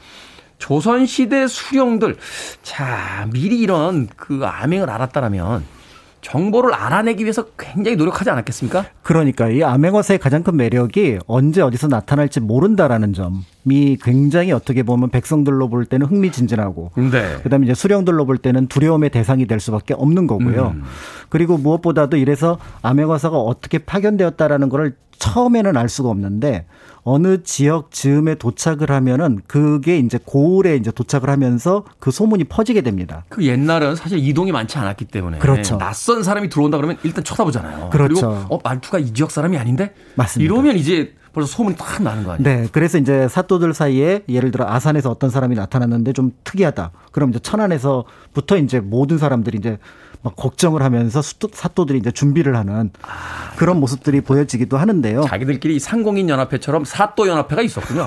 조선시대 0.59 1.47
수령들 1.47 2.17
자 2.63 3.29
미리 3.33 3.59
이런 3.61 4.09
그 4.17 4.41
암행을 4.45 4.91
알았다라면 4.91 5.78
정보를 6.21 6.75
알아내기 6.75 7.25
위해서 7.25 7.47
굉장히 7.59 7.97
노력하지 7.97 8.31
않았겠습니까? 8.31 8.87
그러니까 9.03 9.49
이 9.49 9.63
암행어사의 9.63 10.19
가장 10.19 10.43
큰 10.43 10.57
매력이 10.57 11.19
언제 11.27 11.63
어디서 11.63 11.89
나타날지 11.89 12.41
모른다라는 12.41 13.13
점이 13.13 13.99
굉장히 14.03 14.53
어떻게 14.53 14.83
보면 14.83 15.11
백성들로 15.11 15.69
볼 15.69 15.87
때는 15.87 16.07
흥미진진하고 16.07 16.93
네. 16.97 17.37
그다음에 17.43 17.67
이제 17.67 17.75
수령들로 17.75 18.27
볼 18.27 18.39
때는 18.39 18.67
두려움의 18.67 19.11
대상이 19.11 19.47
될 19.47 19.61
수밖에 19.61 19.95
없는 19.95 20.27
거고요. 20.27 20.75
음. 20.75 20.85
그리고 21.29 21.57
무엇보다도 21.57 22.17
이래서 22.17 22.59
암행어사가 22.83 23.39
어떻게 23.39 23.79
파견되었다라는 23.79 24.69
거를 24.69 24.97
처음에는 25.19 25.77
알 25.77 25.89
수가 25.89 26.09
없는데 26.09 26.67
어느 27.09 27.43
지역 27.43 27.91
즈음에 27.91 28.35
도착을 28.35 28.91
하면은 28.91 29.41
그게 29.47 29.99
이제 29.99 30.19
고을에 30.23 30.77
이제 30.77 30.91
도착을 30.91 31.31
하면서 31.31 31.85
그 31.99 32.11
소문이 32.11 32.45
퍼지게 32.45 32.83
됩니다. 32.83 33.25
그 33.31 33.47
옛날은 33.47 33.97
사실 33.97 34.19
이동이 34.19 34.53
많지 34.53 34.77
않았기 34.77 35.07
때문에 35.07 35.39
그렇죠. 35.39 35.79
낯선 35.79 36.23
사람이 36.23 36.51
들어온다 36.51 36.77
그러면 36.77 36.99
일단 37.05 37.25
쳐다보잖아요. 37.25 37.89
그렇죠. 37.89 38.15
리고 38.15 38.55
어 38.55 38.61
말투가 38.63 38.99
이 38.99 39.15
지역 39.15 39.31
사람이 39.31 39.57
아닌데 39.57 39.95
맞습니다. 40.17 40.45
이러면 40.45 40.77
이제 40.77 41.15
벌써 41.33 41.47
소문이 41.57 41.77
탁 41.77 42.03
나는 42.03 42.25
거 42.25 42.33
아니에요? 42.33 42.43
네. 42.43 42.69
그래서 42.73 42.99
이제 42.99 43.27
사또들 43.27 43.73
사이에 43.73 44.25
예를 44.29 44.51
들어 44.51 44.67
아산에서 44.69 45.11
어떤 45.11 45.31
사람이 45.31 45.55
나타났는데 45.55 46.13
좀 46.13 46.33
특이하다. 46.45 46.91
그럼 47.13 47.31
이제 47.31 47.39
천안에서부터 47.39 48.59
이제 48.59 48.81
모든 48.81 49.17
사람들이 49.17 49.57
이제 49.57 49.79
막 50.23 50.35
걱정을 50.37 50.83
하면서 50.83 51.23
수도- 51.23 51.49
사또들이 51.53 51.99
이제 51.99 52.11
준비를 52.11 52.57
하는 52.57 52.91
그런 53.57 53.79
모습들이 53.81 54.21
보여지기도 54.21 54.77
하는데요. 54.77 55.23
자기들끼리 55.23 55.79
상공인 55.79 56.29
연합회처럼 56.29 56.85
사또 56.85 57.29
연합회가 57.29 57.63
있었군요. 57.63 58.05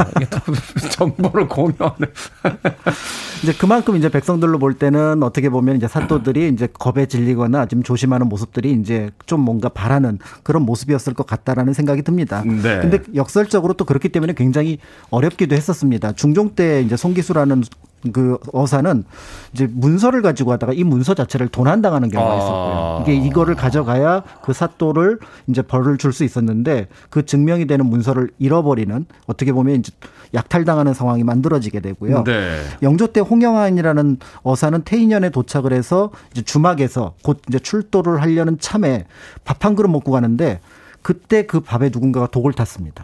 정보를 0.91 1.47
공유하는. 1.47 2.07
이제 3.43 3.53
그만큼 3.53 3.95
이제 3.95 4.09
백성들로 4.09 4.59
볼 4.59 4.74
때는 4.76 5.24
어떻게 5.24 5.49
보면 5.49 5.76
이제 5.78 5.88
사또들이 5.88 6.49
이제 6.49 6.68
겁에 6.72 7.05
질리거나 7.07 7.66
좀 7.66 7.82
조심하는 7.82 8.28
모습들이 8.30 8.72
이제 8.74 9.09
좀 9.26 9.39
뭔가 9.41 9.70
바라는 9.70 10.20
그런 10.43 10.64
모습이었을 10.64 11.14
것 11.14 11.26
같다라는 11.26 11.74
생각이 11.74 12.01
듭니다. 12.03 12.43
네. 12.45 12.80
근데 12.82 12.99
역설적으로 13.16 13.74
또 13.74 13.86
그렇기 13.86 14.09
때문에 14.09 14.34
굉장히 14.34 14.78
어렵기도 15.09 15.55
했었습니다. 15.55 16.12
중종 16.12 16.55
때 16.55 16.82
이제 16.82 16.95
송기수라는 16.97 17.64
그 18.13 18.37
어사는 18.53 19.03
이제 19.53 19.67
문서를 19.71 20.21
가지고 20.21 20.51
하다가 20.51 20.73
이 20.73 20.83
문서 20.83 21.13
자체를 21.13 21.47
도난당하는 21.47 22.09
경우가 22.09 22.31
아. 22.33 22.37
있었고요. 22.37 23.03
이게 23.03 23.27
이거를 23.27 23.55
가져가야 23.55 24.23
그 24.43 24.53
사또를 24.53 25.19
이제 25.47 25.61
벌을 25.61 25.97
줄 25.97 26.11
수 26.11 26.23
있었는데 26.25 26.87
그 27.09 27.25
증명이 27.25 27.67
되는 27.67 27.85
문서를 27.85 28.29
잃어버리는 28.37 29.05
어떻게 29.27 29.53
보면 29.53 29.75
이제 29.75 29.93
약탈당하는 30.33 30.93
상황이 30.93 31.23
만들어지게 31.23 31.79
되고요. 31.79 32.23
네. 32.25 32.59
영조 32.83 33.07
때 33.07 33.21
홍영안이라는 33.21 34.17
어사는 34.43 34.81
태인년에 34.83 35.29
도착을 35.29 35.71
해서 35.73 36.11
이제 36.31 36.41
주막에서 36.41 37.13
곧 37.23 37.41
이제 37.47 37.59
출도를 37.59 38.21
하려는 38.21 38.57
참에 38.59 39.05
밥 39.45 39.61
한 39.61 39.75
그릇 39.75 39.87
먹고 39.89 40.11
가는데 40.11 40.59
그때 41.03 41.45
그 41.45 41.59
밥에 41.59 41.89
누군가가 41.93 42.25
독을 42.27 42.53
탔습니다. 42.53 43.03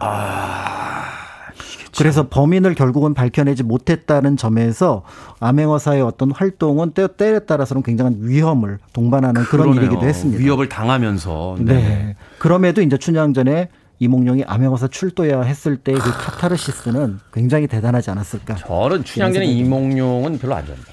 그래서 1.96 2.28
범인을 2.28 2.74
결국은 2.74 3.14
밝혀내지 3.14 3.62
못했다는 3.62 4.36
점에서 4.36 5.02
암행어사의 5.40 6.02
어떤 6.02 6.30
활동은 6.30 6.92
때, 6.92 7.06
때에 7.16 7.40
따라서는 7.40 7.82
굉장한 7.82 8.18
위험을 8.20 8.78
동반하는 8.92 9.42
그런 9.44 9.70
그러네요. 9.70 9.82
일이기도 9.84 10.06
했습니다. 10.06 10.42
위협을 10.42 10.68
당하면서. 10.68 11.56
네. 11.60 12.14
그럼에도 12.38 12.82
이제 12.82 12.96
춘향 12.96 13.32
전에 13.34 13.68
이몽룡이 14.00 14.44
암행어사 14.46 14.88
출도해야 14.88 15.42
했을 15.42 15.76
때 15.76 15.92
그 15.92 16.00
카타르시스는 16.00 17.18
굉장히 17.32 17.66
대단하지 17.66 18.10
않았을까. 18.10 18.54
저는 18.56 19.02
생각이 19.04 19.44
이몽룡은 19.58 20.38
별로 20.38 20.54
안 20.54 20.64
좋아합니다. 20.64 20.92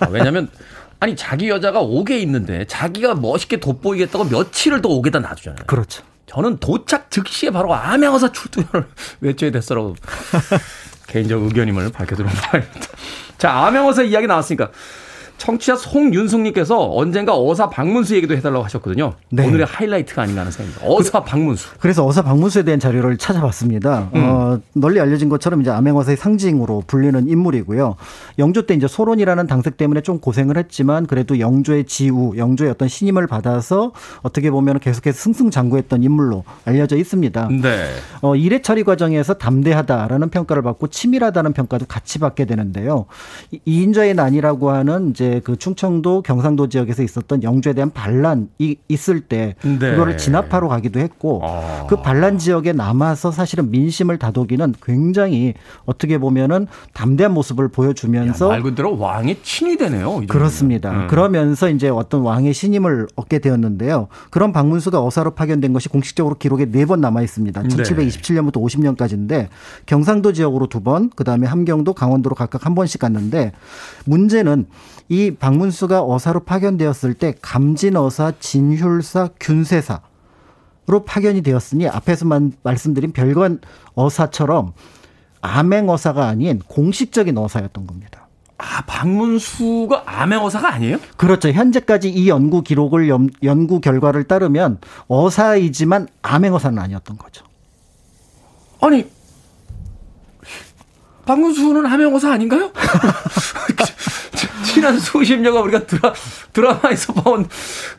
아, 0.00 0.08
왜냐하면 0.10 0.48
아니 0.98 1.14
자기 1.16 1.48
여자가 1.48 1.80
옥에 1.80 2.18
있는데 2.20 2.64
자기가 2.66 3.14
멋있게 3.14 3.58
돋보이겠다고 3.58 4.24
며칠을 4.24 4.82
더 4.82 4.88
옥에다 4.88 5.20
놔두잖아요. 5.20 5.64
그렇죠. 5.66 6.02
저는 6.32 6.58
도착 6.58 7.10
즉시에 7.10 7.50
바로 7.50 7.74
암행어사 7.74 8.32
출두를 8.32 8.86
외쳐야 9.20 9.50
됐어라고 9.50 9.96
개인적 11.06 11.42
의견임을 11.42 11.90
밝혀드리는 11.92 12.34
바입니다. 12.34 12.80
자, 13.36 13.52
암행어사 13.66 14.02
이야기 14.02 14.26
나왔으니까 14.26 14.70
청취자 15.42 15.74
송윤숙님께서 15.74 16.94
언젠가 16.94 17.36
어사 17.36 17.68
방문수 17.68 18.14
얘기도 18.14 18.36
해달라고 18.36 18.62
하셨거든요. 18.64 19.14
네. 19.30 19.44
오늘의 19.44 19.66
하이라이트가 19.66 20.22
아닌가 20.22 20.42
하는 20.42 20.52
생각입니다. 20.52 20.86
어사 20.86 21.24
방문수. 21.24 21.78
그 21.80 21.88
래서 21.88 22.06
어사 22.06 22.22
방문수에 22.22 22.62
대한 22.62 22.78
자료를 22.78 23.16
찾아봤습니다. 23.18 24.10
음. 24.14 24.22
어, 24.24 24.60
널리 24.74 25.00
알려진 25.00 25.28
것처럼 25.28 25.60
이제 25.60 25.70
암행어사의 25.70 26.16
상징으로 26.16 26.84
불리는 26.86 27.28
인물이고요. 27.28 27.96
영조 28.38 28.66
때 28.66 28.74
이제 28.74 28.86
소론이라는 28.86 29.48
당색 29.48 29.76
때문에 29.76 30.02
좀 30.02 30.20
고생을 30.20 30.56
했지만 30.58 31.06
그래도 31.06 31.40
영조의 31.40 31.86
지우, 31.86 32.36
영조의 32.36 32.70
어떤 32.70 32.86
신임을 32.86 33.26
받아서 33.26 33.90
어떻게 34.22 34.48
보면 34.52 34.78
계속해서 34.78 35.18
승승장구했던 35.18 36.04
인물로 36.04 36.44
알려져 36.64 36.96
있습니다. 36.96 37.48
네. 37.60 37.88
어, 38.20 38.36
일회 38.36 38.62
처리 38.62 38.84
과정에서 38.84 39.34
담대하다라는 39.34 40.28
평가를 40.30 40.62
받고 40.62 40.86
치밀하다는 40.86 41.52
평가도 41.52 41.86
같이 41.86 42.20
받게 42.20 42.44
되는데요. 42.44 43.06
이- 43.50 43.58
이인자의 43.64 44.14
난이라고 44.14 44.70
하는 44.70 45.10
이제 45.10 45.31
그 45.40 45.56
충청도 45.56 46.22
경상도 46.22 46.68
지역에서 46.68 47.02
있었던 47.02 47.42
영조에 47.42 47.72
대한 47.72 47.90
반란이 47.90 48.76
있을 48.88 49.20
때 49.20 49.56
네. 49.62 49.78
그거를 49.78 50.16
진압하러 50.18 50.68
가기도 50.68 51.00
했고 51.00 51.40
아. 51.44 51.86
그 51.88 51.96
반란 51.96 52.38
지역에 52.38 52.72
남아서 52.72 53.32
사실은 53.32 53.70
민심을 53.70 54.18
다독이는 54.18 54.74
굉장히 54.82 55.54
어떻게 55.84 56.18
보면은 56.18 56.66
담대한 56.92 57.32
모습을 57.32 57.68
보여주면서 57.68 58.48
말 58.48 58.62
그대로 58.62 58.98
왕의 58.98 59.38
친이 59.42 59.76
되네요. 59.76 60.22
그렇습니다. 60.28 60.90
음. 60.90 61.06
그러면서 61.08 61.68
이제 61.68 61.88
어떤 61.88 62.20
왕의 62.22 62.52
신임을 62.52 63.08
얻게 63.16 63.38
되었는데요. 63.38 64.08
그런 64.30 64.52
박문수가 64.52 65.02
어사로 65.02 65.32
파견된 65.32 65.72
것이 65.72 65.88
공식적으로 65.88 66.36
기록에 66.36 66.66
네 66.70 66.82
번 66.84 67.00
남아 67.00 67.22
있습니다. 67.22 67.62
네. 67.62 67.68
1727년부터 67.68 68.54
50년까지인데 68.54 69.46
경상도 69.86 70.32
지역으로 70.32 70.66
두 70.66 70.80
번, 70.82 71.10
그다음에 71.10 71.46
함경도, 71.46 71.92
강원도로 71.92 72.34
각각 72.34 72.66
한 72.66 72.74
번씩 72.74 73.00
갔는데 73.00 73.52
문제는 74.04 74.66
이 75.08 75.21
박문수가 75.30 76.04
어사로 76.04 76.40
파견되었을 76.40 77.14
때 77.14 77.34
감진어사, 77.40 78.32
진휼사, 78.40 79.30
균세사 79.40 80.00
로 80.86 81.04
파견이 81.04 81.42
되었으니 81.42 81.86
앞에서만 81.88 82.54
말씀드린 82.64 83.12
별관 83.12 83.60
어사처럼 83.94 84.72
암행어사가 85.40 86.26
아닌 86.26 86.58
공식적인 86.66 87.38
어사였던 87.38 87.86
겁니다. 87.86 88.26
아, 88.58 88.82
방문수가 88.86 90.02
암행어사가 90.06 90.74
아니에요? 90.74 90.98
그렇죠. 91.16 91.50
현재까지 91.50 92.10
이 92.10 92.28
연구 92.28 92.62
기록을 92.62 93.08
연, 93.08 93.28
연구 93.42 93.80
결과를 93.80 94.24
따르면 94.24 94.78
어사이지만 95.08 96.08
암행어사는 96.22 96.78
아니었던 96.78 97.16
거죠. 97.16 97.44
아니, 98.80 99.08
방문수는 101.24 101.86
암행어사 101.86 102.32
아닌가요? 102.32 102.72
지난 104.72 104.98
수십 104.98 105.36
년간 105.36 105.62
우리가 105.64 105.86
드라, 105.86 106.14
드라마에서 106.54 107.12
봐온 107.12 107.46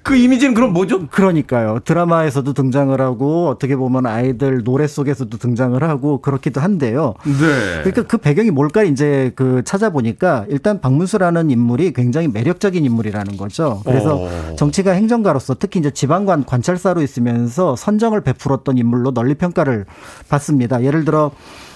그 0.01 0.15
이미지는 0.15 0.55
그럼 0.55 0.73
뭐죠? 0.73 1.07
그러니까요. 1.07 1.79
드라마에서도 1.85 2.51
등장을 2.53 2.99
하고 2.99 3.49
어떻게 3.49 3.75
보면 3.75 4.07
아이들 4.07 4.63
노래 4.63 4.87
속에서도 4.87 5.37
등장을 5.37 5.81
하고 5.83 6.19
그렇기도 6.21 6.61
한데요. 6.61 7.13
네. 7.25 7.81
그러니까 7.81 8.03
그 8.03 8.17
배경이 8.17 8.49
뭘까 8.49 8.83
이제 8.83 9.31
그 9.35 9.61
찾아보니까 9.63 10.45
일단 10.49 10.81
박문수라는 10.81 11.51
인물이 11.51 11.93
굉장히 11.93 12.27
매력적인 12.27 12.83
인물이라는 12.83 13.37
거죠. 13.37 13.81
그래서 13.85 14.23
어. 14.23 14.55
정치가 14.57 14.91
행정가로서 14.91 15.55
특히 15.59 15.79
이제 15.79 15.91
지방관 15.91 16.45
관찰사로 16.45 17.01
있으면서 17.03 17.75
선정을 17.75 18.21
베풀었던 18.21 18.79
인물로 18.79 19.13
널리 19.13 19.35
평가를 19.35 19.85
받습니다. 20.27 20.83
예를 20.83 21.05
들어 21.05 21.31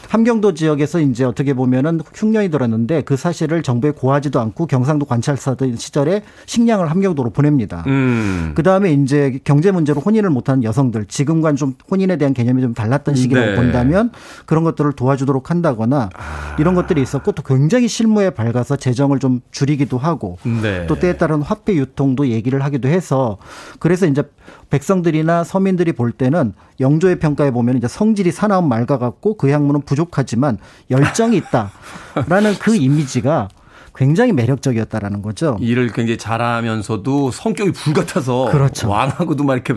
함경도 0.08 0.54
지역에서 0.54 1.00
이제 1.00 1.24
어떻게 1.24 1.54
보면은 1.54 2.00
흉년이 2.14 2.50
들었는데 2.50 3.02
그 3.02 3.18
사실을 3.18 3.64
정부에 3.64 3.92
고하지도 3.92 4.40
않고 4.40 4.68
경상도 4.68 5.06
관찰사들 5.06 5.78
시절에 5.78 6.24
식량을 6.46 6.90
함경도로 6.90 7.32
보냅니다. 7.32 7.84
음. 7.88 8.54
그 8.56 8.64
다음에 8.64 8.94
이제 8.94 9.40
경제 9.44 9.72
문제로 9.72 10.02
혼인을 10.02 10.30
못하는 10.30 10.64
여성들, 10.64 11.06
지금과는 11.06 11.58
좀 11.58 11.76
혼인에 11.90 12.18
대한 12.18 12.34
개념이 12.34 12.62
좀 12.62 12.74
달랐던 12.74 13.16
시기라고 13.16 13.48
네. 13.52 13.56
본다면 13.56 14.12
그런 14.46 14.64
것들을 14.64 14.94
도와주도록 14.94 15.50
한다거나 15.50 16.10
이런 16.60 16.76
것들이 16.76 17.02
있었고 17.02 17.34
또 17.34 17.44
굉장히 17.44 17.88
실무에 17.88 18.30
밝아서 18.30 18.76
재정을 18.76 19.20
좀 19.20 19.42
줄이기도 19.52 19.98
하고 19.98 20.38
네. 20.44 20.86
또 20.88 20.96
때에 21.00 21.18
따른 21.18 21.42
화폐 21.42 21.74
유통도 21.76 22.28
얘기를 22.28 22.64
하기도 22.64 22.88
해서 22.88 23.38
그래서 23.80 24.06
이제 24.06 24.24
백성들이나 24.70 25.44
서민들이 25.44 25.94
볼 25.94 26.12
때는 26.12 26.54
영조의 26.80 27.20
평가에 27.20 27.52
보면 27.52 27.78
이제 27.78 27.88
성질이 27.88 28.32
사나운 28.32 28.68
말과 28.68 28.98
같고 28.98 29.36
그 29.38 29.50
학문은 29.50 29.82
부족하지만 29.82 30.58
열정이 30.90 31.38
있다라는 31.38 32.56
그 32.60 32.76
이미지가 32.78 33.48
굉장히 33.98 34.32
매력적이었다라는 34.34 35.22
거죠. 35.24 35.58
일을 35.60 35.92
굉장히 35.92 36.18
잘하면서도 36.18 37.32
성격이 37.32 37.72
불같아서 37.72 38.50
그렇죠. 38.52 38.90
왕하고도 38.90 39.44
막 39.44 39.54
이렇게 39.56 39.74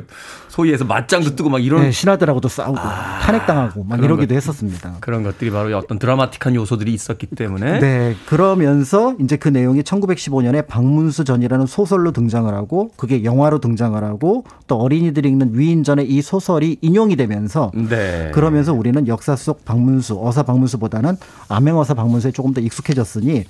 소위 0.49 0.73
해서 0.73 0.85
맞짱도 0.85 1.37
뜨고 1.37 1.49
막 1.49 1.65
이런 1.65 1.83
네, 1.83 1.91
신하들하고도 1.91 2.49
싸우고 2.49 2.77
탄핵당하고 2.77 3.85
막 3.85 3.99
이러기도 4.03 4.29
것- 4.29 4.37
했었습니다. 4.37 4.97
그런 5.01 5.23
것들이 5.23 5.51
바로 5.51 5.77
어떤 5.79 5.99
드라마틱한 5.99 6.55
요소들이 6.55 6.93
있었기 6.93 7.29
때문에 7.29 7.79
네, 7.79 8.17
그러면서 8.27 9.15
이제 9.21 9.37
그 9.37 9.49
내용이 9.49 9.83
1915년에 9.83 10.67
박문수 10.67 11.25
전이라는 11.25 11.67
소설로 11.67 12.13
등장을 12.13 12.53
하고 12.53 12.91
그게 12.97 13.25
영화로 13.25 13.61
등장을 13.61 14.03
하고 14.03 14.45
또 14.67 14.77
어린이들이 14.77 15.29
읽는 15.31 15.53
위인전에 15.59 16.03
이 16.05 16.21
소설이 16.21 16.79
인용이 16.83 17.17
되면서 17.17 17.71
네. 17.75 18.31
그러면서 18.35 18.75
우리는 18.75 19.07
역사 19.09 19.37
속 19.37 19.65
박문수, 19.65 20.19
어사 20.21 20.43
박문수보다는 20.43 21.17
암행어사 21.49 21.95
박문수에 21.95 22.33
조금 22.33 22.53
더 22.53 22.61
익숙해졌으니 22.61 23.45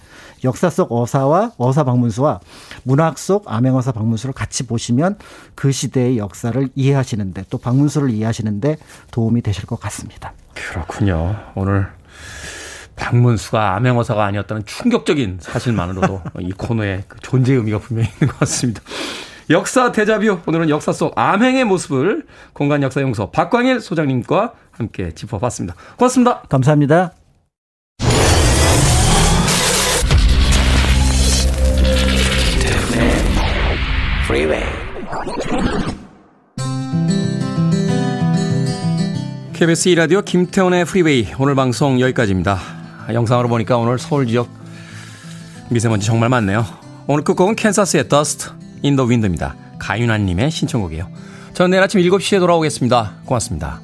역사 0.44 0.70
속 0.70 0.92
어사와 0.92 1.52
어사 1.58 1.84
박문수와 1.84 2.40
문학 2.84 3.18
속 3.18 3.50
암행어사 3.50 3.92
박문수를 3.92 4.32
같이 4.32 4.66
보시면 4.66 5.18
그 5.54 5.72
시대의 5.72 6.18
역사를 6.18 6.68
이해하시는데 6.74 7.44
또 7.50 7.58
박문수를 7.58 8.10
이해하시는데 8.10 8.76
도움이 9.10 9.42
되실 9.42 9.66
것 9.66 9.78
같습니다. 9.80 10.32
그렇군요. 10.54 11.36
오늘 11.54 11.88
박문수가 12.96 13.76
암행어사가 13.76 14.24
아니었다는 14.24 14.66
충격적인 14.66 15.38
사실만으로도 15.40 16.22
이 16.40 16.52
코너의 16.52 17.04
그 17.08 17.18
존재 17.20 17.54
의미가 17.54 17.78
분명히 17.78 18.08
있는 18.14 18.28
것 18.28 18.38
같습니다. 18.40 18.82
역사 19.48 19.90
대자뷰 19.90 20.40
오늘은 20.46 20.68
역사 20.68 20.92
속 20.92 21.18
암행의 21.18 21.64
모습을 21.64 22.26
공간 22.52 22.82
역사 22.82 23.00
용서 23.00 23.30
박광일 23.30 23.80
소장님과 23.80 24.52
함께 24.70 25.12
짚어봤습니다. 25.12 25.74
고맙습니다. 25.96 26.42
감사합니다. 26.48 27.19
Freeway. 34.30 34.64
KBS 39.52 39.90
2라디오 39.90 40.24
김태훈의 40.24 40.84
프리웨이 40.84 41.26
오늘 41.40 41.56
방송 41.56 42.00
여기까지입니다. 42.00 42.60
영상으로 43.12 43.48
보니까 43.48 43.76
오늘 43.76 43.98
서울 43.98 44.28
지역 44.28 44.48
미세먼지 45.68 46.06
정말 46.06 46.28
많네요. 46.28 46.64
오늘 47.08 47.24
끝곡은 47.24 47.56
캔사스의 47.56 48.08
Dust 48.08 48.50
in 48.84 48.94
the 48.94 49.04
Wind입니다. 49.04 49.56
가윤아님의 49.80 50.52
신청곡이에요. 50.52 51.08
저는 51.54 51.72
내일 51.72 51.82
아침 51.82 52.00
7시에 52.00 52.38
돌아오겠습니다. 52.38 53.14
고맙습니다. 53.24 53.80